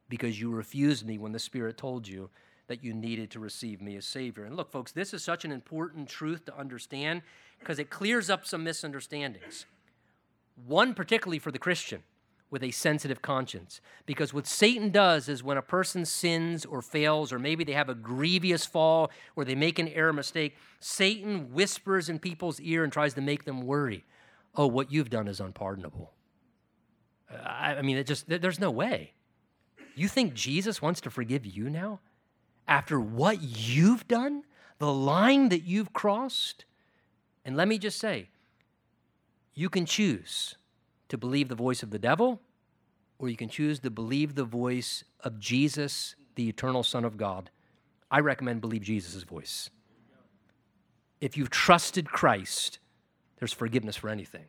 because 0.07 0.39
you 0.39 0.49
refused 0.51 1.05
me 1.05 1.17
when 1.17 1.33
the 1.33 1.39
Spirit 1.39 1.77
told 1.77 2.07
you 2.07 2.29
that 2.67 2.83
you 2.83 2.93
needed 2.93 3.29
to 3.31 3.39
receive 3.39 3.81
me 3.81 3.95
as 3.95 4.05
Savior. 4.05 4.45
And 4.45 4.55
look, 4.55 4.71
folks, 4.71 4.91
this 4.91 5.13
is 5.13 5.23
such 5.23 5.45
an 5.45 5.51
important 5.51 6.09
truth 6.09 6.45
to 6.45 6.57
understand 6.57 7.21
because 7.59 7.79
it 7.79 7.89
clears 7.89 8.29
up 8.29 8.45
some 8.45 8.63
misunderstandings. 8.63 9.65
One, 10.65 10.93
particularly 10.93 11.39
for 11.39 11.51
the 11.51 11.59
Christian 11.59 12.01
with 12.49 12.63
a 12.63 12.71
sensitive 12.71 13.21
conscience. 13.21 13.81
Because 14.05 14.33
what 14.33 14.47
Satan 14.47 14.89
does 14.89 15.27
is 15.27 15.43
when 15.43 15.57
a 15.57 15.61
person 15.61 16.05
sins 16.05 16.65
or 16.65 16.81
fails, 16.81 17.33
or 17.33 17.39
maybe 17.39 17.63
they 17.63 17.73
have 17.73 17.89
a 17.89 17.95
grievous 17.95 18.65
fall 18.65 19.11
or 19.35 19.43
they 19.43 19.55
make 19.55 19.79
an 19.79 19.87
error 19.89 20.13
mistake, 20.13 20.55
Satan 20.79 21.53
whispers 21.53 22.09
in 22.09 22.19
people's 22.19 22.59
ear 22.61 22.83
and 22.83 22.93
tries 22.93 23.13
to 23.15 23.21
make 23.21 23.45
them 23.45 23.61
worry. 23.61 24.03
Oh, 24.55 24.67
what 24.67 24.91
you've 24.91 25.09
done 25.09 25.27
is 25.27 25.39
unpardonable. 25.39 26.11
I, 27.43 27.81
mean, 27.81 27.97
it 27.97 28.07
just 28.07 28.29
there's 28.29 28.59
no 28.59 28.71
way. 28.71 29.13
You 29.95 30.07
think 30.07 30.33
Jesus 30.33 30.81
wants 30.81 31.01
to 31.01 31.09
forgive 31.09 31.45
you 31.45 31.69
now? 31.69 31.99
After 32.67 32.99
what 32.99 33.41
you've 33.41 34.07
done? 34.07 34.43
The 34.77 34.91
line 34.91 35.49
that 35.49 35.63
you've 35.63 35.93
crossed? 35.93 36.65
And 37.43 37.55
let 37.55 37.67
me 37.67 37.77
just 37.77 37.99
say, 37.99 38.29
you 39.53 39.69
can 39.69 39.85
choose 39.85 40.55
to 41.09 41.17
believe 41.17 41.49
the 41.49 41.55
voice 41.55 41.83
of 41.83 41.91
the 41.91 41.99
devil, 41.99 42.41
or 43.19 43.29
you 43.29 43.37
can 43.37 43.49
choose 43.49 43.79
to 43.79 43.89
believe 43.89 44.35
the 44.35 44.43
voice 44.43 45.03
of 45.21 45.39
Jesus, 45.39 46.15
the 46.35 46.49
eternal 46.49 46.83
Son 46.83 47.05
of 47.05 47.17
God. 47.17 47.49
I 48.11 48.19
recommend 48.19 48.61
believe 48.61 48.81
Jesus' 48.81 49.23
voice. 49.23 49.69
If 51.21 51.37
you've 51.37 51.49
trusted 51.49 52.09
Christ, 52.09 52.79
there's 53.39 53.53
forgiveness 53.53 53.95
for 53.95 54.09
anything. 54.09 54.45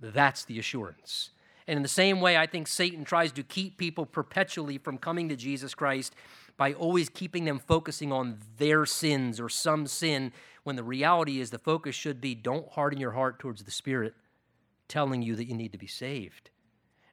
That's 0.00 0.44
the 0.44 0.58
assurance. 0.58 1.30
And 1.66 1.76
in 1.76 1.82
the 1.82 1.88
same 1.88 2.20
way, 2.20 2.36
I 2.36 2.46
think 2.46 2.68
Satan 2.68 3.04
tries 3.04 3.32
to 3.32 3.42
keep 3.42 3.76
people 3.76 4.06
perpetually 4.06 4.78
from 4.78 4.98
coming 4.98 5.28
to 5.28 5.36
Jesus 5.36 5.74
Christ 5.74 6.14
by 6.56 6.72
always 6.72 7.08
keeping 7.08 7.44
them 7.44 7.58
focusing 7.58 8.12
on 8.12 8.38
their 8.58 8.86
sins 8.86 9.40
or 9.40 9.48
some 9.48 9.86
sin, 9.86 10.32
when 10.64 10.76
the 10.76 10.82
reality 10.82 11.40
is 11.40 11.50
the 11.50 11.58
focus 11.58 11.94
should 11.94 12.20
be 12.20 12.34
don't 12.34 12.68
harden 12.70 13.00
your 13.00 13.12
heart 13.12 13.38
towards 13.38 13.62
the 13.64 13.70
Spirit 13.70 14.14
telling 14.88 15.22
you 15.22 15.36
that 15.36 15.46
you 15.46 15.54
need 15.54 15.72
to 15.72 15.78
be 15.78 15.86
saved. 15.86 16.50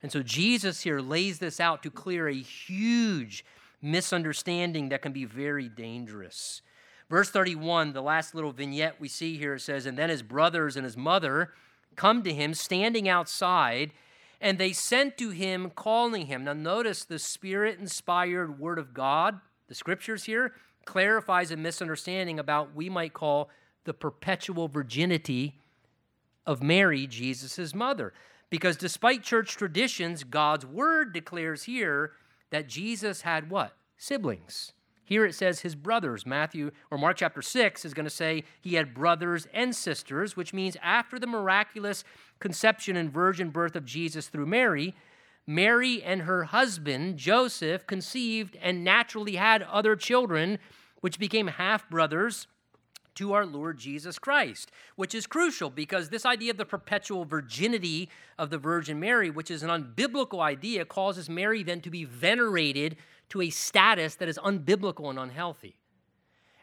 And 0.01 0.11
so 0.11 0.21
Jesus 0.21 0.81
here 0.81 0.99
lays 0.99 1.39
this 1.39 1.59
out 1.59 1.81
to 1.83 1.89
clear 1.89 2.27
a 2.27 2.33
huge 2.33 3.45
misunderstanding 3.81 4.89
that 4.89 5.01
can 5.01 5.13
be 5.13 5.25
very 5.25 5.69
dangerous. 5.69 6.61
Verse 7.09 7.29
31, 7.29 7.93
the 7.93 8.01
last 8.01 8.33
little 8.33 8.51
vignette 8.51 8.99
we 8.99 9.07
see 9.07 9.37
here, 9.37 9.55
it 9.55 9.61
says, 9.61 9.85
And 9.85 9.97
then 9.97 10.09
his 10.09 10.23
brothers 10.23 10.75
and 10.75 10.83
his 10.83 10.97
mother 10.97 11.53
come 11.95 12.23
to 12.23 12.33
him 12.33 12.53
standing 12.53 13.07
outside, 13.07 13.91
and 14.41 14.57
they 14.57 14.73
sent 14.73 15.17
to 15.17 15.29
him, 15.29 15.69
calling 15.69 16.27
him. 16.27 16.45
Now, 16.45 16.53
notice 16.53 17.05
the 17.05 17.19
spirit 17.19 17.79
inspired 17.79 18.59
word 18.59 18.79
of 18.79 18.93
God, 18.93 19.39
the 19.67 19.75
scriptures 19.75 20.23
here, 20.23 20.53
clarifies 20.85 21.51
a 21.51 21.57
misunderstanding 21.57 22.39
about 22.39 22.67
what 22.67 22.75
we 22.75 22.89
might 22.89 23.13
call 23.13 23.49
the 23.85 23.93
perpetual 23.93 24.67
virginity 24.67 25.59
of 26.45 26.63
Mary, 26.63 27.07
Jesus' 27.07 27.73
mother. 27.73 28.13
Because 28.49 28.77
despite 28.77 29.23
church 29.23 29.55
traditions, 29.55 30.23
God's 30.23 30.65
word 30.65 31.13
declares 31.13 31.63
here 31.63 32.11
that 32.51 32.67
Jesus 32.67 33.21
had 33.21 33.49
what? 33.49 33.75
Siblings. 33.97 34.73
Here 35.05 35.25
it 35.25 35.35
says 35.35 35.61
his 35.61 35.75
brothers. 35.75 36.25
Matthew 36.25 36.71
or 36.89 36.97
Mark 36.97 37.17
chapter 37.17 37.41
6 37.41 37.83
is 37.83 37.93
going 37.93 38.05
to 38.05 38.09
say 38.09 38.43
he 38.61 38.75
had 38.75 38.93
brothers 38.93 39.47
and 39.53 39.75
sisters, 39.75 40.37
which 40.37 40.53
means 40.53 40.77
after 40.81 41.19
the 41.19 41.27
miraculous 41.27 42.03
conception 42.39 42.95
and 42.95 43.11
virgin 43.11 43.49
birth 43.49 43.75
of 43.75 43.85
Jesus 43.85 44.27
through 44.27 44.45
Mary, 44.45 44.95
Mary 45.45 46.01
and 46.01 46.21
her 46.21 46.45
husband, 46.45 47.17
Joseph, 47.17 47.85
conceived 47.85 48.55
and 48.61 48.83
naturally 48.83 49.35
had 49.35 49.61
other 49.63 49.95
children, 49.95 50.57
which 51.01 51.19
became 51.19 51.47
half 51.47 51.89
brothers 51.89 52.47
to 53.15 53.33
our 53.33 53.45
Lord 53.45 53.77
Jesus 53.77 54.19
Christ, 54.19 54.71
which 54.95 55.13
is 55.13 55.27
crucial 55.27 55.69
because 55.69 56.09
this 56.09 56.25
idea 56.25 56.51
of 56.51 56.57
the 56.57 56.65
perpetual 56.65 57.25
virginity 57.25 58.09
of 58.37 58.49
the 58.49 58.57
Virgin 58.57 58.99
Mary, 58.99 59.29
which 59.29 59.51
is 59.51 59.63
an 59.63 59.69
unbiblical 59.69 60.41
idea, 60.41 60.85
causes 60.85 61.29
Mary 61.29 61.63
then 61.63 61.81
to 61.81 61.89
be 61.89 62.05
venerated 62.05 62.95
to 63.29 63.41
a 63.41 63.49
status 63.49 64.15
that 64.15 64.29
is 64.29 64.39
unbiblical 64.39 65.09
and 65.09 65.19
unhealthy. 65.19 65.75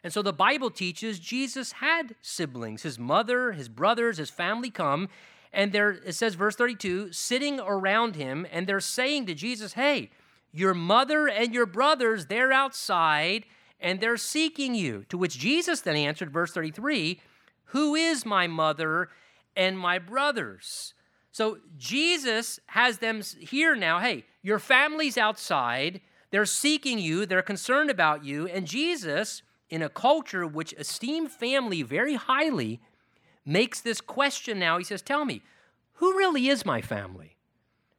And 0.02 0.12
so 0.12 0.22
the 0.22 0.32
Bible 0.32 0.70
teaches 0.70 1.18
Jesus 1.18 1.72
had 1.72 2.14
siblings. 2.22 2.82
His 2.82 2.98
mother, 2.98 3.52
his 3.52 3.68
brothers, 3.68 4.18
his 4.18 4.30
family 4.30 4.70
come, 4.70 5.08
and 5.52 5.72
there 5.72 5.90
it 5.90 6.14
says 6.14 6.34
verse 6.34 6.56
32, 6.56 7.12
sitting 7.12 7.60
around 7.60 8.16
him, 8.16 8.46
and 8.50 8.66
they're 8.66 8.80
saying 8.80 9.26
to 9.26 9.34
Jesus, 9.34 9.74
"Hey, 9.74 10.10
your 10.52 10.74
mother 10.74 11.28
and 11.28 11.52
your 11.52 11.66
brothers, 11.66 12.26
they're 12.26 12.52
outside 12.52 13.44
and 13.80 14.00
they're 14.00 14.16
seeking 14.16 14.74
you." 14.74 15.04
To 15.08 15.18
which 15.18 15.38
Jesus 15.38 15.80
then 15.80 15.96
answered 15.96 16.32
verse 16.32 16.52
33, 16.52 17.20
"Who 17.66 17.94
is 17.94 18.26
my 18.26 18.46
mother 18.46 19.10
and 19.56 19.78
my 19.78 19.98
brothers?" 19.98 20.94
So 21.32 21.60
Jesus 21.76 22.60
has 22.66 22.98
them 22.98 23.22
here 23.22 23.76
now, 23.76 24.00
"Hey, 24.00 24.26
your 24.42 24.58
family's 24.58 25.16
outside. 25.16 26.00
They're 26.30 26.46
seeking 26.46 26.98
you, 26.98 27.26
they're 27.26 27.42
concerned 27.42 27.90
about 27.90 28.24
you." 28.24 28.46
And 28.46 28.66
Jesus 28.66 29.42
in 29.70 29.82
a 29.82 29.88
culture 29.88 30.46
which 30.46 30.74
esteemed 30.74 31.30
family 31.30 31.82
very 31.82 32.14
highly, 32.14 32.80
makes 33.46 33.80
this 33.80 34.00
question 34.00 34.58
now. 34.58 34.76
He 34.76 34.84
says, 34.84 35.00
Tell 35.00 35.24
me, 35.24 35.42
who 35.94 36.18
really 36.18 36.48
is 36.48 36.66
my 36.66 36.82
family? 36.82 37.36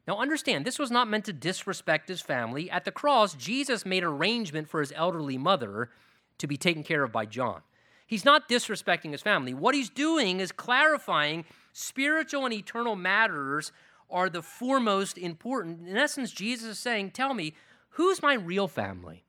Now, 0.06 0.18
understand, 0.18 0.64
this 0.64 0.78
was 0.78 0.90
not 0.90 1.08
meant 1.08 1.24
to 1.26 1.32
disrespect 1.32 2.08
his 2.08 2.20
family. 2.20 2.70
At 2.70 2.84
the 2.84 2.90
cross, 2.90 3.34
Jesus 3.34 3.86
made 3.86 4.02
arrangement 4.02 4.68
for 4.68 4.80
his 4.80 4.92
elderly 4.96 5.38
mother 5.38 5.90
to 6.38 6.46
be 6.46 6.56
taken 6.56 6.82
care 6.82 7.04
of 7.04 7.12
by 7.12 7.24
John. 7.24 7.62
He's 8.06 8.24
not 8.24 8.48
disrespecting 8.48 9.12
his 9.12 9.22
family. 9.22 9.54
What 9.54 9.74
he's 9.74 9.88
doing 9.88 10.40
is 10.40 10.50
clarifying 10.50 11.44
spiritual 11.72 12.44
and 12.44 12.52
eternal 12.52 12.96
matters 12.96 13.72
are 14.10 14.28
the 14.28 14.42
foremost 14.42 15.16
important. 15.16 15.88
In 15.88 15.96
essence, 15.96 16.32
Jesus 16.32 16.68
is 16.68 16.78
saying, 16.78 17.12
Tell 17.12 17.32
me, 17.32 17.54
who's 17.90 18.20
my 18.20 18.34
real 18.34 18.68
family? 18.68 19.24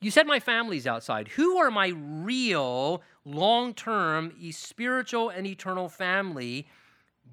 You 0.00 0.10
said 0.10 0.26
my 0.26 0.38
family's 0.40 0.86
outside. 0.86 1.28
Who 1.28 1.58
are 1.58 1.70
my 1.70 1.92
real, 1.94 3.02
long 3.24 3.74
term, 3.74 4.32
spiritual, 4.50 5.28
and 5.28 5.46
eternal 5.46 5.88
family? 5.88 6.68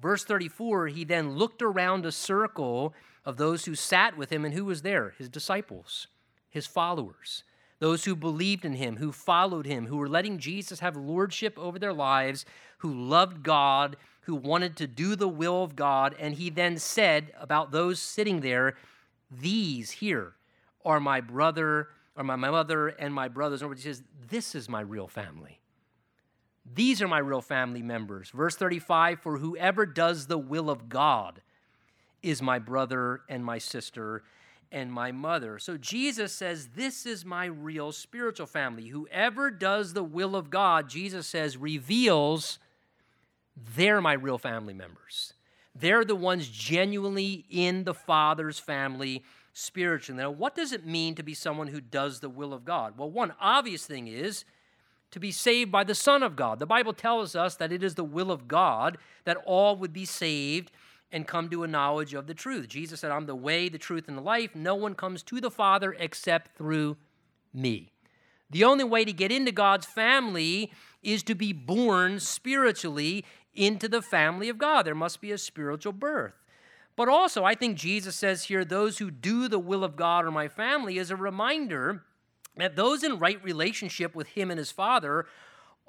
Verse 0.00 0.24
34 0.24 0.88
He 0.88 1.04
then 1.04 1.36
looked 1.36 1.62
around 1.62 2.06
a 2.06 2.12
circle 2.12 2.94
of 3.24 3.36
those 3.36 3.64
who 3.64 3.74
sat 3.74 4.16
with 4.16 4.30
him, 4.30 4.44
and 4.44 4.54
who 4.54 4.64
was 4.64 4.82
there? 4.82 5.14
His 5.18 5.28
disciples, 5.28 6.06
his 6.48 6.66
followers, 6.66 7.44
those 7.78 8.04
who 8.04 8.16
believed 8.16 8.64
in 8.64 8.74
him, 8.74 8.96
who 8.96 9.12
followed 9.12 9.66
him, 9.66 9.86
who 9.86 9.96
were 9.96 10.08
letting 10.08 10.38
Jesus 10.38 10.80
have 10.80 10.96
lordship 10.96 11.58
over 11.58 11.78
their 11.78 11.92
lives, 11.92 12.44
who 12.78 12.92
loved 12.92 13.42
God, 13.42 13.96
who 14.22 14.34
wanted 14.34 14.76
to 14.76 14.86
do 14.86 15.14
the 15.14 15.28
will 15.28 15.62
of 15.62 15.76
God. 15.76 16.14
And 16.18 16.34
he 16.34 16.50
then 16.50 16.78
said 16.78 17.32
about 17.38 17.70
those 17.70 18.00
sitting 18.00 18.40
there, 18.40 18.76
These 19.30 19.90
here 19.90 20.34
are 20.84 21.00
my 21.00 21.20
brother 21.20 21.88
or 22.16 22.24
my, 22.24 22.36
my 22.36 22.50
mother 22.50 22.88
and 22.88 23.14
my 23.14 23.28
brothers. 23.28 23.62
And 23.62 23.74
he 23.74 23.80
says, 23.80 24.02
This 24.28 24.54
is 24.54 24.68
my 24.68 24.80
real 24.80 25.06
family. 25.06 25.57
These 26.74 27.02
are 27.02 27.08
my 27.08 27.18
real 27.18 27.40
family 27.40 27.82
members. 27.82 28.30
Verse 28.30 28.56
35 28.56 29.20
For 29.20 29.38
whoever 29.38 29.86
does 29.86 30.26
the 30.26 30.38
will 30.38 30.70
of 30.70 30.88
God 30.88 31.42
is 32.22 32.42
my 32.42 32.58
brother 32.58 33.22
and 33.28 33.44
my 33.44 33.58
sister 33.58 34.22
and 34.70 34.92
my 34.92 35.12
mother. 35.12 35.58
So 35.58 35.76
Jesus 35.76 36.32
says, 36.32 36.68
This 36.74 37.06
is 37.06 37.24
my 37.24 37.46
real 37.46 37.92
spiritual 37.92 38.46
family. 38.46 38.88
Whoever 38.88 39.50
does 39.50 39.92
the 39.92 40.04
will 40.04 40.36
of 40.36 40.50
God, 40.50 40.88
Jesus 40.88 41.26
says, 41.26 41.56
reveals 41.56 42.58
they're 43.74 44.00
my 44.00 44.12
real 44.12 44.38
family 44.38 44.74
members. 44.74 45.34
They're 45.74 46.04
the 46.04 46.16
ones 46.16 46.48
genuinely 46.48 47.44
in 47.50 47.84
the 47.84 47.94
Father's 47.94 48.58
family 48.58 49.24
spiritually. 49.52 50.20
Now, 50.20 50.30
what 50.30 50.54
does 50.54 50.72
it 50.72 50.86
mean 50.86 51.14
to 51.16 51.22
be 51.22 51.34
someone 51.34 51.68
who 51.68 51.80
does 51.80 52.20
the 52.20 52.28
will 52.28 52.52
of 52.52 52.64
God? 52.64 52.96
Well, 52.96 53.10
one 53.10 53.34
obvious 53.40 53.86
thing 53.86 54.06
is 54.08 54.44
to 55.10 55.20
be 55.20 55.30
saved 55.32 55.72
by 55.72 55.84
the 55.84 55.94
Son 55.94 56.22
of 56.22 56.36
God. 56.36 56.58
The 56.58 56.66
Bible 56.66 56.92
tells 56.92 57.34
us 57.34 57.56
that 57.56 57.72
it 57.72 57.82
is 57.82 57.94
the 57.94 58.04
will 58.04 58.30
of 58.30 58.48
God 58.48 58.98
that 59.24 59.38
all 59.46 59.76
would 59.76 59.92
be 59.92 60.04
saved 60.04 60.70
and 61.10 61.26
come 61.26 61.48
to 61.48 61.62
a 61.62 61.68
knowledge 61.68 62.12
of 62.14 62.26
the 62.26 62.34
truth. 62.34 62.68
Jesus 62.68 63.00
said, 63.00 63.10
I'm 63.10 63.26
the 63.26 63.34
way, 63.34 63.68
the 63.68 63.78
truth, 63.78 64.08
and 64.08 64.18
the 64.18 64.22
life. 64.22 64.54
No 64.54 64.74
one 64.74 64.94
comes 64.94 65.22
to 65.24 65.40
the 65.40 65.50
Father 65.50 65.96
except 65.98 66.56
through 66.56 66.96
me. 67.54 67.92
The 68.50 68.64
only 68.64 68.84
way 68.84 69.04
to 69.04 69.12
get 69.12 69.32
into 69.32 69.52
God's 69.52 69.86
family 69.86 70.72
is 71.02 71.22
to 71.24 71.34
be 71.34 71.52
born 71.52 72.20
spiritually 72.20 73.24
into 73.54 73.88
the 73.88 74.02
family 74.02 74.48
of 74.48 74.58
God. 74.58 74.84
There 74.84 74.94
must 74.94 75.20
be 75.20 75.32
a 75.32 75.38
spiritual 75.38 75.92
birth. 75.92 76.34
But 76.96 77.08
also, 77.08 77.44
I 77.44 77.54
think 77.54 77.76
Jesus 77.76 78.16
says 78.16 78.44
here, 78.44 78.64
those 78.64 78.98
who 78.98 79.10
do 79.10 79.48
the 79.48 79.58
will 79.58 79.84
of 79.84 79.96
God 79.96 80.24
are 80.24 80.30
my 80.30 80.48
family, 80.48 80.98
is 80.98 81.10
a 81.10 81.16
reminder 81.16 82.02
that 82.60 82.76
those 82.76 83.02
in 83.02 83.18
right 83.18 83.42
relationship 83.42 84.14
with 84.14 84.28
Him 84.28 84.50
and 84.50 84.58
His 84.58 84.70
Father 84.70 85.26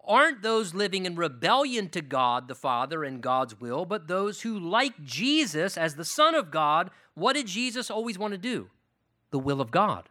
aren't 0.08 0.42
those 0.42 0.74
living 0.74 1.06
in 1.06 1.16
rebellion 1.16 1.90
to 1.90 2.02
God 2.02 2.48
the 2.48 2.56
Father 2.56 3.04
and 3.04 3.22
God's 3.22 3.60
will, 3.60 3.86
but 3.86 4.08
those 4.08 4.42
who, 4.42 4.58
like 4.58 5.04
Jesus 5.04 5.78
as 5.78 5.96
the 5.96 6.06
Son 6.06 6.36
of 6.36 6.52
God, 6.52 6.90
what 7.14 7.34
did 7.34 7.48
Jesus 7.48 7.92
always 7.92 8.18
want 8.18 8.34
to 8.34 8.38
do? 8.38 8.70
The 9.32 9.40
will 9.40 9.62
of 9.62 9.72
God. 9.72 10.10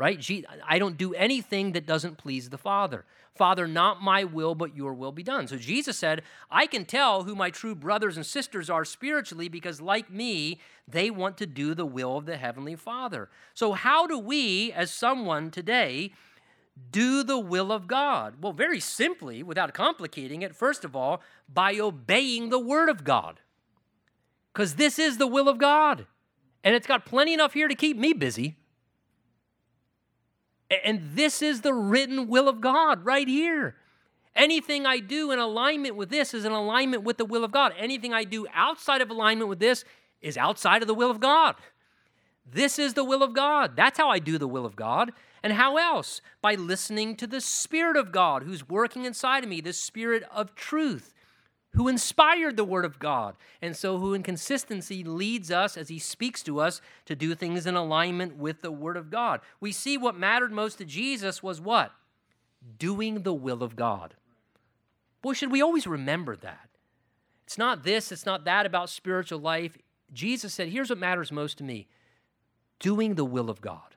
Right? 0.00 0.46
I 0.66 0.78
don't 0.78 0.96
do 0.96 1.12
anything 1.12 1.72
that 1.72 1.84
doesn't 1.84 2.16
please 2.16 2.48
the 2.48 2.56
Father. 2.56 3.04
Father, 3.34 3.68
not 3.68 4.00
my 4.00 4.24
will, 4.24 4.54
but 4.54 4.74
your 4.74 4.94
will 4.94 5.12
be 5.12 5.22
done. 5.22 5.46
So 5.46 5.58
Jesus 5.58 5.98
said, 5.98 6.22
I 6.50 6.66
can 6.66 6.86
tell 6.86 7.24
who 7.24 7.34
my 7.34 7.50
true 7.50 7.74
brothers 7.74 8.16
and 8.16 8.24
sisters 8.24 8.70
are 8.70 8.86
spiritually 8.86 9.48
because, 9.48 9.78
like 9.78 10.10
me, 10.10 10.58
they 10.88 11.10
want 11.10 11.36
to 11.36 11.46
do 11.46 11.74
the 11.74 11.84
will 11.84 12.16
of 12.16 12.24
the 12.24 12.38
Heavenly 12.38 12.76
Father. 12.76 13.28
So, 13.52 13.74
how 13.74 14.06
do 14.06 14.18
we, 14.18 14.72
as 14.72 14.90
someone 14.90 15.50
today, 15.50 16.14
do 16.90 17.22
the 17.22 17.38
will 17.38 17.70
of 17.70 17.86
God? 17.86 18.36
Well, 18.40 18.54
very 18.54 18.80
simply, 18.80 19.42
without 19.42 19.74
complicating 19.74 20.40
it, 20.40 20.56
first 20.56 20.82
of 20.82 20.96
all, 20.96 21.20
by 21.46 21.78
obeying 21.78 22.48
the 22.48 22.58
Word 22.58 22.88
of 22.88 23.04
God. 23.04 23.40
Because 24.54 24.76
this 24.76 24.98
is 24.98 25.18
the 25.18 25.26
will 25.26 25.46
of 25.46 25.58
God. 25.58 26.06
And 26.64 26.74
it's 26.74 26.86
got 26.86 27.04
plenty 27.04 27.34
enough 27.34 27.52
here 27.52 27.68
to 27.68 27.74
keep 27.74 27.98
me 27.98 28.14
busy. 28.14 28.56
And 30.84 31.10
this 31.14 31.42
is 31.42 31.62
the 31.62 31.74
written 31.74 32.28
will 32.28 32.48
of 32.48 32.60
God 32.60 33.04
right 33.04 33.26
here. 33.26 33.76
Anything 34.36 34.86
I 34.86 34.98
do 34.98 35.32
in 35.32 35.38
alignment 35.38 35.96
with 35.96 36.08
this 36.08 36.32
is 36.32 36.44
in 36.44 36.52
alignment 36.52 37.02
with 37.02 37.18
the 37.18 37.24
will 37.24 37.44
of 37.44 37.50
God. 37.50 37.72
Anything 37.76 38.14
I 38.14 38.24
do 38.24 38.46
outside 38.54 39.00
of 39.00 39.10
alignment 39.10 39.48
with 39.48 39.58
this 39.58 39.84
is 40.22 40.36
outside 40.36 40.82
of 40.82 40.88
the 40.88 40.94
will 40.94 41.10
of 41.10 41.20
God. 41.20 41.56
This 42.46 42.78
is 42.78 42.94
the 42.94 43.04
will 43.04 43.22
of 43.22 43.34
God. 43.34 43.76
That's 43.76 43.98
how 43.98 44.08
I 44.08 44.18
do 44.18 44.38
the 44.38 44.48
will 44.48 44.64
of 44.64 44.76
God. 44.76 45.12
And 45.42 45.54
how 45.54 45.76
else? 45.76 46.20
By 46.42 46.54
listening 46.54 47.16
to 47.16 47.26
the 47.26 47.40
Spirit 47.40 47.96
of 47.96 48.12
God 48.12 48.42
who's 48.42 48.68
working 48.68 49.04
inside 49.04 49.44
of 49.44 49.50
me, 49.50 49.60
the 49.60 49.72
Spirit 49.72 50.22
of 50.32 50.54
truth 50.54 51.12
who 51.72 51.88
inspired 51.88 52.56
the 52.56 52.64
Word 52.64 52.84
of 52.84 52.98
God, 52.98 53.36
and 53.62 53.76
so 53.76 53.98
who 53.98 54.12
in 54.14 54.22
consistency 54.22 55.04
leads 55.04 55.50
us 55.50 55.76
as 55.76 55.88
He 55.88 55.98
speaks 55.98 56.42
to 56.42 56.60
us 56.60 56.80
to 57.06 57.14
do 57.14 57.34
things 57.34 57.66
in 57.66 57.76
alignment 57.76 58.36
with 58.36 58.60
the 58.60 58.72
Word 58.72 58.96
of 58.96 59.10
God. 59.10 59.40
We 59.60 59.72
see 59.72 59.96
what 59.96 60.16
mattered 60.16 60.52
most 60.52 60.78
to 60.78 60.84
Jesus 60.84 61.42
was 61.42 61.60
what? 61.60 61.92
Doing 62.78 63.22
the 63.22 63.34
will 63.34 63.62
of 63.62 63.76
God. 63.76 64.14
Boy, 65.22 65.34
should 65.34 65.52
we 65.52 65.62
always 65.62 65.86
remember 65.86 66.36
that. 66.36 66.68
It's 67.46 67.58
not 67.58 67.82
this, 67.82 68.10
it's 68.12 68.26
not 68.26 68.44
that 68.44 68.66
about 68.66 68.90
spiritual 68.90 69.40
life. 69.40 69.76
Jesus 70.12 70.54
said, 70.54 70.68
Here's 70.68 70.90
what 70.90 70.98
matters 70.98 71.30
most 71.30 71.58
to 71.58 71.64
me 71.64 71.88
doing 72.78 73.14
the 73.14 73.24
will 73.24 73.50
of 73.50 73.60
God. 73.60 73.94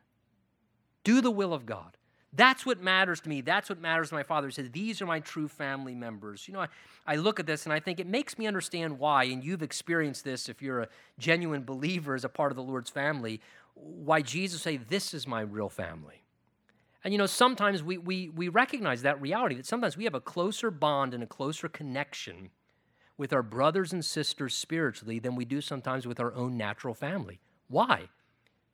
Do 1.04 1.22
the 1.22 1.32
will 1.32 1.54
of 1.54 1.66
God. 1.66 1.98
That's 2.36 2.66
what 2.66 2.82
matters 2.82 3.22
to 3.22 3.30
me. 3.30 3.42
That's 3.42 3.70
what 3.70 3.80
matters 3.80 4.10
to 4.10 4.16
my 4.16 4.24
father. 4.24 4.48
He 4.48 4.54
said, 4.54 4.74
These 4.74 5.02
are 5.02 5.06
my 5.06 5.20
true 5.20 5.48
family 5.48 5.94
members. 5.94 6.48
You 6.48 6.56
know, 6.56 6.62
I, 6.62 6.68
I 7.06 7.16
look 7.16 7.40
at 7.40 7.46
this 7.46 7.66
and 7.66 7.74
I 7.74 7.80
think 7.80 8.00
it 8.00 8.08
makes 8.08 8.38
me 8.38 8.48
understand 8.48 8.98
why, 8.98 9.26
and 9.26 9.44
you've 9.44 9.62
experienced 9.62 10.24
this 10.24 10.50
if 10.50 10.62
you're 10.62 10.82
a 10.82 10.88
genuine 11.20 11.64
believer 11.64 12.16
as 12.16 12.26
a 12.26 12.30
part 12.30 12.52
of 12.52 12.56
the 12.56 12.64
Lord's 12.64 12.90
family, 12.90 13.40
why 13.76 14.22
Jesus 14.22 14.62
say, 14.62 14.78
This 14.78 15.14
is 15.14 15.28
my 15.28 15.42
real 15.42 15.70
family. 15.70 16.24
And 17.04 17.14
you 17.14 17.18
know, 17.18 17.26
sometimes 17.26 17.84
we, 17.84 17.98
we, 17.98 18.30
we 18.30 18.48
recognize 18.48 19.02
that 19.02 19.22
reality, 19.22 19.56
that 19.56 19.66
sometimes 19.66 19.98
we 19.98 20.06
have 20.06 20.16
a 20.16 20.22
closer 20.22 20.72
bond 20.72 21.14
and 21.14 21.22
a 21.22 21.28
closer 21.28 21.68
connection 21.68 22.50
with 23.18 23.34
our 23.34 23.44
brothers 23.44 23.94
and 23.94 24.04
sisters 24.04 24.56
spiritually 24.56 25.20
than 25.20 25.36
we 25.36 25.46
do 25.46 25.62
sometimes 25.62 26.08
with 26.08 26.20
our 26.20 26.34
own 26.34 26.58
natural 26.58 26.94
family. 26.94 27.42
Why? 27.68 28.10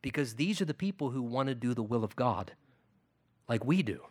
Because 0.02 0.36
these 0.36 0.62
are 0.62 0.66
the 0.66 0.74
people 0.74 1.10
who 1.10 1.22
want 1.22 1.50
to 1.50 1.56
do 1.56 1.74
the 1.74 1.84
will 1.84 2.04
of 2.04 2.16
God 2.16 2.54
like 3.50 3.66
we 3.66 3.84
do. 3.84 4.02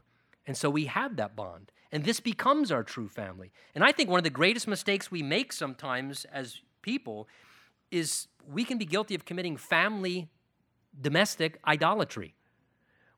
And 0.46 0.56
so 0.56 0.68
we 0.68 0.86
have 0.86 1.16
that 1.16 1.34
bond. 1.34 1.72
And 1.90 2.04
this 2.04 2.20
becomes 2.20 2.70
our 2.70 2.82
true 2.82 3.08
family. 3.08 3.50
And 3.74 3.82
I 3.82 3.92
think 3.92 4.10
one 4.10 4.18
of 4.18 4.24
the 4.24 4.30
greatest 4.30 4.68
mistakes 4.68 5.10
we 5.10 5.22
make 5.22 5.52
sometimes 5.52 6.26
as 6.26 6.60
people 6.82 7.28
is 7.90 8.26
we 8.46 8.64
can 8.64 8.76
be 8.76 8.84
guilty 8.84 9.14
of 9.14 9.24
committing 9.24 9.56
family 9.56 10.28
domestic 11.00 11.58
idolatry 11.66 12.34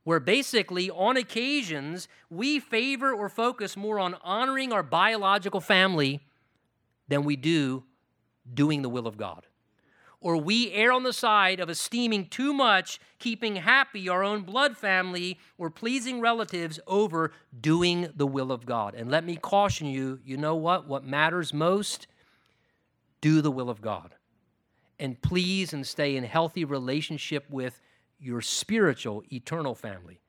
where 0.04 0.20
basically, 0.20 0.90
on 0.90 1.16
occasions, 1.16 2.08
we 2.30 2.58
favor 2.58 3.12
or 3.12 3.28
focus 3.28 3.76
more 3.76 3.98
on 3.98 4.16
honoring 4.22 4.72
our 4.72 4.82
biological 4.82 5.60
family 5.60 6.20
than 7.08 7.22
we 7.22 7.36
do 7.36 7.84
doing 8.52 8.82
the 8.82 8.88
will 8.88 9.06
of 9.06 9.16
God. 9.16 9.46
Or 10.20 10.36
we 10.36 10.70
err 10.72 10.92
on 10.92 11.02
the 11.02 11.14
side 11.14 11.60
of 11.60 11.70
esteeming 11.70 12.26
too 12.26 12.52
much 12.52 13.00
keeping 13.18 13.56
happy 13.56 14.08
our 14.08 14.22
own 14.22 14.42
blood 14.42 14.76
family 14.76 15.38
or 15.56 15.70
pleasing 15.70 16.20
relatives 16.20 16.78
over 16.86 17.32
doing 17.58 18.10
the 18.14 18.26
will 18.26 18.52
of 18.52 18.66
God. 18.66 18.94
And 18.94 19.10
let 19.10 19.24
me 19.24 19.36
caution 19.36 19.86
you 19.86 20.20
you 20.24 20.36
know 20.36 20.56
what? 20.56 20.86
What 20.86 21.04
matters 21.04 21.54
most? 21.54 22.06
Do 23.20 23.40
the 23.40 23.50
will 23.50 23.70
of 23.70 23.80
God. 23.80 24.14
And 24.98 25.20
please 25.22 25.72
and 25.72 25.86
stay 25.86 26.16
in 26.16 26.24
healthy 26.24 26.64
relationship 26.64 27.46
with 27.48 27.80
your 28.18 28.42
spiritual, 28.42 29.22
eternal 29.32 29.74
family. 29.74 30.20